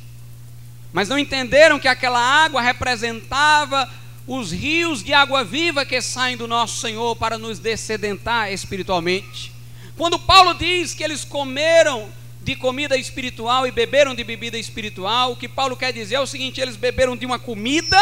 mas 0.93 1.09
não 1.09 1.19
entenderam 1.19 1.77
que 1.77 1.89
aquela 1.89 2.21
água 2.21 2.61
representava 2.61 3.91
os 4.25 4.53
rios 4.53 5.03
de 5.03 5.13
água 5.13 5.43
viva 5.43 5.85
que 5.85 6.01
saem 6.01 6.37
do 6.37 6.47
nosso 6.47 6.79
Senhor 6.79 7.13
para 7.17 7.37
nos 7.37 7.59
descedentar 7.59 8.53
espiritualmente. 8.53 9.51
Quando 9.97 10.17
Paulo 10.17 10.53
diz 10.53 10.93
que 10.93 11.03
eles 11.03 11.25
comeram 11.25 12.09
de 12.45 12.55
comida 12.55 12.95
espiritual 12.95 13.65
e 13.65 13.71
beberam 13.71 14.13
de 14.13 14.23
bebida 14.23 14.55
espiritual. 14.55 15.31
O 15.31 15.35
que 15.35 15.49
Paulo 15.49 15.75
quer 15.75 15.91
dizer 15.91 16.15
é 16.15 16.19
o 16.19 16.27
seguinte: 16.27 16.61
eles 16.61 16.75
beberam 16.75 17.17
de 17.17 17.25
uma 17.25 17.39
comida 17.39 17.97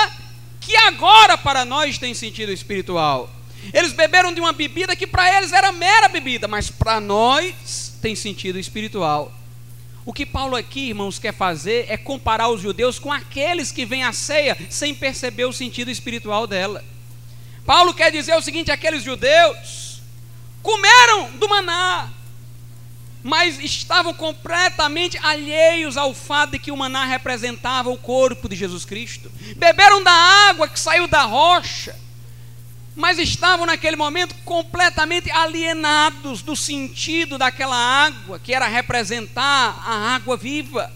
que 0.59 0.75
agora 0.75 1.37
para 1.37 1.63
nós 1.63 1.97
tem 1.97 2.13
sentido 2.13 2.51
espiritual. 2.51 3.29
Eles 3.73 3.93
beberam 3.93 4.33
de 4.33 4.41
uma 4.41 4.51
bebida 4.51 4.97
que 4.97 5.07
para 5.07 5.37
eles 5.37 5.53
era 5.53 5.71
mera 5.71 6.09
bebida, 6.09 6.45
mas 6.45 6.69
para 6.69 6.99
nós 6.99 7.97
tem 8.01 8.17
sentido 8.17 8.59
espiritual. 8.59 9.31
O 10.05 10.11
que 10.11 10.25
Paulo 10.25 10.57
aqui, 10.57 10.89
irmãos, 10.89 11.17
quer 11.17 11.33
fazer 11.33 11.85
é 11.87 11.95
comparar 11.95 12.49
os 12.49 12.59
judeus 12.59 12.99
com 12.99 13.13
aqueles 13.13 13.71
que 13.71 13.85
vêm 13.85 14.03
à 14.03 14.11
ceia 14.11 14.57
sem 14.69 14.93
perceber 14.93 15.45
o 15.45 15.53
sentido 15.53 15.89
espiritual 15.89 16.45
dela. 16.45 16.83
Paulo 17.65 17.93
quer 17.93 18.11
dizer 18.11 18.35
o 18.35 18.41
seguinte: 18.41 18.71
aqueles 18.71 19.03
judeus 19.03 20.01
comeram 20.61 21.31
do 21.37 21.47
maná, 21.47 22.11
mas 23.23 23.57
estavam 23.57 24.13
completamente 24.13 25.17
alheios 25.19 25.95
ao 25.95 26.13
fato 26.13 26.51
de 26.51 26.59
que 26.59 26.71
o 26.71 26.77
maná 26.77 27.05
representava 27.05 27.89
o 27.89 27.97
corpo 27.97 28.49
de 28.49 28.55
Jesus 28.55 28.83
Cristo. 28.83 29.31
Beberam 29.55 30.03
da 30.03 30.11
água 30.11 30.67
que 30.67 30.77
saiu 30.77 31.07
da 31.07 31.23
rocha, 31.23 31.95
mas 32.95 33.17
estavam 33.17 33.65
naquele 33.65 33.95
momento 33.95 34.35
completamente 34.43 35.31
alienados 35.31 36.41
do 36.41 36.55
sentido 36.55 37.37
daquela 37.37 37.77
água, 37.77 38.39
que 38.39 38.53
era 38.53 38.67
representar 38.67 39.81
a 39.85 40.15
água 40.15 40.35
viva. 40.35 40.91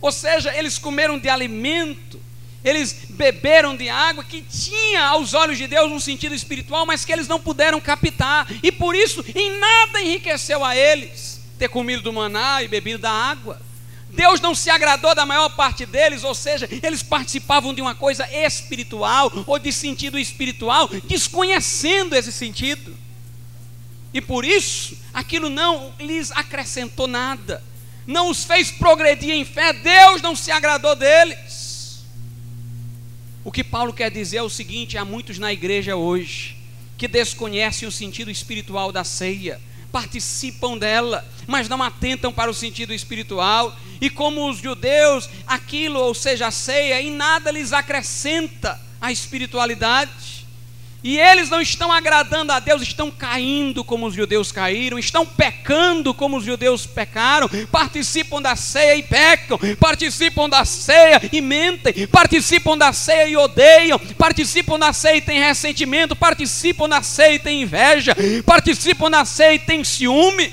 Ou 0.00 0.10
seja, 0.10 0.56
eles 0.56 0.78
comeram 0.78 1.18
de 1.18 1.28
alimento 1.28 2.23
eles 2.64 2.96
beberam 3.10 3.76
de 3.76 3.88
água 3.88 4.24
que 4.24 4.40
tinha 4.40 5.04
aos 5.04 5.34
olhos 5.34 5.58
de 5.58 5.66
Deus 5.66 5.92
um 5.92 6.00
sentido 6.00 6.34
espiritual, 6.34 6.86
mas 6.86 7.04
que 7.04 7.12
eles 7.12 7.28
não 7.28 7.38
puderam 7.38 7.80
captar, 7.80 8.46
e 8.62 8.72
por 8.72 8.94
isso 8.94 9.24
em 9.34 9.58
nada 9.58 10.00
enriqueceu 10.00 10.64
a 10.64 10.74
eles 10.74 11.40
ter 11.58 11.68
comido 11.68 12.02
do 12.02 12.12
maná 12.12 12.62
e 12.62 12.68
bebido 12.68 12.98
da 12.98 13.10
água. 13.10 13.60
Deus 14.10 14.40
não 14.40 14.54
se 14.54 14.70
agradou 14.70 15.14
da 15.14 15.26
maior 15.26 15.48
parte 15.50 15.84
deles, 15.84 16.24
ou 16.24 16.34
seja, 16.34 16.68
eles 16.70 17.02
participavam 17.02 17.74
de 17.74 17.82
uma 17.82 17.94
coisa 17.94 18.26
espiritual 18.30 19.30
ou 19.46 19.58
de 19.58 19.72
sentido 19.72 20.18
espiritual, 20.18 20.88
desconhecendo 21.04 22.14
esse 22.14 22.32
sentido. 22.32 22.96
E 24.12 24.20
por 24.20 24.44
isso, 24.44 24.96
aquilo 25.12 25.50
não 25.50 25.92
lhes 25.98 26.30
acrescentou 26.30 27.08
nada, 27.08 27.62
não 28.06 28.30
os 28.30 28.44
fez 28.44 28.70
progredir 28.70 29.34
em 29.34 29.44
fé, 29.44 29.72
Deus 29.72 30.22
não 30.22 30.36
se 30.36 30.52
agradou 30.52 30.94
deles. 30.94 31.63
O 33.44 33.52
que 33.52 33.62
Paulo 33.62 33.92
quer 33.92 34.10
dizer 34.10 34.38
é 34.38 34.42
o 34.42 34.48
seguinte: 34.48 34.96
há 34.96 35.04
muitos 35.04 35.38
na 35.38 35.52
igreja 35.52 35.94
hoje 35.94 36.56
que 36.96 37.06
desconhecem 37.06 37.86
o 37.86 37.92
sentido 37.92 38.30
espiritual 38.30 38.90
da 38.90 39.04
ceia, 39.04 39.60
participam 39.92 40.78
dela, 40.78 41.26
mas 41.46 41.68
não 41.68 41.82
atentam 41.82 42.32
para 42.32 42.50
o 42.50 42.54
sentido 42.54 42.94
espiritual, 42.94 43.76
e 44.00 44.08
como 44.08 44.48
os 44.48 44.58
judeus, 44.58 45.28
aquilo, 45.46 45.98
ou 46.00 46.14
seja, 46.14 46.46
a 46.46 46.50
ceia, 46.50 47.02
em 47.02 47.10
nada 47.10 47.50
lhes 47.50 47.72
acrescenta 47.72 48.80
a 49.00 49.12
espiritualidade. 49.12 50.43
E 51.04 51.18
eles 51.18 51.50
não 51.50 51.60
estão 51.60 51.92
agradando 51.92 52.50
a 52.50 52.58
Deus, 52.58 52.80
estão 52.80 53.10
caindo 53.10 53.84
como 53.84 54.06
os 54.06 54.14
judeus 54.14 54.50
caíram, 54.50 54.98
estão 54.98 55.26
pecando 55.26 56.14
como 56.14 56.38
os 56.38 56.44
judeus 56.44 56.86
pecaram, 56.86 57.46
participam 57.70 58.40
da 58.40 58.56
ceia 58.56 58.96
e 58.96 59.02
pecam, 59.02 59.58
participam 59.78 60.48
da 60.48 60.64
ceia 60.64 61.20
e 61.30 61.42
mentem, 61.42 62.06
participam 62.06 62.78
da 62.78 62.90
ceia 62.94 63.28
e 63.28 63.36
odeiam, 63.36 63.98
participam 64.16 64.78
da 64.78 64.94
ceia 64.94 65.18
e 65.18 65.20
têm 65.20 65.40
ressentimento, 65.40 66.16
participam 66.16 66.88
da 66.88 67.02
ceia 67.02 67.34
e 67.34 67.38
têm 67.38 67.60
inveja, 67.60 68.16
participam 68.46 69.10
da 69.10 69.26
ceia 69.26 69.56
e 69.56 69.58
têm 69.58 69.84
ciúme. 69.84 70.50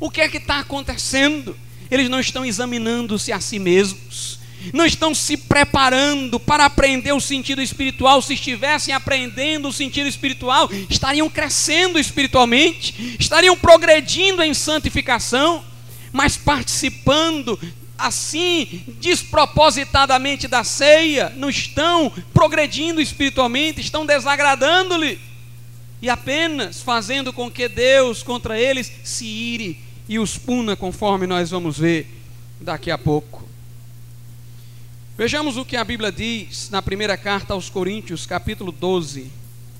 O 0.00 0.08
que 0.10 0.22
é 0.22 0.28
que 0.30 0.38
está 0.38 0.60
acontecendo? 0.60 1.54
Eles 1.90 2.08
não 2.08 2.20
estão 2.20 2.42
examinando-se 2.42 3.30
a 3.32 3.38
si 3.38 3.58
mesmos 3.58 4.33
não 4.72 4.86
estão 4.86 5.14
se 5.14 5.36
preparando 5.36 6.38
para 6.40 6.64
aprender 6.64 7.12
o 7.12 7.20
sentido 7.20 7.60
espiritual. 7.60 8.22
Se 8.22 8.34
estivessem 8.34 8.94
aprendendo 8.94 9.68
o 9.68 9.72
sentido 9.72 10.08
espiritual, 10.08 10.70
estariam 10.88 11.28
crescendo 11.28 11.98
espiritualmente, 11.98 13.16
estariam 13.18 13.56
progredindo 13.56 14.42
em 14.42 14.54
santificação, 14.54 15.64
mas 16.12 16.36
participando 16.36 17.58
assim 17.96 18.84
despropositadamente 19.00 20.48
da 20.48 20.64
ceia, 20.64 21.32
não 21.36 21.48
estão 21.48 22.12
progredindo 22.32 23.00
espiritualmente, 23.00 23.80
estão 23.80 24.04
desagradando-lhe 24.04 25.18
e 26.02 26.10
apenas 26.10 26.82
fazendo 26.82 27.32
com 27.32 27.50
que 27.50 27.68
Deus 27.68 28.22
contra 28.22 28.58
eles 28.58 28.92
se 29.02 29.24
ire 29.24 29.78
e 30.08 30.18
os 30.18 30.36
puna, 30.36 30.76
conforme 30.76 31.26
nós 31.26 31.50
vamos 31.50 31.78
ver 31.78 32.06
daqui 32.60 32.90
a 32.90 32.98
pouco. 32.98 33.43
Vejamos 35.16 35.56
o 35.56 35.64
que 35.64 35.76
a 35.76 35.84
Bíblia 35.84 36.10
diz 36.10 36.70
na 36.70 36.82
primeira 36.82 37.16
carta 37.16 37.54
aos 37.54 37.70
Coríntios, 37.70 38.26
capítulo 38.26 38.72
12, 38.72 39.30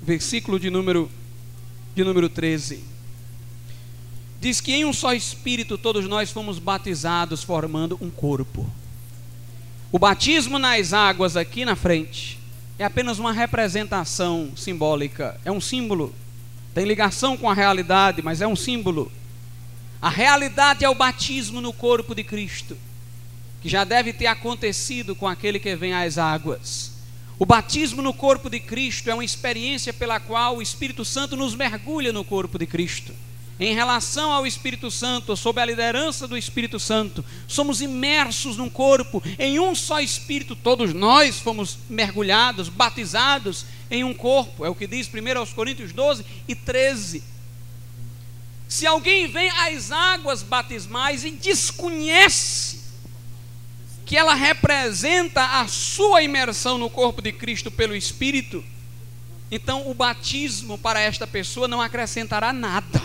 versículo 0.01 0.61
de 0.61 0.71
número, 0.71 1.11
de 1.93 2.05
número 2.05 2.29
13. 2.29 2.85
Diz 4.41 4.61
que 4.61 4.73
em 4.73 4.85
um 4.85 4.93
só 4.93 5.13
Espírito 5.13 5.77
todos 5.77 6.07
nós 6.07 6.31
fomos 6.31 6.61
batizados, 6.61 7.43
formando 7.43 7.99
um 8.01 8.11
corpo. 8.11 8.65
O 9.91 9.99
batismo 9.99 10.57
nas 10.57 10.93
águas 10.93 11.37
aqui 11.37 11.65
na 11.65 11.75
frente 11.75 12.39
é 12.79 12.85
apenas 12.85 13.19
uma 13.19 13.33
representação 13.33 14.53
simbólica, 14.55 15.41
é 15.45 15.51
um 15.51 15.61
símbolo, 15.61 16.15
tem 16.73 16.85
ligação 16.85 17.37
com 17.37 17.51
a 17.51 17.55
realidade, 17.55 18.23
mas 18.23 18.41
é 18.41 18.47
um 18.47 18.55
símbolo. 18.55 19.11
A 20.01 20.11
realidade 20.11 20.85
é 20.85 20.89
o 20.89 20.95
batismo 20.95 21.61
no 21.61 21.73
corpo 21.73 22.15
de 22.15 22.23
Cristo 22.23 22.77
que 23.65 23.69
já 23.71 23.83
deve 23.83 24.13
ter 24.13 24.27
acontecido 24.27 25.17
com 25.17 25.27
aquele 25.27 25.59
que 25.59 25.75
vem 25.75 25.95
às 25.95 26.19
águas. 26.19 26.93
O 27.39 27.47
batismo 27.47 28.03
no 28.03 28.13
corpo 28.13 28.51
de 28.51 28.61
Cristo 28.61 29.09
é 29.09 29.15
uma 29.15 29.25
experiência 29.25 29.91
pela 29.91 30.21
qual 30.21 30.59
o 30.59 30.63
Espírito 30.63 31.03
Santo 31.03 31.35
nos 31.35 31.55
mergulha 31.55 32.13
no 32.13 32.23
corpo 32.23 32.59
de 32.59 32.67
Cristo. 32.67 33.15
Em 33.59 33.75
relação 33.75 34.31
ao 34.31 34.47
Espírito 34.47 34.91
Santo, 34.91 35.35
sob 35.35 35.63
a 35.63 35.65
liderança 35.65 36.29
do 36.29 36.37
Espírito 36.37 36.79
Santo, 36.79 37.25
somos 37.49 37.81
imersos 37.81 38.59
num 38.59 38.69
corpo, 38.69 39.23
em 39.39 39.59
um 39.59 39.75
só 39.75 39.99
Espírito, 39.99 40.55
todos 40.55 40.93
nós 40.93 41.39
fomos 41.39 41.79
mergulhados, 41.89 42.69
batizados 42.69 43.65
em 43.91 44.05
um 44.05 44.13
corpo, 44.13 44.67
é 44.67 44.69
o 44.69 44.75
que 44.75 44.87
diz 44.87 45.09
1 45.09 45.39
aos 45.39 45.55
Coríntios 45.55 45.91
12 45.91 46.23
e 46.47 46.55
13. 46.55 47.25
Se 48.69 48.87
alguém 48.87 49.27
vem 49.27 49.49
às 49.49 49.91
águas 49.91 50.43
batismais 50.43 51.25
e 51.25 51.31
desconhece 51.31 52.74
que 54.05 54.17
ela 54.17 54.35
representa 54.35 55.61
a 55.61 55.67
sua 55.67 56.23
imersão 56.23 56.77
no 56.77 56.91
corpo 56.91 57.23
de 57.23 57.33
Cristo 57.33 57.71
pelo 57.71 57.97
Espírito, 57.97 58.63
então 59.51 59.89
o 59.89 59.95
batismo 59.95 60.77
para 60.77 61.01
esta 61.01 61.27
pessoa 61.27 61.69
não 61.69 61.81
acrescentará 61.81 62.53
nada. 62.53 63.03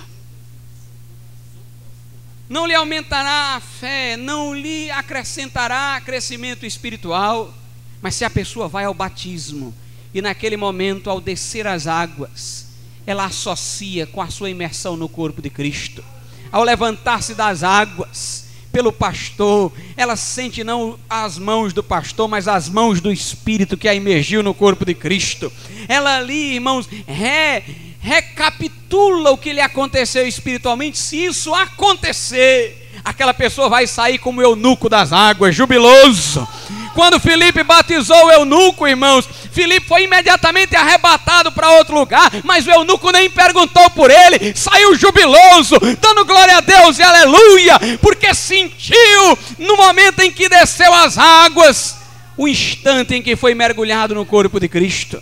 Não 2.50 2.66
lhe 2.66 2.74
aumentará 2.74 3.56
a 3.56 3.60
fé, 3.60 4.18
não 4.18 4.56
lhe 4.56 4.90
acrescentará 4.90 6.02
crescimento 6.04 6.66
espiritual. 6.66 7.54
Mas 8.02 8.16
se 8.16 8.26
a 8.26 8.30
pessoa 8.30 8.68
vai 8.68 8.86
ao 8.86 8.94
batismo 8.94 9.74
e 10.14 10.22
naquele 10.22 10.58
momento, 10.58 11.10
ao 11.10 11.22
descer 11.22 11.68
as 11.68 11.86
águas, 11.86 12.66
ela 13.06 13.26
associa 13.26 14.08
com 14.08 14.22
a 14.22 14.30
sua 14.30 14.50
imersão 14.50 14.98
no 14.98 15.08
corpo 15.08 15.42
de 15.42 15.50
Cristo. 15.50 16.04
Ao 16.52 16.64
levantar-se 16.64 17.36
das 17.36 17.62
águas, 17.62 18.48
pelo 18.72 18.92
pastor, 18.92 19.72
ela 19.98 20.16
sente 20.16 20.64
não 20.64 20.98
as 21.10 21.38
mãos 21.38 21.74
do 21.74 21.84
pastor, 21.84 22.28
mas 22.28 22.48
as 22.48 22.70
mãos 22.70 23.02
do 23.02 23.12
Espírito 23.12 23.78
que 23.78 23.88
a 23.88 23.94
imergiu 23.94 24.44
no 24.44 24.54
corpo 24.54 24.86
de 24.86 24.94
Cristo. 24.94 25.52
Ela 25.88 26.18
ali, 26.18 26.56
irmãos, 26.56 26.88
re, 27.08 27.64
recapitula 28.00 29.32
o 29.32 29.38
que 29.38 29.54
lhe 29.54 29.62
aconteceu 29.62 30.28
espiritualmente. 30.28 30.98
Se 30.98 31.26
isso 31.26 31.54
acontecer, 31.54 32.90
aquela 33.04 33.34
pessoa 33.34 33.70
vai 33.70 33.88
sair 33.88 34.18
como 34.18 34.42
eunuco 34.42 34.88
das 34.90 35.12
águas, 35.12 35.56
jubiloso. 35.56 36.48
Quando 36.94 37.20
Felipe 37.20 37.64
batizou 37.64 38.26
o 38.26 38.32
eunuco, 38.32 38.88
irmãos, 38.88 39.28
Filipe 39.52 39.88
foi 39.88 40.04
imediatamente 40.04 40.76
arrebatado 40.76 41.52
para 41.52 41.72
outro 41.72 41.96
lugar, 41.96 42.32
mas 42.44 42.66
o 42.68 42.72
eunuco 42.72 43.12
nem 43.12 43.30
perguntou 43.30 43.90
por 43.92 44.10
ele, 44.12 44.56
saiu 44.56 44.96
jubiloso, 44.96 45.76
dando 46.00 46.26
glória 46.26 46.58
a 46.58 46.62
Deus 46.62 47.00
e 47.00 47.04
aleluia, 47.04 47.80
porque 48.02 48.34
sentiu 48.34 49.38
no 49.58 49.76
momento 49.76 50.20
em 50.22 50.32
que 50.32 50.50
desceu 50.50 50.94
as 50.94 51.18
águas, 51.18 51.98
o 52.38 52.48
instante 52.48 53.16
em 53.16 53.22
que 53.22 53.36
foi 53.36 53.54
mergulhado 53.54 54.16
no 54.16 54.26
corpo 54.26 54.60
de 54.60 54.68
Cristo. 54.68 55.22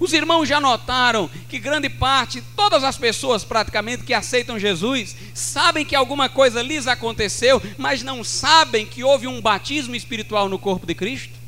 Os 0.00 0.12
irmãos 0.12 0.46
já 0.46 0.60
notaram 0.60 1.30
que 1.48 1.58
grande 1.58 1.88
parte, 1.88 2.42
todas 2.56 2.82
as 2.82 2.98
pessoas 2.98 3.44
praticamente 3.44 4.02
que 4.02 4.12
aceitam 4.12 4.58
Jesus, 4.58 5.16
sabem 5.32 5.84
que 5.84 5.94
alguma 5.94 6.28
coisa 6.28 6.60
lhes 6.60 6.86
aconteceu, 6.86 7.62
mas 7.78 8.02
não 8.02 8.24
sabem 8.24 8.84
que 8.84 9.04
houve 9.04 9.26
um 9.26 9.40
batismo 9.40 9.94
espiritual 9.94 10.48
no 10.48 10.58
corpo 10.58 10.86
de 10.86 10.94
Cristo? 10.94 11.43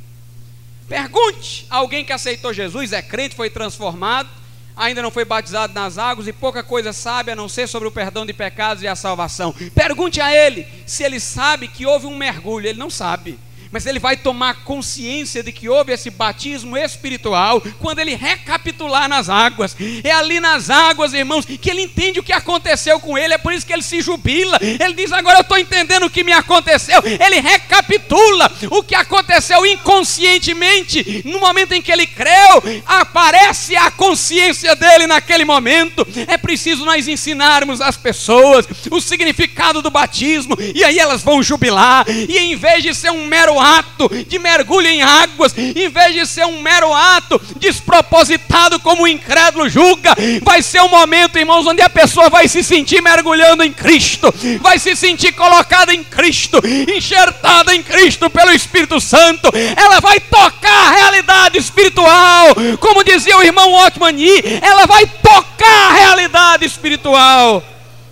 Pergunte. 0.88 1.66
A 1.70 1.76
alguém 1.76 2.04
que 2.04 2.12
aceitou 2.12 2.52
Jesus, 2.52 2.92
é 2.92 3.02
crente, 3.02 3.34
foi 3.34 3.50
transformado, 3.50 4.28
ainda 4.76 5.02
não 5.02 5.10
foi 5.10 5.24
batizado 5.24 5.72
nas 5.72 5.98
águas 5.98 6.26
e 6.28 6.32
pouca 6.32 6.62
coisa 6.62 6.92
sabe 6.92 7.30
a 7.30 7.36
não 7.36 7.48
ser 7.48 7.66
sobre 7.66 7.88
o 7.88 7.92
perdão 7.92 8.26
de 8.26 8.32
pecados 8.32 8.82
e 8.82 8.88
a 8.88 8.94
salvação. 8.94 9.54
Pergunte 9.74 10.20
a 10.20 10.34
ele 10.34 10.66
se 10.86 11.02
ele 11.02 11.18
sabe 11.18 11.68
que 11.68 11.86
houve 11.86 12.06
um 12.06 12.16
mergulho, 12.16 12.66
ele 12.66 12.78
não 12.78 12.90
sabe 12.90 13.38
mas 13.70 13.86
ele 13.86 13.98
vai 13.98 14.16
tomar 14.16 14.64
consciência 14.64 15.42
de 15.42 15.52
que 15.52 15.68
houve 15.68 15.92
esse 15.92 16.10
batismo 16.10 16.76
espiritual 16.76 17.62
quando 17.80 17.98
ele 17.98 18.14
recapitular 18.14 19.08
nas 19.08 19.28
águas. 19.28 19.76
É 20.02 20.10
ali 20.10 20.40
nas 20.40 20.70
águas, 20.70 21.12
irmãos, 21.12 21.44
que 21.44 21.70
ele 21.70 21.82
entende 21.82 22.20
o 22.20 22.22
que 22.22 22.32
aconteceu 22.32 23.00
com 23.00 23.16
ele, 23.16 23.34
é 23.34 23.38
por 23.38 23.52
isso 23.52 23.66
que 23.66 23.72
ele 23.72 23.82
se 23.82 24.00
jubila. 24.00 24.58
Ele 24.60 24.94
diz: 24.94 25.12
Agora 25.12 25.38
eu 25.38 25.42
estou 25.42 25.58
entendendo 25.58 26.06
o 26.06 26.10
que 26.10 26.24
me 26.24 26.32
aconteceu. 26.32 27.02
Ele 27.04 27.40
recapitula 27.40 28.50
o 28.70 28.82
que 28.82 28.94
aconteceu 28.94 29.64
inconscientemente. 29.66 31.22
No 31.24 31.40
momento 31.40 31.72
em 31.72 31.82
que 31.82 31.92
ele 31.92 32.06
creu, 32.06 32.62
aparece 32.86 33.76
a 33.76 33.90
consciência 33.90 34.74
dele 34.76 35.06
naquele 35.06 35.44
momento. 35.44 36.06
É 36.26 36.36
preciso 36.36 36.84
nós 36.84 37.08
ensinarmos 37.08 37.80
às 37.80 37.96
pessoas 37.96 38.66
o 38.90 39.00
significado 39.00 39.82
do 39.82 39.90
batismo, 39.90 40.56
e 40.74 40.84
aí 40.84 40.98
elas 40.98 41.22
vão 41.22 41.42
jubilar, 41.42 42.04
e 42.08 42.38
em 42.38 42.56
vez 42.56 42.82
de 42.82 42.94
ser 42.94 43.10
um 43.10 43.26
mero 43.26 43.55
ato 43.60 44.08
de 44.08 44.38
mergulho 44.38 44.86
em 44.86 45.02
águas, 45.02 45.54
em 45.56 45.88
vez 45.88 46.14
de 46.14 46.26
ser 46.26 46.46
um 46.46 46.60
mero 46.60 46.92
ato 46.92 47.40
despropositado 47.56 48.78
como 48.80 49.04
o 49.04 49.08
incrédulo 49.08 49.68
julga, 49.68 50.14
vai 50.42 50.62
ser 50.62 50.80
um 50.82 50.88
momento, 50.88 51.38
irmãos, 51.38 51.66
onde 51.66 51.82
a 51.82 51.90
pessoa 51.90 52.28
vai 52.28 52.48
se 52.48 52.62
sentir 52.62 53.02
mergulhando 53.02 53.62
em 53.62 53.72
Cristo, 53.72 54.32
vai 54.60 54.78
se 54.78 54.94
sentir 54.96 55.32
colocada 55.32 55.94
em 55.94 56.02
Cristo, 56.02 56.60
enxertada 56.94 57.74
em 57.74 57.82
Cristo 57.82 58.30
pelo 58.30 58.52
Espírito 58.52 59.00
Santo, 59.00 59.50
ela 59.76 60.00
vai 60.00 60.20
tocar 60.20 60.86
a 60.86 60.90
realidade 60.90 61.58
espiritual, 61.58 62.54
como 62.80 63.04
dizia 63.04 63.36
o 63.36 63.42
irmão 63.42 63.72
Otmani, 63.72 64.42
ela 64.62 64.86
vai 64.86 65.06
tocar 65.06 65.90
a 65.90 65.94
realidade 65.94 66.64
espiritual 66.64 67.62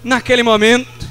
naquele 0.02 0.42
momento 0.42 1.03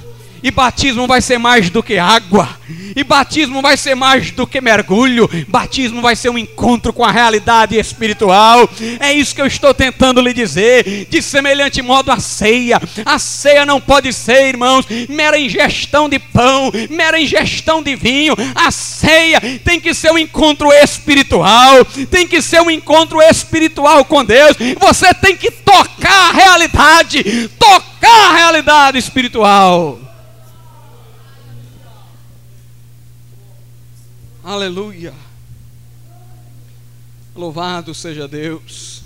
E 0.44 0.52
batismo 0.52 1.08
vai 1.08 1.22
ser 1.22 1.38
mais 1.38 1.70
do 1.70 1.82
que 1.82 1.98
água. 1.98 2.50
E 2.96 3.02
batismo 3.02 3.62
vai 3.62 3.78
ser 3.78 3.96
mais 3.96 4.32
do 4.32 4.46
que 4.46 4.60
mergulho. 4.60 5.30
Batismo 5.48 6.02
vai 6.02 6.18
ser 6.18 6.30
um 6.30 6.38
encontro 6.38 6.92
com 6.92 7.06
a 7.06 7.12
realidade 7.12 7.78
espiritual. 7.78 8.70
É 9.00 9.14
isso 9.14 9.34
que 9.34 9.42
eu 9.42 9.48
estou 9.48 9.74
tentando 9.74 10.20
lhe 10.20 10.34
dizer. 10.34 11.08
De 11.10 11.22
semelhante 11.22 11.82
modo 11.82 12.12
a 12.12 12.20
ceia. 12.20 12.82
A 13.06 13.18
ceia 13.18 13.66
não 13.66 13.80
pode 13.80 14.12
ser, 14.12 14.50
irmãos, 14.50 14.86
mera 15.08 15.40
ingestão 15.40 16.10
de 16.10 16.20
pão, 16.20 16.72
mera 16.90 17.20
ingestão 17.20 17.82
de 17.82 17.96
vinho. 17.96 18.36
A 18.54 18.70
ceia 18.70 19.40
tem 19.64 19.80
que 19.80 19.94
ser 19.94 20.12
um 20.12 20.18
encontro 20.18 20.74
espiritual. 20.74 21.86
Tem 22.12 22.28
que 22.28 22.42
ser 22.42 22.62
um 22.62 22.70
encontro 22.70 23.22
espiritual 23.22 24.04
com 24.04 24.26
Deus. 24.26 24.58
Você 24.78 25.14
tem 25.14 25.38
que 25.38 25.50
tocar 25.50 26.30
a 26.30 26.34
realidade. 26.34 27.50
Tocar 27.58 28.32
a 28.32 28.36
realidade 28.36 28.98
espiritual. 28.98 30.13
Aleluia. 34.44 35.14
Louvado 37.34 37.96
seja 37.96 38.28
Deus. 38.28 39.02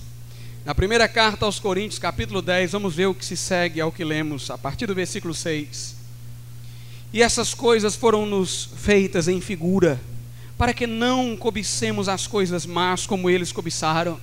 Na 0.65 0.73
primeira 0.73 1.07
carta 1.07 1.45
aos 1.45 1.59
Coríntios, 1.59 1.99
capítulo 1.99 2.41
10, 2.41 2.71
vamos 2.71 2.95
ver 2.95 3.05
o 3.05 3.13
que 3.13 3.23
se 3.23 3.37
segue 3.37 3.79
ao 3.79 3.91
que 3.91 4.03
lemos, 4.03 4.49
a 4.49 4.57
partir 4.57 4.87
do 4.87 4.95
versículo 4.95 5.35
6. 5.35 5.95
E 7.13 7.21
essas 7.21 7.53
coisas 7.53 7.95
foram-nos 7.95 8.69
feitas 8.77 9.27
em 9.27 9.39
figura, 9.39 10.01
para 10.57 10.73
que 10.73 10.87
não 10.87 11.37
cobicemos 11.37 12.09
as 12.09 12.25
coisas 12.25 12.65
más 12.65 13.05
como 13.05 13.29
eles 13.29 13.51
cobiçaram. 13.51 14.19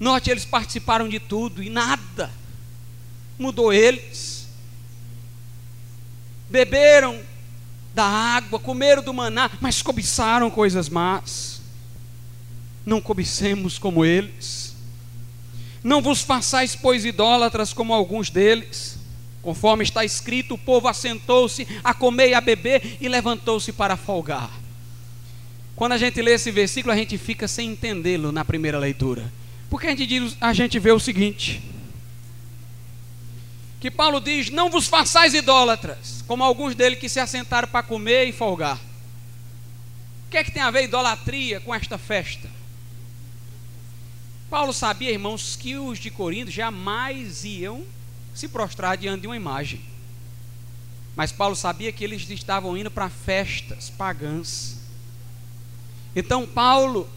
Note, 0.00 0.30
eles 0.30 0.46
participaram 0.46 1.10
de 1.10 1.20
tudo 1.20 1.62
e 1.62 1.68
nada 1.68 2.30
mudou 3.38 3.70
eles. 3.70 4.48
Beberam 6.48 7.20
da 8.00 8.06
água, 8.06 8.58
comeram 8.58 9.02
do 9.02 9.12
maná, 9.12 9.50
mas 9.60 9.82
cobiçaram 9.82 10.50
coisas 10.50 10.88
más. 10.88 11.60
Não 12.86 12.98
cobicemos 12.98 13.78
como 13.78 14.06
eles. 14.06 14.74
Não 15.84 16.00
vos 16.00 16.22
façais, 16.22 16.74
pois, 16.74 17.04
idólatras 17.04 17.74
como 17.74 17.92
alguns 17.92 18.30
deles. 18.30 18.98
Conforme 19.42 19.84
está 19.84 20.02
escrito, 20.02 20.54
o 20.54 20.58
povo 20.58 20.88
assentou-se 20.88 21.68
a 21.84 21.92
comer 21.92 22.30
e 22.30 22.34
a 22.34 22.40
beber 22.40 22.96
e 23.02 23.06
levantou-se 23.06 23.70
para 23.70 23.98
folgar. 23.98 24.50
Quando 25.76 25.92
a 25.92 25.98
gente 25.98 26.22
lê 26.22 26.32
esse 26.32 26.50
versículo, 26.50 26.94
a 26.94 26.96
gente 26.96 27.18
fica 27.18 27.46
sem 27.46 27.72
entendê-lo 27.72 28.32
na 28.32 28.46
primeira 28.46 28.78
leitura. 28.78 29.30
Porque 29.68 29.86
a 29.86 29.90
gente, 29.90 30.06
diz, 30.06 30.38
a 30.40 30.54
gente 30.54 30.78
vê 30.78 30.90
o 30.90 30.98
seguinte: 30.98 31.62
que 33.80 33.90
Paulo 33.90 34.20
diz: 34.20 34.50
Não 34.50 34.70
vos 34.70 34.86
façais 34.86 35.32
idólatras, 35.32 36.22
como 36.28 36.44
alguns 36.44 36.74
deles 36.74 36.98
que 36.98 37.08
se 37.08 37.18
assentaram 37.18 37.66
para 37.66 37.82
comer 37.82 38.26
e 38.26 38.32
folgar. 38.32 38.76
O 40.26 40.30
que 40.30 40.36
é 40.36 40.44
que 40.44 40.52
tem 40.52 40.62
a 40.62 40.70
ver 40.70 40.84
idolatria 40.84 41.60
com 41.60 41.74
esta 41.74 41.98
festa? 41.98 42.48
Paulo 44.50 44.72
sabia, 44.72 45.10
irmãos, 45.10 45.56
que 45.56 45.76
os 45.76 45.98
de 45.98 46.10
Corinto 46.10 46.50
jamais 46.50 47.44
iam 47.44 47.84
se 48.34 48.48
prostrar 48.48 48.96
diante 48.96 49.22
de 49.22 49.26
uma 49.26 49.36
imagem. 49.36 49.80
Mas 51.16 51.32
Paulo 51.32 51.56
sabia 51.56 51.92
que 51.92 52.04
eles 52.04 52.28
estavam 52.28 52.76
indo 52.76 52.90
para 52.90 53.08
festas 53.08 53.90
pagãs. 53.90 54.76
Então 56.14 56.46
Paulo 56.46 57.08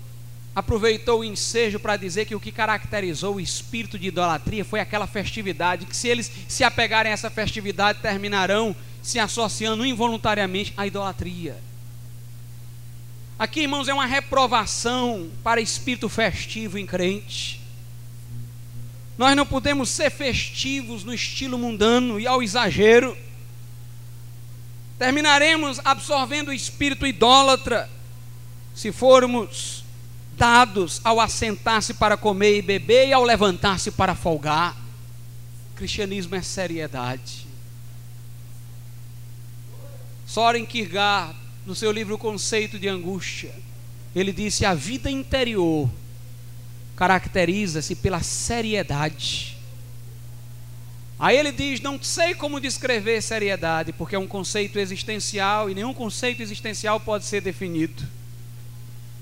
aproveitou 0.56 1.22
o 1.22 1.24
ensejo 1.24 1.80
para 1.80 1.97
dizer 1.97 2.26
que 2.26 2.36
o 2.36 2.39
que 2.39 2.51
caracterizou 2.51 3.36
o 3.36 3.41
espírito 3.41 3.97
de 3.97 4.08
idolatria 4.08 4.64
foi 4.64 4.80
aquela 4.80 5.08
festividade, 5.08 5.86
que 5.86 5.95
se 5.95 6.08
eles 6.08 6.32
se 6.47 6.64
apegarem 6.64 7.12
a 7.12 7.14
essa 7.14 7.30
festividade, 7.30 8.01
terminarão 8.01 8.76
se 9.01 9.20
associando 9.20 9.86
involuntariamente 9.86 10.74
à 10.78 10.86
idolatria. 10.86 11.58
Aqui, 13.38 13.62
irmãos, 13.62 13.88
é 13.88 13.93
uma 13.93 14.06
reprovação 14.06 15.30
para 15.43 15.60
espírito 15.60 16.08
festivo 16.08 16.78
em 16.78 16.86
crente. 16.86 17.60
Nós 19.18 19.36
não 19.36 19.45
podemos 19.45 19.89
ser 19.89 20.12
festivos 20.12 21.04
no 21.04 21.14
estilo 21.14 21.58
mundano 21.58 22.20
e 22.20 22.28
ao 22.28 22.41
exagero. 22.43 23.18
Terminaremos 24.99 25.80
absorvendo 25.84 26.49
o 26.49 26.54
espírito 26.54 27.06
idólatra 27.06 27.89
se 28.74 28.91
formos 28.91 29.82
dados 30.38 31.01
ao 31.03 31.19
assentar-se 31.19 31.93
para 31.93 32.17
comer 32.17 32.57
e 32.57 32.61
beber 32.61 33.07
e 33.07 33.13
ao 33.13 33.23
levantar-se 33.23 33.91
para 33.91 34.15
folgar. 34.15 34.75
O 35.71 35.75
cristianismo 35.75 36.36
é 36.36 36.41
seriedade. 36.41 37.47
Soren 40.25 40.65
Kierkegaard, 40.65 41.38
no 41.65 41.75
seu 41.75 41.91
livro 41.91 42.17
Conceito 42.17 42.79
de 42.79 42.88
Angústia, 42.88 43.53
ele 44.15 44.31
disse: 44.31 44.65
a 44.65 44.73
vida 44.73 45.09
interior 45.09 45.89
caracteriza-se 46.95 47.95
pela 47.95 48.21
seriedade. 48.21 49.57
Aí 51.19 51.38
ele 51.38 51.51
diz: 51.51 51.79
não 51.79 52.01
sei 52.01 52.34
como 52.34 52.59
descrever 52.59 53.21
seriedade, 53.21 53.93
porque 53.93 54.15
é 54.15 54.19
um 54.19 54.27
conceito 54.27 54.79
existencial 54.79 55.69
e 55.69 55.75
nenhum 55.75 55.93
conceito 55.93 56.41
existencial 56.41 56.99
pode 56.99 57.25
ser 57.25 57.41
definido. 57.41 58.03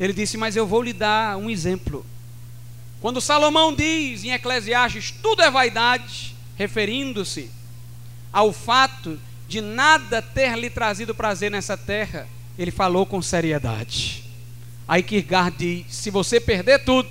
Ele 0.01 0.13
disse: 0.13 0.35
Mas 0.35 0.55
eu 0.55 0.65
vou 0.65 0.81
lhe 0.81 0.93
dar 0.93 1.37
um 1.37 1.47
exemplo. 1.47 2.03
Quando 2.99 3.21
Salomão 3.21 3.73
diz 3.73 4.23
em 4.23 4.31
Eclesiastes: 4.31 5.11
Tudo 5.21 5.43
é 5.43 5.51
vaidade, 5.51 6.35
referindo-se 6.57 7.51
ao 8.33 8.51
fato 8.51 9.19
de 9.47 9.61
nada 9.61 10.19
ter 10.19 10.57
lhe 10.57 10.71
trazido 10.71 11.13
prazer 11.13 11.51
nessa 11.51 11.77
terra, 11.77 12.27
ele 12.57 12.71
falou 12.71 13.05
com 13.05 13.21
seriedade. 13.21 14.23
Aí 14.87 15.03
Kierkegaard 15.03 15.55
diz: 15.55 15.95
Se 15.95 16.09
você 16.09 16.39
perder 16.39 16.83
tudo 16.83 17.09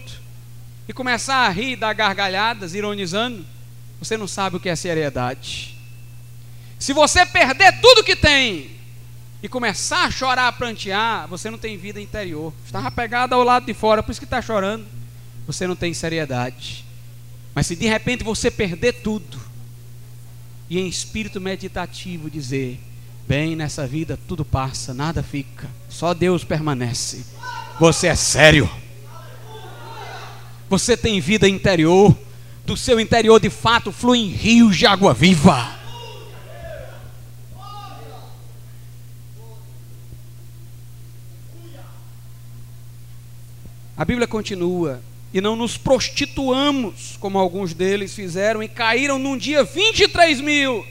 e 0.89 0.93
começar 0.93 1.47
a 1.47 1.49
rir, 1.49 1.77
dar 1.77 1.93
gargalhadas, 1.93 2.75
ironizando, 2.75 3.47
você 4.01 4.17
não 4.17 4.27
sabe 4.27 4.57
o 4.57 4.61
que 4.61 4.69
é 4.69 4.75
seriedade. 4.75 5.77
Se 6.77 6.93
você 6.93 7.25
perder 7.25 7.81
tudo 7.81 8.03
que 8.03 8.17
tem 8.17 8.80
e 9.43 9.49
começar 9.49 10.05
a 10.05 10.11
chorar, 10.11 10.49
a 10.49 10.53
prantear, 10.53 11.27
você 11.27 11.51
não 11.51 11.59
tem 11.59 11.77
vida 11.77 12.01
interior. 12.01 12.53
Estava 12.65 12.91
pegado 12.91 13.35
ao 13.35 13.43
lado 13.43 13.67
de 13.67 13.73
fora, 13.73 14.03
por 14.03 14.11
isso 14.11 14.21
que 14.21 14.27
está 14.27 14.43
chorando. 14.43 14.85
Você 15.47 15.67
não 15.67 15.75
tem 15.75 15.95
seriedade. 15.95 16.85
Mas 17.55 17.67
se 17.67 17.75
de 17.75 17.87
repente 17.87 18.23
você 18.23 18.51
perder 18.51 18.95
tudo, 19.03 19.39
e 20.69 20.79
em 20.79 20.87
espírito 20.87 21.41
meditativo 21.41 22.31
dizer: 22.31 22.79
Bem, 23.27 23.57
nessa 23.57 23.87
vida 23.87 24.19
tudo 24.29 24.45
passa, 24.45 24.93
nada 24.93 25.23
fica, 25.23 25.69
só 25.89 26.13
Deus 26.13 26.45
permanece. 26.45 27.25
Você 27.79 28.09
é 28.09 28.15
sério. 28.15 28.71
Você 30.69 30.97
tem 30.97 31.21
vida 31.21 31.49
interior. 31.49 32.17
Do 32.65 32.77
seu 32.77 33.01
interior 33.01 33.41
de 33.41 33.51
fato 33.51 33.91
fluem 33.91 34.29
rios 34.29 34.77
de 34.77 34.87
água 34.87 35.13
viva. 35.13 35.80
A 44.01 44.05
Bíblia 44.07 44.27
continua: 44.27 45.03
e 45.31 45.43
não 45.43 45.55
nos 45.55 45.77
prostituamos, 45.77 47.19
como 47.21 47.39
alguns 47.39 47.75
deles 47.75 48.15
fizeram, 48.15 48.63
e 48.63 48.67
caíram 48.67 49.19
num 49.19 49.37
dia 49.37 49.63
23 49.63 50.41
mil. 50.41 50.87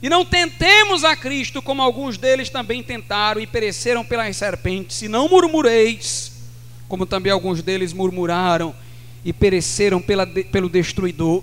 E 0.00 0.08
não 0.08 0.24
tentemos 0.24 1.02
a 1.02 1.16
Cristo, 1.16 1.60
como 1.60 1.82
alguns 1.82 2.16
deles 2.16 2.48
também 2.48 2.80
tentaram 2.80 3.40
e 3.40 3.46
pereceram 3.46 4.04
pelas 4.04 4.36
serpentes. 4.36 5.02
E 5.02 5.08
não 5.08 5.28
murmureis, 5.28 6.30
como 6.86 7.06
também 7.06 7.32
alguns 7.32 7.60
deles 7.60 7.92
murmuraram 7.92 8.72
e 9.24 9.32
pereceram 9.32 10.00
pela, 10.00 10.24
pelo 10.24 10.68
destruidor. 10.68 11.42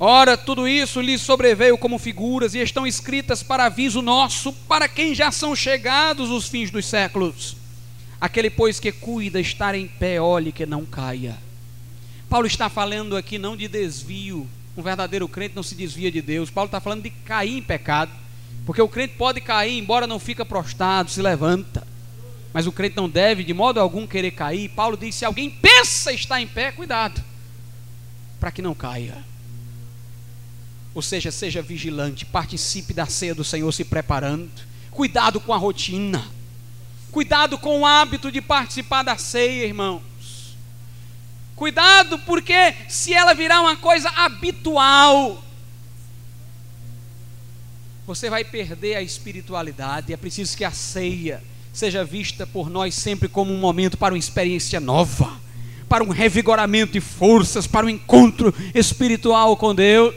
Ora, 0.00 0.34
tudo 0.34 0.66
isso 0.66 0.98
lhes 1.02 1.20
sobreveio 1.20 1.76
como 1.76 1.98
figuras 1.98 2.54
e 2.54 2.58
estão 2.58 2.86
escritas 2.86 3.42
para 3.42 3.66
aviso 3.66 4.00
nosso, 4.00 4.50
para 4.66 4.88
quem 4.88 5.14
já 5.14 5.30
são 5.30 5.54
chegados 5.54 6.30
os 6.30 6.48
fins 6.48 6.70
dos 6.70 6.86
séculos. 6.86 7.63
Aquele, 8.20 8.50
pois, 8.50 8.80
que 8.80 8.92
cuida 8.92 9.40
estar 9.40 9.74
em 9.74 9.86
pé, 9.86 10.20
olhe 10.20 10.52
que 10.52 10.64
não 10.64 10.84
caia. 10.84 11.36
Paulo 12.28 12.46
está 12.46 12.68
falando 12.68 13.16
aqui 13.16 13.38
não 13.38 13.56
de 13.56 13.68
desvio. 13.68 14.48
Um 14.76 14.82
verdadeiro 14.82 15.28
crente 15.28 15.54
não 15.54 15.62
se 15.62 15.74
desvia 15.74 16.10
de 16.10 16.20
Deus. 16.20 16.50
Paulo 16.50 16.66
está 16.66 16.80
falando 16.80 17.02
de 17.02 17.10
cair 17.10 17.58
em 17.58 17.62
pecado. 17.62 18.10
Porque 18.66 18.80
o 18.80 18.88
crente 18.88 19.14
pode 19.16 19.40
cair, 19.40 19.78
embora 19.78 20.06
não 20.06 20.18
fica 20.18 20.44
prostrado, 20.44 21.10
se 21.10 21.20
levanta. 21.20 21.86
Mas 22.52 22.66
o 22.66 22.72
crente 22.72 22.96
não 22.96 23.08
deve, 23.08 23.44
de 23.44 23.52
modo 23.52 23.78
algum, 23.78 24.06
querer 24.06 24.30
cair. 24.30 24.68
Paulo 24.70 24.96
diz: 24.96 25.14
se 25.14 25.24
alguém 25.24 25.50
pensa 25.50 26.12
estar 26.12 26.40
em 26.40 26.46
pé, 26.46 26.72
cuidado, 26.72 27.22
para 28.40 28.50
que 28.50 28.62
não 28.62 28.74
caia. 28.74 29.16
Ou 30.94 31.02
seja, 31.02 31.32
seja 31.32 31.60
vigilante, 31.60 32.24
participe 32.24 32.94
da 32.94 33.06
ceia 33.06 33.34
do 33.34 33.42
Senhor 33.42 33.70
se 33.72 33.84
preparando. 33.84 34.50
Cuidado 34.90 35.40
com 35.40 35.52
a 35.52 35.56
rotina. 35.56 36.24
Cuidado 37.14 37.56
com 37.56 37.78
o 37.78 37.86
hábito 37.86 38.32
de 38.32 38.40
participar 38.42 39.04
da 39.04 39.16
ceia, 39.16 39.66
irmãos. 39.66 40.02
Cuidado, 41.54 42.18
porque 42.18 42.74
se 42.88 43.14
ela 43.14 43.32
virar 43.32 43.60
uma 43.60 43.76
coisa 43.76 44.10
habitual, 44.16 45.40
você 48.04 48.28
vai 48.28 48.42
perder 48.42 48.96
a 48.96 49.00
espiritualidade. 49.00 50.12
É 50.12 50.16
preciso 50.16 50.56
que 50.56 50.64
a 50.64 50.72
ceia 50.72 51.40
seja 51.72 52.04
vista 52.04 52.48
por 52.48 52.68
nós 52.68 52.96
sempre 52.96 53.28
como 53.28 53.54
um 53.54 53.60
momento 53.60 53.96
para 53.96 54.12
uma 54.12 54.18
experiência 54.18 54.80
nova, 54.80 55.38
para 55.88 56.02
um 56.02 56.08
revigoramento 56.08 56.94
de 56.94 57.00
forças, 57.00 57.64
para 57.64 57.86
um 57.86 57.90
encontro 57.90 58.52
espiritual 58.74 59.56
com 59.56 59.72
Deus. 59.72 60.12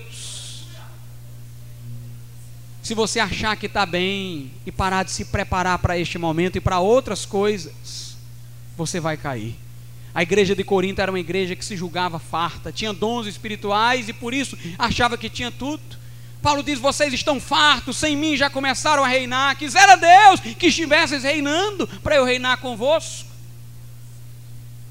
Se 2.88 2.94
você 2.94 3.20
achar 3.20 3.58
que 3.58 3.66
está 3.66 3.86
bem 3.86 4.50
e 4.66 4.72
parar 4.72 5.04
de 5.04 5.12
se 5.12 5.26
preparar 5.26 5.78
para 5.80 6.00
este 6.00 6.18
momento 6.18 6.56
e 6.56 6.62
para 6.62 6.80
outras 6.80 7.26
coisas, 7.26 8.16
você 8.78 8.98
vai 8.98 9.18
cair. 9.18 9.58
A 10.16 10.24
igreja 10.24 10.56
de 10.56 10.64
Corinto 10.64 11.02
era 11.02 11.12
uma 11.12 11.20
igreja 11.20 11.54
que 11.54 11.66
se 11.66 11.76
julgava 11.76 12.18
farta, 12.18 12.72
tinha 12.72 12.94
dons 12.94 13.28
espirituais 13.28 14.08
e 14.08 14.14
por 14.14 14.34
isso 14.34 14.58
achava 14.80 15.18
que 15.18 15.30
tinha 15.30 15.52
tudo. 15.52 15.84
Paulo 16.42 16.64
diz: 16.64 16.80
Vocês 16.80 17.14
estão 17.14 17.42
fartos, 17.42 17.98
sem 17.98 18.16
mim 18.16 18.38
já 18.38 18.50
começaram 18.50 19.04
a 19.04 19.08
reinar. 19.10 19.58
Quisera 19.58 19.98
Deus 19.98 20.40
que 20.40 20.68
estivesses 20.68 21.24
reinando 21.24 21.86
para 22.02 22.16
eu 22.16 22.24
reinar 22.24 22.62
convosco. 22.62 23.28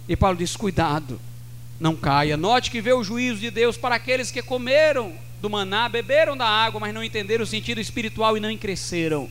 E 0.06 0.14
Paulo 0.14 0.36
diz: 0.36 0.54
Cuidado, 0.54 1.18
não 1.80 1.96
caia. 1.96 2.36
Note 2.36 2.70
que 2.70 2.82
vê 2.82 2.92
o 2.92 3.02
juízo 3.02 3.40
de 3.40 3.50
Deus 3.50 3.78
para 3.78 3.94
aqueles 3.94 4.30
que 4.30 4.42
comeram 4.42 5.14
do 5.40 5.50
maná, 5.50 5.88
beberam 5.88 6.36
da 6.36 6.46
água, 6.46 6.80
mas 6.80 6.94
não 6.94 7.04
entenderam 7.04 7.44
o 7.44 7.46
sentido 7.46 7.80
espiritual 7.80 8.36
e 8.36 8.40
não 8.40 8.56
cresceram. 8.56 9.28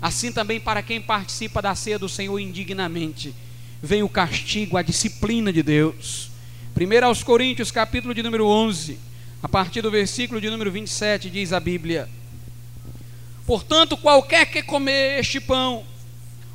Assim 0.00 0.32
também 0.32 0.60
para 0.60 0.82
quem 0.82 1.00
participa 1.00 1.62
da 1.62 1.74
ceia 1.74 1.98
do 1.98 2.08
Senhor 2.08 2.38
indignamente, 2.38 3.34
vem 3.82 4.02
o 4.02 4.08
castigo, 4.08 4.76
a 4.76 4.82
disciplina 4.82 5.52
de 5.52 5.62
Deus. 5.62 6.30
1 6.76 7.06
aos 7.06 7.22
Coríntios, 7.22 7.70
capítulo 7.70 8.14
de 8.14 8.22
número 8.22 8.46
11 8.46 8.98
a 9.42 9.48
partir 9.48 9.82
do 9.82 9.90
versículo 9.90 10.40
de 10.40 10.48
número 10.48 10.70
27, 10.70 11.28
diz 11.28 11.52
a 11.52 11.58
Bíblia: 11.58 12.08
Portanto, 13.44 13.96
qualquer 13.96 14.46
que 14.46 14.62
comer 14.62 15.18
este 15.18 15.40
pão 15.40 15.84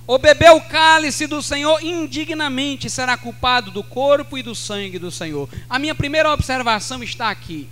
ou 0.07 0.17
beber 0.17 0.51
o 0.51 0.61
cálice 0.61 1.27
do 1.27 1.43
Senhor 1.43 1.83
indignamente 1.83 2.89
será 2.89 3.17
culpado 3.17 3.71
do 3.71 3.83
corpo 3.83 4.37
e 4.37 4.41
do 4.41 4.55
sangue 4.55 4.97
do 4.97 5.11
Senhor. 5.11 5.49
A 5.69 5.77
minha 5.77 5.93
primeira 5.93 6.31
observação 6.31 7.03
está 7.03 7.29
aqui. 7.29 7.67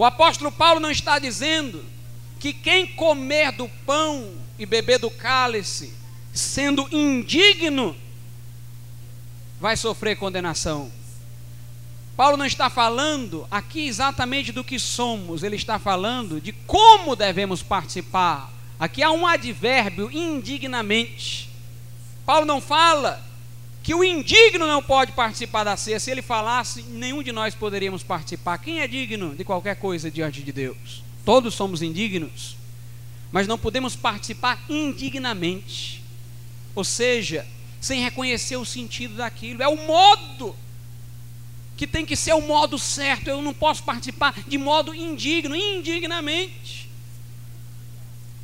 O 0.00 0.04
apóstolo 0.06 0.50
Paulo 0.50 0.80
não 0.80 0.90
está 0.90 1.18
dizendo 1.18 1.84
que 2.38 2.54
quem 2.54 2.86
comer 2.86 3.52
do 3.52 3.68
pão 3.84 4.32
e 4.58 4.64
beber 4.64 4.98
do 4.98 5.10
cálice, 5.10 5.92
sendo 6.32 6.88
indigno, 6.90 7.94
vai 9.60 9.76
sofrer 9.76 10.16
condenação. 10.16 10.90
Paulo 12.16 12.38
não 12.38 12.46
está 12.46 12.70
falando 12.70 13.46
aqui 13.50 13.88
exatamente 13.88 14.52
do 14.52 14.64
que 14.64 14.78
somos, 14.78 15.42
ele 15.42 15.56
está 15.56 15.78
falando 15.78 16.40
de 16.40 16.52
como 16.52 17.14
devemos 17.14 17.62
participar. 17.62 18.50
Aqui 18.78 19.02
há 19.02 19.10
um 19.10 19.26
advérbio 19.26 20.10
indignamente. 20.10 21.50
Paulo 22.24 22.46
não 22.46 22.58
fala 22.58 23.22
que 23.90 23.94
o 23.94 24.04
indigno 24.04 24.68
não 24.68 24.80
pode 24.80 25.10
participar 25.10 25.64
da 25.64 25.76
ceia. 25.76 25.98
Se 25.98 26.12
ele 26.12 26.22
falasse, 26.22 26.80
nenhum 26.80 27.24
de 27.24 27.32
nós 27.32 27.56
poderíamos 27.56 28.04
participar. 28.04 28.56
Quem 28.58 28.78
é 28.78 28.86
digno 28.86 29.34
de 29.34 29.42
qualquer 29.42 29.74
coisa 29.74 30.08
diante 30.08 30.44
de 30.44 30.52
Deus? 30.52 31.02
Todos 31.24 31.54
somos 31.54 31.82
indignos, 31.82 32.56
mas 33.32 33.48
não 33.48 33.58
podemos 33.58 33.96
participar 33.96 34.64
indignamente. 34.68 36.04
Ou 36.72 36.84
seja, 36.84 37.44
sem 37.80 38.00
reconhecer 38.00 38.56
o 38.56 38.64
sentido 38.64 39.16
daquilo. 39.16 39.60
É 39.60 39.66
o 39.66 39.84
modo 39.84 40.54
que 41.76 41.84
tem 41.84 42.06
que 42.06 42.14
ser 42.14 42.34
o 42.34 42.40
modo 42.40 42.78
certo, 42.78 43.26
eu 43.26 43.42
não 43.42 43.52
posso 43.52 43.82
participar 43.82 44.40
de 44.46 44.56
modo 44.56 44.94
indigno, 44.94 45.56
indignamente. 45.56 46.88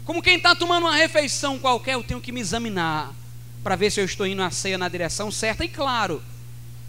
Como 0.05 0.21
quem 0.21 0.39
está 0.39 0.57
tomando 0.57 0.87
uma 0.87 0.97
refeição 0.97 1.57
qualquer, 1.57 1.95
eu 1.95 2.03
tenho 2.03 2.21
que 2.21 2.33
me 2.33 2.41
examinar 2.41 3.15
para 3.67 3.75
ver 3.75 3.91
se 3.91 4.01
eu 4.01 4.05
estou 4.05 4.25
indo 4.29 4.41
à 4.43 4.49
ceia 4.49 4.79
na 4.79 4.89
direção 4.89 5.29
certa. 5.29 5.65
E 5.65 5.69
claro, 5.69 6.23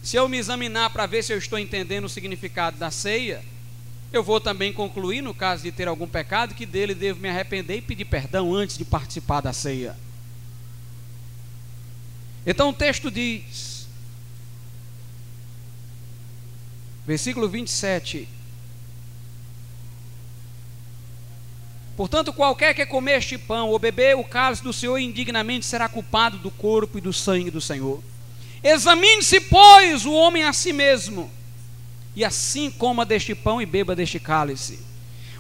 se 0.04 0.16
eu 0.16 0.30
me 0.30 0.38
examinar 0.38 0.92
para 0.92 1.08
ver 1.08 1.24
se 1.24 1.34
eu 1.34 1.38
estou 1.40 1.58
entendendo 1.58 2.06
o 2.06 2.10
significado 2.10 2.78
da 2.78 2.92
ceia, 2.92 3.44
eu 4.14 4.24
vou 4.24 4.40
também 4.40 4.72
concluir, 4.72 5.24
no 5.24 5.34
caso 5.34 5.64
de 5.64 5.72
ter 5.72 5.88
algum 5.88 6.08
pecado, 6.08 6.54
que 6.54 6.68
dele 6.68 6.94
devo 6.94 7.20
me 7.20 7.30
arrepender 7.30 7.78
e 7.78 7.82
pedir 7.82 8.06
perdão 8.06 8.54
antes 8.54 8.78
de 8.78 8.86
participar 8.86 9.42
da 9.42 9.52
ceia. 9.52 9.98
Então 12.46 12.70
o 12.70 12.74
texto 12.74 13.10
diz: 13.10 13.88
Versículo 17.08 17.50
27. 17.50 18.30
Portanto, 21.98 22.32
qualquer 22.32 22.74
que 22.74 22.86
comer 22.86 23.18
este 23.18 23.38
pão 23.38 23.70
ou 23.70 23.78
beber 23.80 24.16
o 24.16 24.24
cálice 24.24 24.64
do 24.64 24.72
Senhor 24.72 24.98
indignamente 25.00 25.66
será 25.66 25.89
culpado 25.89 26.38
do 26.38 26.50
corpo 26.50 26.98
e 26.98 27.02
do 27.02 27.12
sangue 27.12 27.52
do 27.52 27.60
Senhor. 27.60 28.02
Examine-se, 28.64 29.41
pois, 29.41 30.06
o 30.06 30.14
homem 30.14 30.43
a 30.43 30.54
si 30.54 30.72
mesmo, 30.72 31.30
e 32.16 32.24
assim 32.24 32.72
coma 32.72 33.04
deste 33.04 33.34
pão 33.34 33.62
e 33.62 33.66
beba 33.66 33.95
deste 33.95 34.20
cálice. 34.20 34.80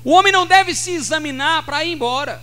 O 0.03 0.11
homem 0.11 0.33
não 0.33 0.45
deve 0.45 0.73
se 0.73 0.91
examinar 0.91 1.63
para 1.63 1.85
ir 1.85 1.93
embora, 1.93 2.41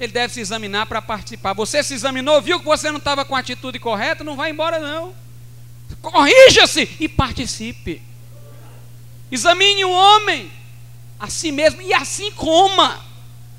ele 0.00 0.12
deve 0.12 0.32
se 0.32 0.40
examinar 0.40 0.86
para 0.86 1.00
participar. 1.00 1.52
Você 1.52 1.82
se 1.82 1.94
examinou, 1.94 2.40
viu 2.40 2.58
que 2.58 2.64
você 2.64 2.90
não 2.90 2.98
estava 2.98 3.24
com 3.24 3.36
a 3.36 3.38
atitude 3.38 3.78
correta, 3.78 4.24
não 4.24 4.34
vai 4.34 4.50
embora, 4.50 4.80
não 4.80 5.14
corrija-se 6.00 6.96
e 7.00 7.08
participe. 7.08 8.02
Examine 9.30 9.84
o 9.84 9.90
homem 9.90 10.50
a 11.24 11.28
si 11.28 11.50
mesmo 11.50 11.80
e 11.80 11.92
assim 11.92 12.30
coma 12.32 13.02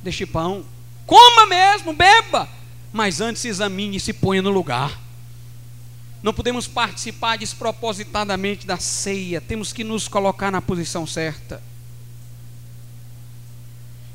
deste 0.03 0.26
pão. 0.26 0.63
Coma 1.05 1.45
mesmo, 1.47 1.93
beba, 1.93 2.47
mas 2.93 3.22
antes 3.22 3.43
examine 3.43 3.97
e 3.97 3.99
se 3.99 4.13
ponha 4.13 4.41
no 4.41 4.51
lugar. 4.51 4.99
Não 6.22 6.34
podemos 6.34 6.68
participar 6.68 7.38
despropositadamente 7.38 8.66
da 8.66 8.78
ceia, 8.78 9.41
temos 9.41 9.74
que 9.74 9.84
nos 9.84 10.07
colocar 10.07 10.51
na 10.51 10.61
posição 10.61 11.05
certa. 11.05 11.61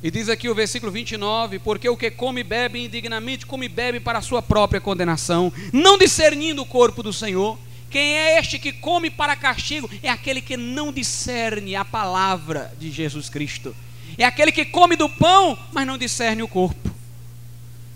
E 0.03 0.11
diz 0.11 0.29
aqui 0.29 0.49
o 0.49 0.55
versículo 0.55 0.91
29: 0.91 1.59
Porque 1.59 1.89
o 1.89 1.97
que 1.97 2.11
come 2.11 2.41
e 2.41 2.45
bebe 2.45 2.85
indignamente, 2.85 3.47
come 3.47 3.67
e 3.67 3.69
bebe 3.69 4.01
para 4.01 4.19
a 4.19 4.23
sua 4.23 4.41
própria 4.41 4.81
condenação, 4.81 5.53
não 5.73 5.99
discernindo 5.99 6.63
o 6.63 6.67
corpo 6.67 7.03
do 7.03 7.13
Senhor. 7.13 7.59
Quem 7.91 8.17
é 8.17 8.39
este 8.39 8.57
que 8.59 8.73
come 8.73 9.11
para 9.11 9.35
castigo? 9.35 9.91
É 10.01 10.09
aquele 10.09 10.41
que 10.41 10.57
não 10.57 10.93
discerne 10.93 11.75
a 11.75 11.85
palavra 11.85 12.73
de 12.79 12.89
Jesus 12.91 13.29
Cristo. 13.29 13.75
É 14.17 14.25
aquele 14.25 14.53
que 14.53 14.65
come 14.65 14.95
do 14.95 15.09
pão, 15.09 15.59
mas 15.73 15.87
não 15.87 15.99
discerne 15.99 16.41
o 16.43 16.49
corpo. 16.49 16.89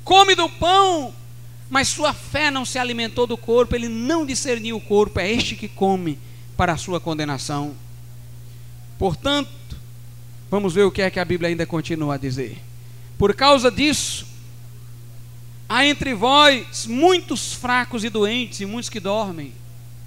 Come 0.03 0.34
do 0.34 0.49
pão, 0.49 1.14
mas 1.70 1.88
sua 1.88 2.12
fé 2.12 2.51
não 2.51 2.64
se 2.64 2.76
alimentou 2.76 3.26
do 3.26 3.36
corpo, 3.38 3.76
ele 3.76 3.88
não 3.88 4.26
discerniu 4.26 4.76
o 4.76 4.80
corpo. 4.80 5.20
É 5.20 5.30
este 5.30 5.55
que 5.55 5.68
come 5.68 6.18
para 6.57 6.72
a 6.72 6.76
sua 6.76 6.99
condenação. 7.01 7.74
Portanto, 8.99 9.51
vamos 10.51 10.74
ver 10.74 10.82
o 10.82 10.90
que 10.90 11.03
é 11.03 11.11
que 11.11 11.20
a 11.20 11.24
Bíblia 11.24 11.51
ainda 11.51 11.66
continua 11.66 12.14
a 12.14 12.18
dizer. 12.18 12.59
Por 13.16 13.32
causa 13.34 13.70
disso, 13.70 14.26
há 15.68 15.86
entre 15.86 16.14
vós 16.14 16.86
muitos 16.86 17.55
fracos 17.55 18.03
e 18.03 18.11
doentes 18.11 18.61
e 18.61 18.66
muitos 18.66 18.88
que 18.88 18.99
dormem. 18.99 19.53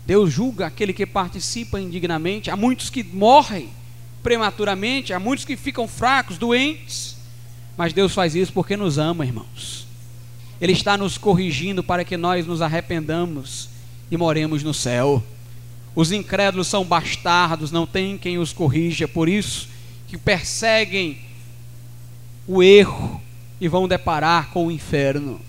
Deus 0.08 0.32
julga 0.32 0.68
aquele 0.68 0.94
que 0.94 1.06
participa 1.06 1.82
indignamente. 1.82 2.50
Há 2.50 2.56
muitos 2.56 2.90
que 2.90 3.04
morrem 3.04 3.70
prematuramente, 4.24 5.12
há 5.12 5.20
muitos 5.20 5.44
que 5.44 5.58
ficam 5.58 5.86
fracos, 5.86 6.38
doentes. 6.38 7.18
Mas 7.76 7.92
Deus 7.92 8.14
faz 8.14 8.34
isso 8.34 8.54
porque 8.54 8.78
nos 8.78 8.98
ama, 8.98 9.26
irmãos. 9.26 9.86
Ele 10.62 10.72
está 10.72 10.98
nos 10.98 11.18
corrigindo 11.18 11.84
para 11.84 12.06
que 12.06 12.16
nós 12.16 12.48
nos 12.48 12.62
arrependamos 12.62 13.68
e 14.10 14.16
moremos 14.16 14.64
no 14.64 14.74
céu. 14.74 15.22
Os 15.94 16.14
incrédulos 16.14 16.68
são 16.68 16.86
bastardos, 16.86 17.70
não 17.70 17.86
tem 17.86 18.18
quem 18.18 18.38
os 18.38 18.54
corrija, 18.54 19.10
por 19.10 19.28
isso 19.28 19.68
que 20.08 20.18
perseguem 20.18 21.18
o 22.48 22.64
erro 22.64 23.22
e 23.60 23.68
vão 23.68 23.90
deparar 23.90 24.52
com 24.52 24.68
o 24.68 24.72
inferno. 24.72 25.42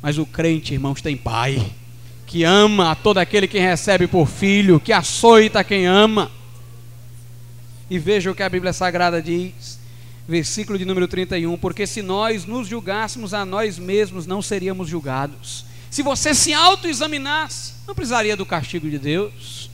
Mas 0.00 0.16
o 0.16 0.24
crente, 0.24 0.72
irmãos, 0.72 1.02
tem 1.02 1.18
pai 1.18 1.70
que 2.26 2.42
ama 2.42 2.90
a 2.90 2.94
todo 2.94 3.18
aquele 3.18 3.46
que 3.46 3.58
recebe 3.58 4.06
por 4.06 4.26
filho, 4.26 4.80
que 4.80 4.92
açoita 4.92 5.62
quem 5.62 5.86
ama. 5.86 6.30
E 7.88 7.98
veja 7.98 8.30
o 8.30 8.34
que 8.34 8.42
a 8.42 8.48
Bíblia 8.48 8.72
Sagrada 8.72 9.22
diz, 9.22 9.78
versículo 10.26 10.76
de 10.76 10.84
número 10.84 11.06
31, 11.06 11.56
porque 11.56 11.86
se 11.86 12.02
nós 12.02 12.44
nos 12.44 12.66
julgássemos 12.66 13.32
a 13.32 13.44
nós 13.44 13.78
mesmos, 13.78 14.26
não 14.26 14.42
seríamos 14.42 14.88
julgados. 14.88 15.64
Se 15.88 16.02
você 16.02 16.34
se 16.34 16.52
autoexaminasse, 16.52 17.74
não 17.86 17.94
precisaria 17.94 18.36
do 18.36 18.44
castigo 18.44 18.90
de 18.90 18.98
Deus. 18.98 19.70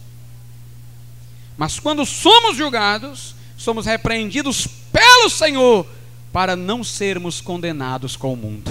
Mas 1.57 1.81
quando 1.81 2.05
somos 2.05 2.57
julgados, 2.57 3.35
somos 3.57 3.87
repreendidos 3.87 4.67
pelo 4.93 5.31
Senhor 5.31 5.87
para 6.33 6.55
não 6.55 6.85
sermos 6.85 7.41
condenados 7.41 8.15
com 8.15 8.33
o 8.35 8.37
mundo. 8.37 8.71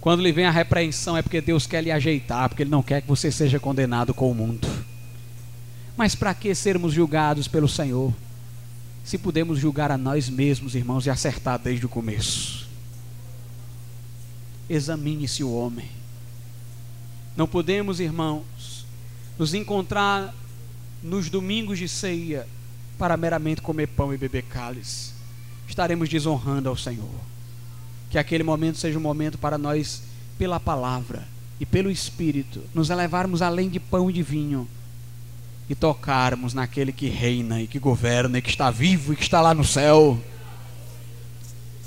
Quando 0.00 0.22
lhe 0.22 0.32
vem 0.32 0.46
a 0.46 0.50
repreensão 0.50 1.16
é 1.16 1.22
porque 1.22 1.40
Deus 1.40 1.66
quer 1.66 1.82
lhe 1.82 1.90
ajeitar, 1.90 2.48
porque 2.48 2.62
Ele 2.62 2.70
não 2.70 2.82
quer 2.82 3.02
que 3.02 3.08
você 3.08 3.30
seja 3.32 3.58
condenado 3.58 4.14
com 4.14 4.30
o 4.30 4.34
mundo. 4.34 4.66
Mas 5.96 6.14
para 6.14 6.32
que 6.34 6.54
sermos 6.54 6.92
julgados 6.92 7.48
pelo 7.48 7.68
Senhor? 7.68 8.12
se 9.08 9.16
podemos 9.16 9.58
julgar 9.58 9.90
a 9.90 9.96
nós 9.96 10.28
mesmos, 10.28 10.74
irmãos, 10.74 11.06
e 11.06 11.10
acertar 11.10 11.58
desde 11.58 11.86
o 11.86 11.88
começo. 11.88 12.68
Examine-se 14.68 15.42
o 15.42 15.50
homem. 15.50 15.88
Não 17.34 17.48
podemos, 17.48 18.00
irmãos, 18.00 18.84
nos 19.38 19.54
encontrar 19.54 20.34
nos 21.02 21.30
domingos 21.30 21.78
de 21.78 21.88
ceia 21.88 22.46
para 22.98 23.16
meramente 23.16 23.62
comer 23.62 23.86
pão 23.86 24.12
e 24.12 24.18
beber 24.18 24.42
cálice. 24.42 25.14
Estaremos 25.66 26.10
desonrando 26.10 26.68
ao 26.68 26.76
Senhor. 26.76 27.08
Que 28.10 28.18
aquele 28.18 28.42
momento 28.42 28.78
seja 28.78 28.98
um 28.98 29.02
momento 29.02 29.38
para 29.38 29.58
nós, 29.58 30.02
pela 30.38 30.58
palavra 30.58 31.26
e 31.60 31.66
pelo 31.66 31.90
Espírito, 31.90 32.62
nos 32.74 32.90
elevarmos 32.90 33.42
além 33.42 33.68
de 33.68 33.80
pão 33.80 34.08
e 34.08 34.12
de 34.12 34.22
vinho 34.22 34.68
e 35.68 35.74
tocarmos 35.74 36.54
naquele 36.54 36.92
que 36.92 37.08
reina 37.08 37.60
e 37.60 37.66
que 37.66 37.78
governa 37.78 38.38
e 38.38 38.42
que 38.42 38.48
está 38.48 38.70
vivo 38.70 39.12
e 39.12 39.16
que 39.16 39.22
está 39.22 39.40
lá 39.40 39.52
no 39.52 39.64
céu. 39.64 40.18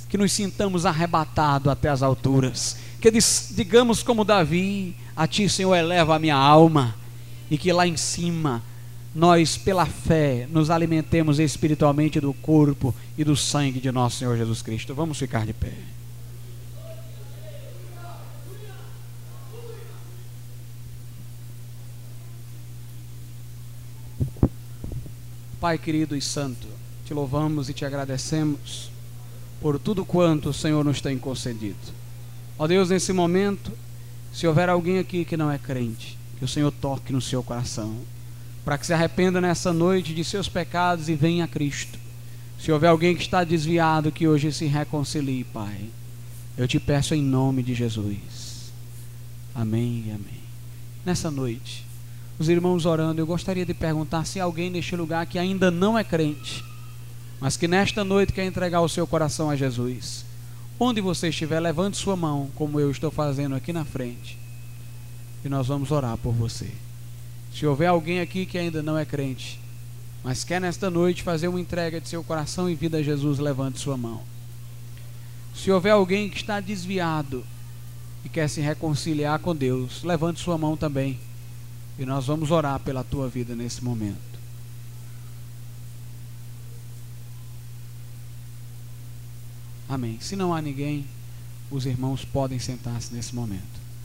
Que 0.08 0.18
nos 0.18 0.32
sintamos 0.32 0.86
arrebatados 0.86 1.72
até 1.72 1.90
as 1.90 2.04
alturas. 2.04 2.78
Que 3.00 3.12
digamos 3.52 4.04
como 4.04 4.24
Davi: 4.24 4.96
A 5.16 5.26
ti, 5.26 5.50
Senhor, 5.50 5.74
eleva 5.76 6.16
a 6.16 6.20
minha 6.20 6.36
alma. 6.36 6.96
E 7.50 7.58
que 7.58 7.74
lá 7.74 7.88
em 7.88 7.98
cima 7.98 8.62
nós, 9.16 9.58
pela 9.58 9.86
fé, 9.86 10.48
nos 10.50 10.70
alimentemos 10.70 11.40
espiritualmente 11.40 12.20
do 12.20 12.34
corpo 12.34 12.94
e 13.18 13.24
do 13.24 13.36
sangue 13.36 13.80
de 13.80 13.92
nosso 13.92 14.18
Senhor 14.18 14.38
Jesus 14.38 14.62
Cristo. 14.62 14.94
Vamos 14.94 15.18
ficar 15.18 15.46
de 15.46 15.54
pé. 15.54 15.74
Pai 25.62 25.78
querido 25.78 26.18
e 26.18 26.22
santo, 26.24 26.68
te 27.06 27.14
louvamos 27.14 27.70
e 27.70 27.74
te 27.74 27.86
agradecemos 27.86 28.90
por 29.62 29.78
tudo 29.78 30.04
quanto 30.04 30.50
o 30.50 30.54
Senhor 30.54 30.84
nos 30.84 31.02
tem 31.02 31.20
concedido. 31.20 31.78
Ó 32.58 32.66
Deus, 32.66 32.90
nesse 32.90 33.14
momento, 33.14 33.72
se 34.34 34.48
houver 34.48 34.70
alguém 34.70 34.98
aqui 34.98 35.24
que 35.24 35.38
não 35.38 35.52
é 35.52 35.60
crente, 35.60 36.18
que 36.40 36.44
o 36.44 36.48
Senhor 36.48 36.72
toque 36.72 37.14
no 37.14 37.22
seu 37.22 37.44
coração, 37.44 37.96
para 38.66 38.76
que 38.76 38.88
se 38.88 38.94
arrependa 38.94 39.40
nessa 39.40 39.72
noite 39.72 40.16
de 40.16 40.24
seus 40.24 40.50
pecados 40.50 41.10
e 41.10 41.14
venha 41.14 41.46
a 41.46 41.48
Cristo. 41.48 42.00
Se 42.60 42.72
houver 42.72 42.88
alguém 42.88 43.16
que 43.16 43.22
está 43.22 43.44
desviado, 43.44 44.12
que 44.12 44.28
hoje 44.28 44.52
se 44.52 44.66
reconcilie, 44.66 45.44
Pai. 45.44 45.92
Eu 46.58 46.68
te 46.68 46.80
peço 46.80 47.14
em 47.14 47.22
nome 47.22 47.62
de 47.62 47.76
Jesus. 47.76 48.74
Amém 49.54 50.06
e 50.08 50.10
amém. 50.10 50.42
Nessa 51.06 51.30
noite, 51.30 51.86
os 52.42 52.50
irmãos 52.50 52.88
orando, 52.88 53.22
eu 53.22 53.28
gostaria 53.28 53.64
de 53.64 53.74
perguntar 53.74 54.26
se 54.26 54.40
alguém 54.40 54.72
neste 54.72 54.96
lugar 54.96 55.28
que 55.28 55.38
ainda 55.38 55.70
não 55.70 55.96
é 55.96 56.04
crente, 56.04 56.66
mas 57.40 57.56
que 57.56 57.68
nesta 57.68 58.04
noite 58.04 58.34
quer 58.34 58.46
entregar 58.46 58.82
o 58.82 58.90
seu 58.90 59.06
coração 59.06 59.52
a 59.52 59.56
Jesus. 59.56 60.26
Onde 60.80 61.00
você 61.00 61.30
estiver, 61.30 61.60
levante 61.60 61.98
sua 61.98 62.16
mão, 62.16 62.50
como 62.56 62.80
eu 62.80 62.90
estou 62.90 63.12
fazendo 63.12 63.54
aqui 63.54 63.72
na 63.72 63.86
frente, 63.86 64.40
e 65.46 65.50
nós 65.50 65.68
vamos 65.68 65.92
orar 65.92 66.18
por 66.18 66.34
você. 66.34 66.68
Se 67.54 67.64
houver 67.68 67.86
alguém 67.86 68.20
aqui 68.20 68.48
que 68.48 68.58
ainda 68.58 68.82
não 68.82 68.98
é 68.98 69.06
crente, 69.06 69.60
mas 70.24 70.44
quer 70.44 70.60
nesta 70.60 70.90
noite 70.90 71.22
fazer 71.22 71.48
uma 71.48 71.62
entrega 71.62 72.02
de 72.02 72.10
seu 72.10 72.24
coração 72.24 72.68
e 72.68 72.74
vida 72.74 72.98
a 72.98 73.04
Jesus, 73.04 73.38
levante 73.38 73.78
sua 73.78 73.96
mão. 73.96 74.20
Se 75.54 75.72
houver 75.72 75.92
alguém 75.92 76.28
que 76.28 76.38
está 76.38 76.60
desviado 76.60 77.46
e 78.26 78.30
quer 78.30 78.48
se 78.48 78.62
reconciliar 78.62 79.38
com 79.38 79.56
Deus, 79.56 80.04
levante 80.04 80.40
sua 80.40 80.58
mão 80.58 80.76
também. 80.76 81.20
E 82.02 82.06
nós 82.06 82.26
vamos 82.26 82.50
orar 82.50 82.80
pela 82.80 83.04
tua 83.04 83.30
vida 83.30 83.56
nesse 83.56 83.84
momento. 83.84 84.18
Amém. 89.88 90.20
Se 90.20 90.36
não 90.36 90.52
há 90.52 90.60
ninguém, 90.60 91.06
os 91.70 91.86
irmãos 91.86 92.26
podem 92.26 92.58
sentar-se 92.58 93.14
nesse 93.14 93.36
momento. 93.36 93.81